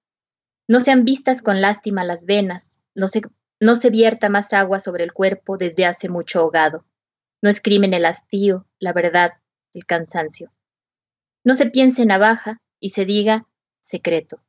No 0.66 0.80
sean 0.80 1.04
vistas 1.04 1.42
con 1.42 1.60
lástima 1.60 2.04
las 2.04 2.24
venas, 2.24 2.80
no 2.94 3.06
se, 3.06 3.20
no 3.60 3.76
se 3.76 3.90
vierta 3.90 4.30
más 4.30 4.54
agua 4.54 4.80
sobre 4.80 5.04
el 5.04 5.12
cuerpo 5.12 5.58
desde 5.58 5.84
hace 5.84 6.08
mucho 6.08 6.40
ahogado. 6.40 6.86
No 7.42 7.50
es 7.50 7.60
crimen 7.60 7.92
el 7.92 8.06
hastío, 8.06 8.64
la 8.78 8.94
verdad, 8.94 9.32
el 9.74 9.84
cansancio. 9.84 10.54
No 11.44 11.54
se 11.54 11.66
piense 11.66 12.06
navaja 12.06 12.62
y 12.80 12.90
se 12.90 13.04
diga 13.04 13.46
secreto. 13.78 14.40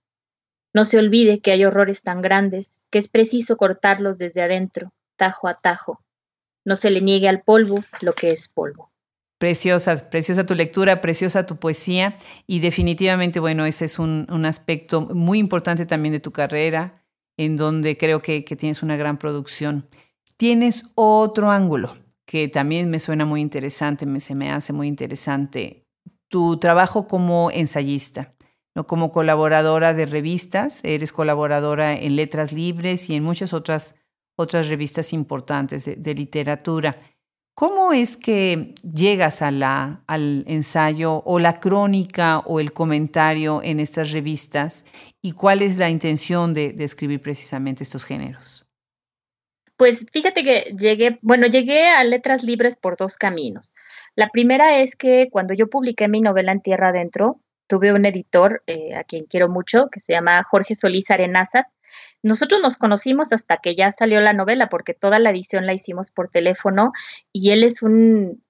No 0.74 0.86
se 0.86 1.00
olvide 1.00 1.42
que 1.42 1.52
hay 1.52 1.66
horrores 1.66 2.02
tan 2.02 2.22
grandes 2.22 2.88
que 2.92 2.98
es 2.98 3.10
preciso 3.10 3.58
cortarlos 3.58 4.18
desde 4.18 4.42
adentro, 4.42 4.94
tajo 5.18 5.48
a 5.48 5.60
tajo. 5.60 6.02
No 6.66 6.76
se 6.76 6.90
le 6.90 7.02
niegue 7.02 7.28
al 7.28 7.42
polvo 7.42 7.84
lo 8.02 8.14
que 8.14 8.32
es 8.32 8.48
polvo. 8.48 8.92
Preciosa, 9.40 10.10
preciosa 10.10 10.46
tu 10.46 10.56
lectura, 10.56 11.00
preciosa 11.00 11.46
tu 11.46 11.58
poesía 11.58 12.18
y 12.48 12.60
definitivamente, 12.60 13.40
bueno, 13.40 13.66
ese 13.66 13.86
es 13.86 14.00
un, 14.00 14.46
aspecto 14.46 15.02
muy 15.02 15.38
importante 15.38 15.86
también 15.86 16.14
de 16.14 16.20
tu 16.20 16.32
carrera, 16.32 17.04
en 17.38 17.56
donde 17.56 17.98
creo 17.98 18.22
que, 18.22 18.44
que 18.44 18.56
tienes 18.56 18.82
una 18.82 18.98
gran 18.98 19.18
producción. 19.18 19.88
Tienes 20.38 20.86
otro 20.96 21.52
ángulo 21.52 21.94
que 22.26 22.48
también 22.48 22.90
me 22.90 23.00
suena 23.00 23.26
muy 23.26 23.42
interesante, 23.42 24.06
me, 24.06 24.20
se 24.20 24.36
me 24.36 24.52
hace 24.52 24.74
muy 24.74 24.88
interesante, 24.88 25.88
tu 26.30 26.58
trabajo 26.58 27.08
como 27.08 27.50
ensayista. 27.52 28.34
¿no? 28.76 28.86
Como 28.86 29.12
colaboradora 29.12 29.94
de 29.94 30.06
revistas, 30.06 30.82
eres 30.84 31.12
colaboradora 31.12 31.94
en 31.94 32.16
Letras 32.16 32.52
Libres 32.52 33.10
y 33.10 33.16
en 33.16 33.24
muchas 33.24 33.54
otras, 33.54 33.96
otras 34.38 34.70
revistas 34.70 35.12
importantes 35.12 35.84
de, 35.86 36.14
literatura. 36.14 36.96
¿Cómo 37.54 37.92
es 37.92 38.16
que 38.16 38.76
llegas 38.84 39.42
al 39.42 40.44
ensayo 40.48 41.24
o 41.26 41.40
la 41.40 41.60
crónica 41.60 42.40
o 42.40 42.60
el 42.60 42.72
comentario 42.72 43.62
en 43.64 43.80
estas 43.80 44.12
revistas 44.12 44.86
y 45.22 45.32
cuál 45.32 45.62
es 45.64 45.78
la 45.78 45.90
intención 45.90 46.54
de, 46.54 46.72
de 46.72 46.84
escribir 46.84 47.20
precisamente 47.20 47.84
estos 47.84 48.06
géneros? 48.06 48.66
Pues 49.76 50.06
fíjate 50.12 50.44
que 50.44 50.76
llegué, 50.78 51.20
bueno, 51.22 51.48
llegué 51.48 51.88
a 51.88 52.04
Letras 52.04 52.44
Libres 52.44 52.76
por 52.76 52.96
dos 52.96 53.16
caminos. 53.16 53.74
La 54.16 54.30
primera 54.30 54.80
es 54.80 54.96
que 54.96 55.28
cuando 55.32 55.54
yo 55.54 55.68
publiqué 55.68 56.08
mi 56.08 56.22
novela 56.22 56.52
En 56.52 56.62
Tierra 56.62 56.90
Adentro, 56.90 57.42
tuve 57.68 57.94
un 57.94 58.06
editor 58.06 58.64
eh, 58.66 58.96
a 58.96 59.04
quien 59.04 59.26
quiero 59.26 59.50
mucho, 59.50 59.90
que 59.92 60.00
se 60.00 60.14
llama 60.14 60.44
Jorge 60.44 60.76
Solís 60.76 61.12
Arenazas. 61.12 61.76
Nosotros 62.24 62.62
nos 62.62 62.78
conocimos 62.78 63.32
hasta 63.34 63.58
que 63.58 63.76
ya 63.76 63.92
salió 63.92 64.22
la 64.22 64.34
novela, 64.34 64.70
porque 64.70 64.94
toda 64.94 65.20
la 65.20 65.30
edición 65.30 65.66
la 65.66 65.74
hicimos 65.74 66.12
por 66.12 66.30
teléfono 66.30 66.92
y 67.32 67.52
él 67.52 67.64
es 67.64 67.82
un, 67.82 68.44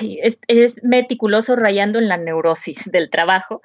es, 0.00 0.82
meticuloso 0.82 1.56
rayando 1.56 1.98
en 1.98 2.08
la 2.08 2.16
neurosis 2.16 2.90
del 2.90 3.10
trabajo. 3.10 3.60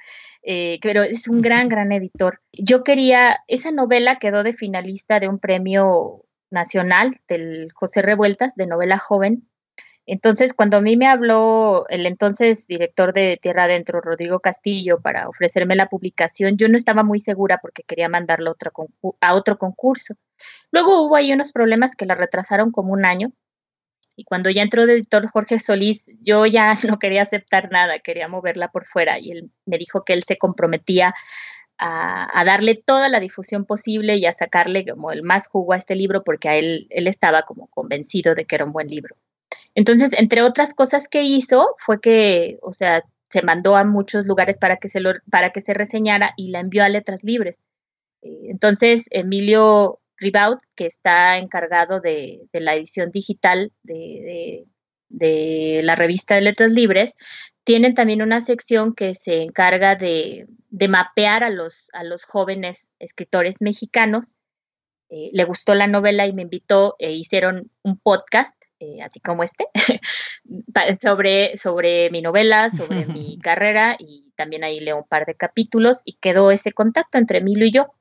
Eh, 0.45 0.79
pero 0.81 1.03
es 1.03 1.29
un 1.29 1.39
gran, 1.39 1.69
gran 1.69 1.93
editor. 1.93 2.41
Yo 2.51 2.83
quería, 2.83 3.37
esa 3.47 3.71
novela 3.71 4.17
quedó 4.19 4.43
de 4.43 4.51
finalista 4.53 5.21
de 5.21 5.29
un 5.29 5.39
premio 5.39 6.25
nacional 6.51 7.21
del 7.29 7.69
José 7.73 8.01
Revueltas 8.01 8.53
de 8.55 8.67
novela 8.67 8.97
joven 8.97 9.47
entonces, 10.05 10.53
cuando 10.53 10.77
a 10.77 10.81
mí 10.81 10.97
me 10.97 11.07
habló 11.07 11.85
el 11.87 12.05
entonces 12.05 12.67
director 12.67 13.13
de 13.13 13.39
Tierra 13.41 13.63
Adentro, 13.65 14.01
Rodrigo 14.01 14.41
Castillo, 14.41 14.99
para 15.01 15.29
ofrecerme 15.29 15.77
la 15.77 15.87
publicación, 15.87 16.57
yo 16.57 16.67
no 16.67 16.77
estaba 16.77 17.03
muy 17.03 17.19
segura 17.19 17.59
porque 17.61 17.83
quería 17.83 18.09
mandarlo 18.09 18.51
a 19.21 19.33
otro, 19.33 19.57
concurso. 19.57 20.15
Luego 20.71 21.03
hubo 21.03 21.15
ahí 21.15 21.31
unos 21.31 21.53
problemas 21.53 21.95
que 21.95 22.05
la 22.05 22.15
retrasaron 22.15 22.71
como 22.71 22.91
un 22.93 23.05
año. 23.05 23.31
Y 24.15 24.25
cuando 24.25 24.49
ya 24.49 24.61
entró 24.61 24.83
el 24.83 24.91
editor 24.91 25.27
Jorge 25.29 25.59
Solís, 25.59 26.11
yo 26.21 26.45
ya 26.45 26.75
no 26.87 26.99
quería 26.99 27.23
aceptar 27.23 27.71
nada, 27.71 27.99
quería 27.99 28.27
moverla 28.27 28.69
por 28.69 28.85
fuera. 28.85 29.19
Y 29.19 29.31
él 29.31 29.51
me 29.65 29.77
dijo 29.77 30.03
que 30.03 30.13
él 30.13 30.23
se 30.23 30.37
comprometía 30.37 31.13
a, 31.77 32.39
a, 32.39 32.45
darle 32.45 32.75
toda 32.75 33.09
la 33.09 33.19
difusión 33.21 33.65
posible 33.65 34.17
y 34.17 34.25
a 34.25 34.33
sacarle 34.33 34.85
como 34.85 35.11
el 35.11 35.23
más 35.23 35.47
jugo 35.47 35.73
a 35.73 35.77
este 35.77 35.95
libro 35.95 36.23
porque 36.23 36.49
a 36.49 36.55
él, 36.57 36.87
él 36.89 37.07
estaba 37.07 37.43
como 37.43 37.67
convencido 37.67 38.35
de 38.35 38.45
que 38.45 38.55
era 38.55 38.65
un 38.65 38.73
buen 38.73 38.87
libro. 38.87 39.15
Entonces, 39.75 40.13
entre 40.13 40.43
otras 40.43 40.73
cosas 40.73 41.07
que 41.07 41.23
hizo 41.23 41.75
fue 41.79 41.99
que, 41.99 42.59
o 42.61 42.73
sea, 42.73 43.03
se 43.29 43.41
mandó 43.41 43.75
a 43.75 43.83
muchos 43.83 44.27
lugares 44.27 44.59
para 44.59 44.77
que 44.77 44.87
se, 44.87 44.99
lo, 44.99 45.13
para 45.31 45.51
que 45.51 45.61
se 45.61 45.73
reseñara 45.73 46.33
y 46.37 46.49
la 46.49 46.59
envió 46.59 46.83
a 46.83 46.89
Letras 46.89 47.23
Libres. 47.23 47.63
Eh, 48.21 48.49
entonces, 48.49 49.05
Emilio 49.09 49.99
Ribaud, 50.17 50.59
que 50.75 50.85
está 50.85 51.37
encargado 51.37 51.99
de, 51.99 52.41
la 52.53 52.75
edición 52.75 53.11
digital 53.11 53.71
de, 53.81 54.67
la 55.09 55.95
revista 55.95 56.35
de 56.35 56.41
Letras 56.41 56.71
Libres, 56.71 57.15
tienen 57.63 57.95
también 57.95 58.21
una 58.21 58.41
sección 58.41 58.93
que 58.93 59.15
se 59.15 59.41
encarga 59.41 59.95
de, 59.95 60.47
mapear 60.87 61.43
a 61.43 61.49
los, 61.49 61.89
jóvenes 62.27 62.89
escritores 62.99 63.61
mexicanos. 63.61 64.35
Eh, 65.09 65.29
le 65.33 65.43
gustó 65.43 65.73
la 65.73 65.87
novela 65.87 66.27
y 66.27 66.33
me 66.33 66.43
invitó 66.43 66.95
e 66.99 67.13
hicieron 67.13 67.71
un 67.81 67.97
podcast 67.97 68.62
eh, 68.83 69.01
así 69.01 69.19
como 69.19 69.43
este, 69.43 69.65
sobre, 71.01 71.57
sobre 71.57 72.09
mi 72.09 72.21
novela, 72.21 72.69
sobre 72.69 73.05
mi 73.05 73.37
carrera 73.39 73.95
y 73.97 74.31
también 74.35 74.63
ahí 74.63 74.79
leo 74.79 74.97
un 74.97 75.07
par 75.07 75.25
de 75.25 75.35
capítulos 75.35 76.01
y 76.03 76.17
quedó 76.19 76.51
ese 76.51 76.73
contacto 76.73 77.17
entre 77.17 77.39
Emilio 77.39 77.65
y 77.65 77.71
yo. 77.71 77.93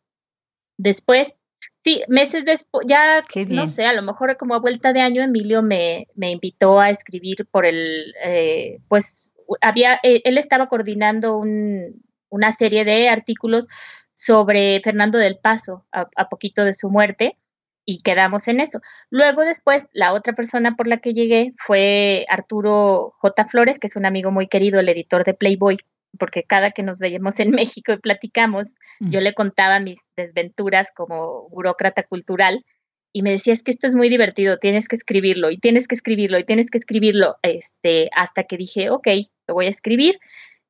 Después, 0.78 1.36
sí, 1.84 2.02
meses 2.08 2.44
después, 2.44 2.86
ya 2.88 3.22
no 3.48 3.66
sé, 3.68 3.86
a 3.86 3.92
lo 3.92 4.02
mejor 4.02 4.36
como 4.36 4.54
a 4.54 4.60
vuelta 4.60 4.92
de 4.92 5.00
año, 5.00 5.22
Emilio 5.22 5.62
me, 5.62 6.08
me 6.14 6.30
invitó 6.32 6.80
a 6.80 6.90
escribir 6.90 7.46
por 7.50 7.64
el, 7.64 8.14
eh, 8.24 8.78
pues 8.88 9.30
había, 9.60 10.00
eh, 10.02 10.22
él 10.24 10.38
estaba 10.38 10.68
coordinando 10.68 11.36
un, 11.36 12.02
una 12.28 12.50
serie 12.52 12.84
de 12.84 13.08
artículos 13.08 13.66
sobre 14.14 14.80
Fernando 14.82 15.18
del 15.18 15.38
Paso 15.38 15.86
a 15.90 16.28
poquito 16.28 16.64
de 16.64 16.74
su 16.74 16.90
muerte 16.90 17.38
y 17.84 17.98
quedamos 17.98 18.48
en 18.48 18.60
eso. 18.60 18.80
Luego 19.10 19.42
después, 19.42 19.88
la 19.92 20.12
otra 20.12 20.34
persona 20.34 20.76
por 20.76 20.86
la 20.86 20.98
que 20.98 21.14
llegué 21.14 21.52
fue 21.58 22.26
Arturo 22.28 23.14
J. 23.18 23.46
Flores, 23.46 23.78
que 23.78 23.86
es 23.86 23.96
un 23.96 24.06
amigo 24.06 24.30
muy 24.30 24.48
querido, 24.48 24.80
el 24.80 24.88
editor 24.88 25.24
de 25.24 25.34
Playboy, 25.34 25.78
porque 26.18 26.44
cada 26.44 26.70
que 26.70 26.82
nos 26.82 26.98
veíamos 26.98 27.40
en 27.40 27.50
México 27.50 27.92
y 27.92 27.98
platicamos, 27.98 28.74
yo 29.00 29.20
le 29.20 29.34
contaba 29.34 29.80
mis 29.80 29.98
desventuras 30.16 30.90
como 30.94 31.48
burócrata 31.48 32.02
cultural 32.04 32.64
y 33.12 33.22
me 33.22 33.30
decía, 33.30 33.52
es 33.52 33.62
que 33.62 33.70
esto 33.70 33.86
es 33.86 33.94
muy 33.94 34.08
divertido, 34.08 34.58
tienes 34.58 34.88
que 34.88 34.96
escribirlo 34.96 35.50
y 35.50 35.58
tienes 35.58 35.86
que 35.86 35.94
escribirlo 35.94 36.38
y 36.38 36.44
tienes 36.44 36.70
que 36.70 36.78
escribirlo, 36.78 37.36
este, 37.42 38.08
hasta 38.16 38.44
que 38.44 38.56
dije, 38.56 38.90
ok, 38.90 39.06
lo 39.48 39.54
voy 39.54 39.66
a 39.66 39.70
escribir. 39.70 40.18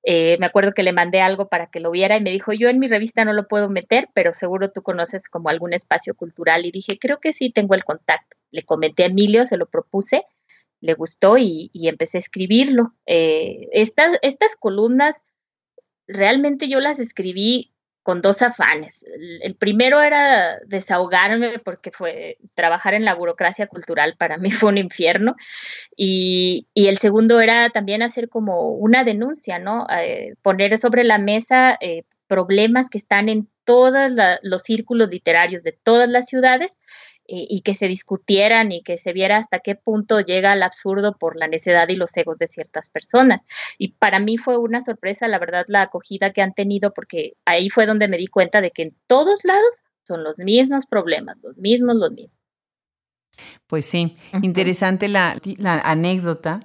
Eh, 0.05 0.37
me 0.41 0.47
acuerdo 0.47 0.73
que 0.73 0.83
le 0.83 0.93
mandé 0.93 1.21
algo 1.21 1.49
para 1.49 1.69
que 1.69 1.81
lo 1.81 1.91
viera 1.91 2.17
y 2.17 2.21
me 2.21 2.31
dijo, 2.31 2.53
yo 2.53 2.69
en 2.69 2.79
mi 2.79 2.89
revista 2.89 3.25
no 3.25 3.33
lo 3.33 3.47
puedo 3.47 3.69
meter, 3.69 4.09
pero 4.15 4.35
seguro 4.35 4.71
tú 4.73 4.83
conoces 4.83 5.29
como 5.29 5.49
algún 5.49 5.73
espacio 5.73 6.15
cultural. 6.15 6.67
Y 6.67 6.73
dije, 6.73 6.99
creo 6.99 7.21
que 7.21 7.33
sí, 7.33 7.51
tengo 7.51 7.75
el 7.75 7.85
contacto. 7.85 8.37
Le 8.51 8.65
comenté 8.65 9.05
a 9.05 9.07
Emilio, 9.07 9.47
se 9.47 9.57
lo 9.57 9.67
propuse, 9.67 10.25
le 10.81 10.95
gustó 10.95 11.39
y, 11.39 11.71
empecé 11.75 12.19
a 12.19 12.21
escribirlo. 12.21 12.95
Eh, 13.07 13.69
estas, 13.73 14.19
estas 14.23 14.57
columnas 14.57 15.23
realmente 16.09 16.69
yo 16.69 16.81
las 16.81 16.99
escribí 16.99 17.72
con 18.03 18.21
dos 18.21 18.43
afanes. 18.43 19.05
El, 19.43 19.55
primero 19.55 20.01
era 20.01 20.59
desahogarme 20.67 21.59
porque 21.59 21.91
fue 21.93 22.39
trabajar 22.55 22.95
en 22.95 23.05
la 23.05 23.15
burocracia 23.15 23.67
cultural 23.67 24.17
para 24.19 24.39
mí 24.39 24.51
fue 24.51 24.71
un 24.71 24.79
infierno 24.79 25.37
y, 25.97 26.67
el 26.75 26.99
segundo 26.99 27.41
era 27.41 27.71
también 27.71 28.03
hacer 28.03 28.29
como 28.29 28.69
una 28.71 29.05
denuncia, 29.05 29.59
¿no? 29.59 29.87
Eh, 29.91 30.35
poner 30.43 30.77
sobre 30.79 31.05
la 31.05 31.19
mesa 31.19 31.79
eh, 31.81 32.05
problemas 32.27 32.91
que 32.91 32.99
están 32.99 33.29
en 33.29 33.49
todos 33.65 34.11
los 34.43 34.63
círculos 34.63 35.09
literarios 35.11 35.63
de 35.63 35.73
todas 35.73 36.09
las 36.09 36.27
ciudades 36.27 36.81
y, 37.35 37.63
que 37.63 37.75
se 37.75 37.89
discutieran 37.89 38.73
y 38.73 38.83
que 38.83 38.99
se 38.99 39.15
viera 39.15 39.39
hasta 39.39 39.61
qué 39.61 39.75
punto 39.75 40.21
llega 40.21 40.53
al 40.53 40.63
absurdo 40.63 41.17
por 41.17 41.37
la 41.37 41.49
necedad 41.49 41.89
y 41.89 41.97
los 41.97 42.15
egos 42.15 42.39
de 42.39 42.47
ciertas 42.47 42.91
personas. 42.91 43.41
Y 43.79 43.93
para 43.93 44.21
mí 44.21 44.37
fue 44.37 44.59
una 44.59 44.83
sorpresa, 44.83 45.29
la 45.29 45.39
verdad, 45.39 45.65
la 45.69 45.83
acogida 45.83 46.35
que 46.35 46.43
han 46.43 46.53
tenido, 46.53 46.93
porque 46.93 47.33
ahí 47.47 47.71
fue 47.71 47.87
donde 47.87 48.07
me 48.07 48.19
di 48.19 48.27
cuenta 48.27 48.61
de 48.61 48.71
que 48.71 48.83
en 48.83 48.97
todos 49.07 49.45
lados 49.45 49.83
son 50.03 50.25
los 50.25 50.39
mismos 50.39 50.85
problemas, 50.85 51.39
los 51.43 51.57
mismos, 51.57 51.97
los 51.97 52.13
mismos. 52.13 52.37
Pues 53.67 53.87
sí, 53.87 54.15
interesante 54.43 55.09
la, 55.09 55.41
la 55.59 55.77
anécdota 55.77 56.61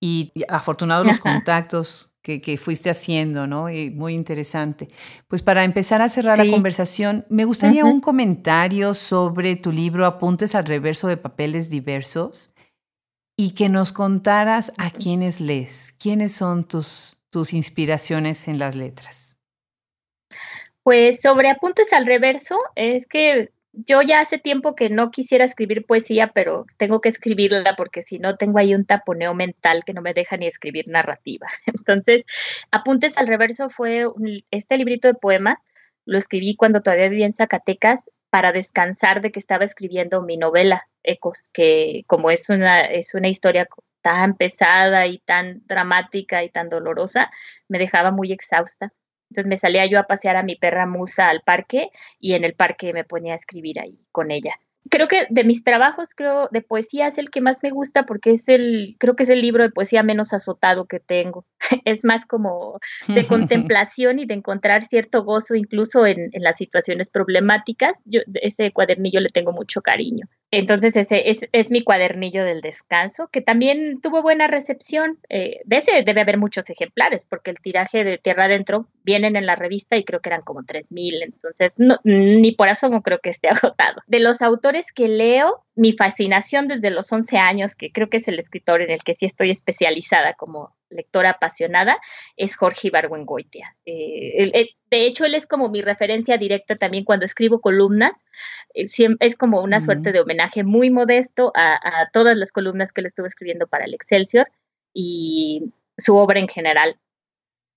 y 0.00 0.32
afortunados 0.48 1.06
los 1.06 1.18
contactos 1.18 2.09
que, 2.22 2.56
fuiste 2.58 2.90
haciendo, 2.90 3.46
¿no? 3.46 3.70
Y 3.70 3.90
muy 3.90 4.14
interesante. 4.14 4.88
Pues 5.28 5.42
para 5.42 5.64
empezar 5.64 6.02
a 6.02 6.08
cerrar 6.08 6.38
la 6.38 6.50
conversación, 6.50 7.24
me 7.28 7.44
gustaría 7.44 7.84
un 7.84 8.00
comentario 8.00 8.94
sobre 8.94 9.56
tu 9.56 9.72
libro 9.72 10.06
Apuntes 10.06 10.54
al 10.54 10.66
reverso 10.66 11.08
de 11.08 11.16
papeles 11.16 11.70
diversos 11.70 12.52
y 13.36 13.52
que 13.52 13.68
nos 13.68 13.92
contaras 13.92 14.72
a 14.76 14.90
quiénes 14.90 15.40
lees, 15.40 15.94
quiénes 15.98 16.32
son 16.32 16.64
tus, 16.64 17.22
tus 17.30 17.54
inspiraciones 17.54 18.48
en 18.48 18.58
las 18.58 18.74
letras. 18.76 19.38
Pues 20.82 21.20
sobre 21.22 21.48
Apuntes 21.48 21.92
al 21.92 22.06
reverso, 22.06 22.58
es 22.74 23.06
que 23.06 23.50
yo 23.72 24.02
ya 24.02 24.20
hace 24.20 24.38
tiempo 24.38 24.74
que 24.74 24.90
no 24.90 25.10
quisiera 25.10 25.44
escribir 25.44 25.86
poesía, 25.86 26.32
pero 26.34 26.66
tengo 26.76 27.00
que 27.00 27.08
escribirla 27.08 27.76
porque 27.76 28.02
si 28.02 28.18
no 28.18 28.36
tengo 28.36 28.58
ahí 28.58 28.74
un 28.74 28.84
taponeo 28.84 29.34
mental 29.34 29.84
que 29.84 29.92
no 29.92 30.02
me 30.02 30.14
deja 30.14 30.36
ni 30.36 30.46
escribir 30.46 30.88
narrativa. 30.88 31.46
Entonces, 31.66 32.24
Apuntes 32.70 33.16
al 33.18 33.28
Reverso 33.28 33.70
fue 33.70 34.06
este 34.50 34.76
librito 34.76 35.08
de 35.08 35.14
poemas, 35.14 35.64
lo 36.04 36.18
escribí 36.18 36.56
cuando 36.56 36.82
todavía 36.82 37.08
vivía 37.08 37.26
en 37.26 37.32
Zacatecas 37.32 38.10
para 38.30 38.52
descansar 38.52 39.20
de 39.20 39.32
que 39.32 39.40
estaba 39.40 39.64
escribiendo 39.64 40.22
mi 40.22 40.36
novela, 40.36 40.88
Ecos, 41.02 41.50
que 41.52 42.04
como 42.06 42.30
es 42.30 42.48
una, 42.48 42.82
es 42.82 43.14
una 43.14 43.28
historia 43.28 43.68
tan 44.02 44.36
pesada 44.36 45.06
y 45.06 45.18
tan 45.18 45.62
dramática 45.66 46.42
y 46.42 46.50
tan 46.50 46.68
dolorosa, 46.68 47.30
me 47.68 47.78
dejaba 47.78 48.10
muy 48.10 48.32
exhausta. 48.32 48.92
Entonces 49.30 49.48
me 49.48 49.56
salía 49.58 49.86
yo 49.86 49.98
a 49.98 50.04
pasear 50.04 50.36
a 50.36 50.42
mi 50.42 50.56
perra 50.56 50.86
Musa 50.86 51.28
al 51.28 51.42
parque 51.42 51.90
y 52.18 52.34
en 52.34 52.44
el 52.44 52.54
parque 52.54 52.92
me 52.92 53.04
ponía 53.04 53.34
a 53.34 53.36
escribir 53.36 53.80
ahí 53.80 54.02
con 54.12 54.30
ella 54.30 54.56
creo 54.88 55.08
que 55.08 55.26
de 55.28 55.44
mis 55.44 55.64
trabajos, 55.64 56.08
creo, 56.14 56.48
de 56.50 56.62
poesía 56.62 57.06
es 57.06 57.18
el 57.18 57.30
que 57.30 57.40
más 57.40 57.62
me 57.62 57.70
gusta 57.70 58.06
porque 58.06 58.32
es 58.32 58.48
el, 58.48 58.96
creo 58.98 59.16
que 59.16 59.24
es 59.24 59.28
el 59.28 59.42
libro 59.42 59.62
de 59.62 59.70
poesía 59.70 60.02
menos 60.02 60.32
azotado 60.32 60.86
que 60.86 61.00
tengo. 61.00 61.44
es 61.84 62.04
más 62.04 62.26
como 62.26 62.80
de 63.08 63.24
contemplación 63.26 64.18
y 64.18 64.26
de 64.26 64.34
encontrar 64.34 64.84
cierto 64.84 65.24
gozo 65.24 65.54
incluso 65.54 66.06
en, 66.06 66.30
en 66.32 66.42
las 66.42 66.56
situaciones 66.56 67.10
problemáticas. 67.10 68.00
Yo, 68.04 68.20
ese 68.34 68.72
cuadernillo 68.72 69.20
le 69.20 69.28
tengo 69.28 69.52
mucho 69.52 69.82
cariño. 69.82 70.26
Entonces 70.52 70.96
ese 70.96 71.30
es, 71.30 71.46
es, 71.52 71.70
mi 71.70 71.84
cuadernillo 71.84 72.44
del 72.44 72.60
descanso, 72.60 73.28
que 73.28 73.40
también 73.40 74.00
tuvo 74.00 74.20
buena 74.20 74.48
recepción. 74.48 75.18
Eh, 75.28 75.60
de 75.64 75.76
ese 75.76 76.02
debe 76.02 76.22
haber 76.22 76.38
muchos 76.38 76.68
ejemplares, 76.70 77.24
porque 77.24 77.52
el 77.52 77.60
tiraje 77.60 78.02
de 78.02 78.18
Tierra 78.18 78.44
Adentro 78.46 78.88
vienen 79.04 79.36
en 79.36 79.46
la 79.46 79.54
revista 79.54 79.96
y 79.96 80.04
creo 80.04 80.20
que 80.20 80.28
eran 80.28 80.42
como 80.42 80.62
3.000, 80.62 81.22
entonces 81.22 81.74
no, 81.78 81.98
ni 82.04 82.52
por 82.52 82.68
eso 82.68 82.88
no 82.88 83.02
creo 83.02 83.20
que 83.20 83.30
esté 83.30 83.48
agotado. 83.48 84.02
De 84.08 84.18
los 84.18 84.42
autores 84.42 84.69
que 84.94 85.08
leo, 85.08 85.64
mi 85.74 85.92
fascinación 85.92 86.68
desde 86.68 86.90
los 86.90 87.10
11 87.12 87.38
años, 87.38 87.74
que 87.74 87.92
creo 87.92 88.08
que 88.08 88.18
es 88.18 88.28
el 88.28 88.38
escritor 88.38 88.82
en 88.82 88.90
el 88.90 89.02
que 89.02 89.14
sí 89.14 89.26
estoy 89.26 89.50
especializada 89.50 90.34
como 90.34 90.74
lectora 90.88 91.30
apasionada, 91.30 91.98
es 92.36 92.56
Jorge 92.56 92.88
Ibargüengoitia. 92.88 93.76
Eh, 93.84 94.50
eh, 94.54 94.68
de 94.90 95.06
hecho, 95.06 95.24
él 95.24 95.34
es 95.34 95.46
como 95.46 95.68
mi 95.68 95.82
referencia 95.82 96.36
directa 96.36 96.76
también 96.76 97.04
cuando 97.04 97.24
escribo 97.24 97.60
columnas. 97.60 98.24
Eh, 98.74 98.86
es 99.20 99.36
como 99.36 99.62
una 99.62 99.80
suerte 99.80 100.12
de 100.12 100.20
homenaje 100.20 100.64
muy 100.64 100.90
modesto 100.90 101.52
a, 101.54 101.74
a, 101.74 102.10
todas 102.10 102.36
las 102.36 102.52
columnas 102.52 102.92
que 102.92 103.00
él 103.00 103.06
estuvo 103.06 103.26
escribiendo 103.26 103.66
para 103.66 103.84
el 103.84 103.94
Excelsior 103.94 104.48
y 104.92 105.72
su 105.96 106.16
obra 106.16 106.40
en 106.40 106.48
general. 106.48 106.98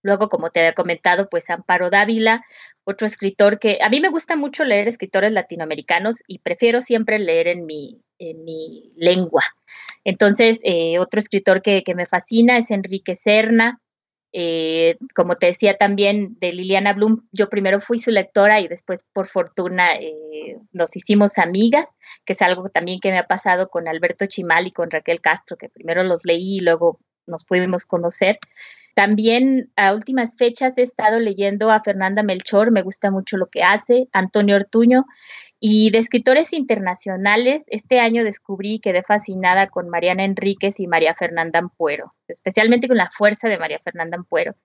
Luego, 0.04 0.30
como 0.30 0.50
te 0.50 0.60
había 0.60 0.74
comentado, 0.74 1.30
pues 1.30 1.50
Amparo 1.50 1.90
Dávila, 1.90 2.46
otro 2.84 3.08
escritor 3.08 3.58
que 3.58 3.80
a 3.82 3.90
mí 3.90 4.02
me 4.02 4.10
gusta 4.10 4.36
mucho 4.36 4.66
leer 4.66 4.88
escritores 4.88 5.32
latinoamericanos 5.32 6.18
y 6.28 6.40
prefiero 6.40 6.82
siempre 6.82 7.18
leer 7.18 7.48
en 7.48 7.66
mi, 7.66 8.02
en 8.20 8.44
mi 8.44 8.92
lengua. 8.98 9.44
Entonces, 10.04 10.60
eh, 10.64 11.00
otro 11.00 11.20
escritor 11.20 11.62
que, 11.62 11.84
que, 11.84 11.96
me 11.96 12.06
fascina 12.06 12.58
es 12.58 12.70
Enrique 12.70 13.16
Serna. 13.16 13.80
Eh, 14.36 14.98
como 15.14 15.38
te 15.38 15.46
decía 15.46 15.78
también 15.78 16.36
de 16.40 16.52
Liliana 16.52 16.94
Blum, 16.94 17.22
yo 17.32 17.50
primero 17.50 17.80
fui 17.80 18.00
su 18.00 18.10
lectora 18.10 18.60
y 18.62 18.68
después 18.68 19.06
por 19.14 19.28
fortuna 19.28 19.94
eh, 19.96 20.58
nos 20.72 20.96
hicimos 20.96 21.38
amigas, 21.38 21.88
que 22.26 22.34
es 22.34 22.42
algo 22.42 22.68
también 22.70 23.00
que 23.00 23.12
me 23.12 23.20
ha 23.20 23.28
pasado 23.28 23.70
con 23.70 23.88
Alberto 23.88 24.26
Chimal 24.26 24.66
y 24.66 24.72
con 24.72 24.90
Raquel 24.90 25.22
Castro, 25.22 25.56
que 25.56 25.70
primero 25.70 26.04
los 26.04 26.26
leí 26.26 26.58
y 26.58 26.60
luego 26.62 27.00
nos 27.28 27.46
pudimos 27.46 27.86
conocer. 27.86 28.40
También 28.94 29.72
a 29.76 29.94
últimas 29.94 30.38
fechas 30.38 30.78
he 30.78 30.84
estado 30.84 31.20
leyendo 31.20 31.72
a 31.72 31.82
Fernanda 31.82 32.22
Melchor, 32.22 32.72
me 32.72 32.84
gusta 32.84 33.10
mucho 33.10 33.38
lo 33.38 33.48
que 33.48 33.64
hace, 33.64 34.08
Antonio 34.14 34.56
Ortuño, 34.56 35.06
y 35.60 35.90
de 35.92 36.00
escritores 36.00 36.54
internacionales, 36.54 37.66
este 37.70 38.00
año 38.00 38.24
descubrí 38.24 38.76
y 38.76 38.80
quedé 38.80 39.02
fascinada 39.02 39.68
con 39.70 39.90
Mariana 39.90 40.26
Enríquez 40.26 40.80
y 40.80 40.88
María 40.88 41.16
Fernanda 41.16 41.60
Ampuero, 41.60 42.12
especialmente 42.28 42.88
con 42.88 42.98
la 42.98 43.10
fuerza 43.18 43.48
de 43.48 43.58
María 43.58 43.80
Fernanda 43.80 44.18
Ampuero. 44.18 44.56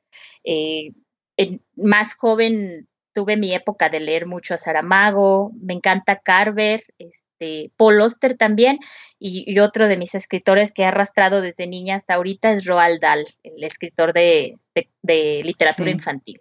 Eh, 0.45 0.93
más 1.77 2.15
joven 2.15 2.89
tuve 3.15 3.37
mi 3.37 3.55
época 3.55 3.89
de 3.89 4.01
leer 4.01 4.27
mucho 4.27 4.55
a 4.55 4.59
Saramago, 4.59 5.53
me 5.61 5.75
encanta 5.75 6.21
Carver, 6.21 6.83
Paul 7.77 8.01
Oster 8.01 8.37
también, 8.37 8.79
y, 9.19 9.59
otro 9.59 9.89
de 9.89 9.97
mis 9.97 10.15
escritores 10.15 10.73
que 10.73 10.83
he 10.83 10.87
arrastrado 10.87 11.41
desde 11.41 11.67
niña 11.67 11.97
hasta 11.97 12.15
ahorita 12.15 12.53
es 12.53 12.65
Roald 12.65 13.01
Dahl, 13.01 13.27
el 13.43 13.65
escritor 13.65 14.13
de, 14.13 14.57
literatura 15.03 15.91
infantil. 15.91 16.41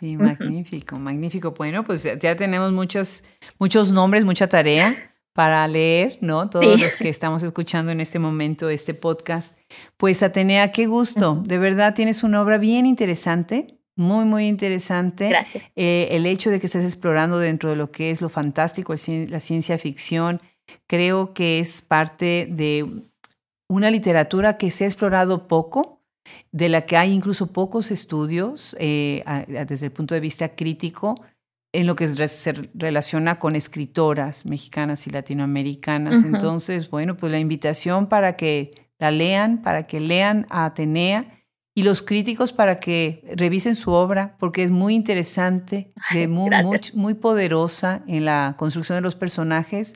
Sí, 0.00 0.16
magnífico, 0.16 0.98
magnífico. 0.98 1.50
Bueno, 1.50 1.84
pues 1.84 2.08
ya 2.18 2.36
tenemos 2.36 2.72
muchos, 2.72 3.24
muchos 3.58 3.92
nombres, 3.92 4.24
mucha 4.24 4.46
tarea 4.46 5.12
para 5.36 5.68
leer, 5.68 6.16
¿no? 6.22 6.48
Todos 6.48 6.80
los 6.80 6.96
que 6.96 7.10
estamos 7.10 7.42
escuchando 7.42 7.92
en 7.92 8.00
este 8.00 8.18
momento 8.18 8.70
este 8.70 8.94
podcast. 8.94 9.58
Pues 9.98 10.22
Atenea, 10.22 10.72
qué 10.72 10.86
gusto. 10.86 11.42
De 11.44 11.58
verdad 11.58 11.94
tienes 11.94 12.24
una 12.24 12.40
obra 12.40 12.56
bien 12.56 12.86
interesante. 12.86 13.75
Muy, 13.96 14.26
muy 14.26 14.46
interesante. 14.46 15.28
Gracias. 15.28 15.64
Eh, 15.74 16.08
el 16.12 16.26
hecho 16.26 16.50
de 16.50 16.60
que 16.60 16.66
estés 16.66 16.84
explorando 16.84 17.38
dentro 17.38 17.70
de 17.70 17.76
lo 17.76 17.90
que 17.90 18.10
es 18.10 18.20
lo 18.20 18.28
fantástico, 18.28 18.94
la 19.28 19.40
ciencia 19.40 19.78
ficción, 19.78 20.40
creo 20.86 21.32
que 21.32 21.58
es 21.58 21.80
parte 21.82 22.46
de 22.50 22.86
una 23.68 23.90
literatura 23.90 24.58
que 24.58 24.70
se 24.70 24.84
ha 24.84 24.86
explorado 24.86 25.48
poco, 25.48 26.02
de 26.52 26.68
la 26.68 26.86
que 26.86 26.96
hay 26.96 27.12
incluso 27.12 27.52
pocos 27.52 27.90
estudios 27.90 28.76
eh, 28.78 29.24
desde 29.66 29.86
el 29.86 29.92
punto 29.92 30.14
de 30.14 30.20
vista 30.20 30.54
crítico 30.54 31.14
en 31.72 31.86
lo 31.86 31.94
que 31.94 32.06
se 32.06 32.70
relaciona 32.74 33.38
con 33.38 33.54
escritoras 33.54 34.46
mexicanas 34.46 35.06
y 35.06 35.10
latinoamericanas. 35.10 36.24
Entonces, 36.24 36.90
bueno, 36.90 37.16
pues 37.16 37.30
la 37.30 37.38
invitación 37.38 38.08
para 38.08 38.36
que 38.36 38.70
la 38.98 39.10
lean, 39.10 39.62
para 39.62 39.86
que 39.86 40.00
lean 40.00 40.46
a 40.48 40.64
Atenea 40.64 41.45
y 41.76 41.82
los 41.82 42.02
críticos 42.02 42.52
para 42.52 42.80
que 42.80 43.22
revisen 43.36 43.76
su 43.76 43.92
obra, 43.92 44.34
porque 44.38 44.64
es 44.64 44.70
muy 44.72 44.94
interesante, 44.94 45.92
muy, 46.26 46.50
muy, 46.50 46.80
muy 46.94 47.14
poderosa 47.14 48.02
en 48.08 48.24
la 48.24 48.54
construcción 48.56 48.96
de 48.96 49.02
los 49.02 49.14
personajes 49.14 49.94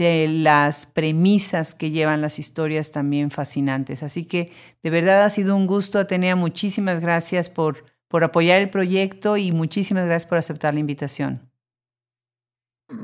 las 0.00 0.86
premisas 0.86 1.74
que 1.74 1.90
llevan 1.90 2.22
las 2.22 2.38
historias 2.38 2.92
también 2.92 3.30
fascinantes. 3.30 4.02
Así 4.02 4.26
que 4.26 4.52
de 4.82 4.90
verdad 4.90 5.22
ha 5.22 5.30
sido 5.30 5.56
un 5.56 5.66
gusto, 5.66 5.98
Atenea. 5.98 6.36
Muchísimas 6.36 7.00
gracias 7.00 7.50
por, 7.50 7.84
por 8.08 8.24
apoyar 8.24 8.60
el 8.60 8.70
proyecto 8.70 9.36
y 9.36 9.52
muchísimas 9.52 10.06
gracias 10.06 10.28
por 10.28 10.38
aceptar 10.38 10.74
la 10.74 10.80
invitación. 10.80 11.50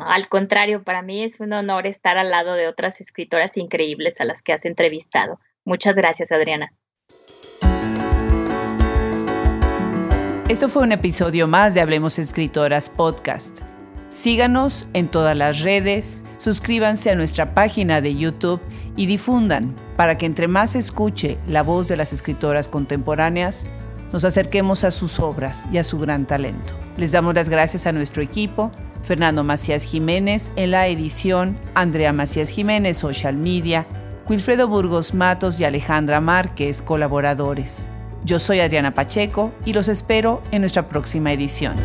Al 0.00 0.28
contrario, 0.28 0.82
para 0.82 1.02
mí 1.02 1.22
es 1.22 1.38
un 1.38 1.52
honor 1.52 1.86
estar 1.86 2.16
al 2.16 2.30
lado 2.30 2.54
de 2.54 2.66
otras 2.66 3.00
escritoras 3.00 3.56
increíbles 3.56 4.20
a 4.20 4.24
las 4.24 4.42
que 4.42 4.52
has 4.52 4.64
entrevistado. 4.64 5.38
Muchas 5.64 5.94
gracias, 5.94 6.32
Adriana. 6.32 6.72
Esto 10.48 10.68
fue 10.68 10.84
un 10.84 10.92
episodio 10.92 11.48
más 11.48 11.74
de 11.74 11.80
Hablemos 11.80 12.20
Escritoras 12.20 12.88
Podcast. 12.88 13.62
Síganos 14.10 14.86
en 14.92 15.08
todas 15.08 15.36
las 15.36 15.58
redes, 15.58 16.22
suscríbanse 16.36 17.10
a 17.10 17.16
nuestra 17.16 17.52
página 17.52 18.00
de 18.00 18.14
YouTube 18.14 18.60
y 18.94 19.06
difundan 19.06 19.74
para 19.96 20.16
que 20.16 20.24
entre 20.24 20.46
más 20.46 20.76
escuche 20.76 21.36
la 21.48 21.64
voz 21.64 21.88
de 21.88 21.96
las 21.96 22.12
escritoras 22.12 22.68
contemporáneas, 22.68 23.66
nos 24.12 24.24
acerquemos 24.24 24.84
a 24.84 24.92
sus 24.92 25.18
obras 25.18 25.66
y 25.72 25.78
a 25.78 25.84
su 25.84 25.98
gran 25.98 26.28
talento. 26.28 26.74
Les 26.96 27.10
damos 27.10 27.34
las 27.34 27.48
gracias 27.48 27.88
a 27.88 27.92
nuestro 27.92 28.22
equipo, 28.22 28.70
Fernando 29.02 29.42
Macías 29.42 29.82
Jiménez 29.82 30.52
en 30.54 30.70
la 30.70 30.86
edición, 30.86 31.58
Andrea 31.74 32.12
Macías 32.12 32.50
Jiménez, 32.50 32.96
Social 32.96 33.34
Media, 33.34 33.84
Wilfredo 34.28 34.68
Burgos 34.68 35.12
Matos 35.12 35.58
y 35.58 35.64
Alejandra 35.64 36.20
Márquez, 36.20 36.82
colaboradores. 36.82 37.90
Yo 38.26 38.40
soy 38.40 38.58
Adriana 38.58 38.92
Pacheco 38.92 39.52
y 39.64 39.72
los 39.72 39.86
espero 39.86 40.42
en 40.50 40.62
nuestra 40.62 40.88
próxima 40.88 41.32
edición. 41.32 41.76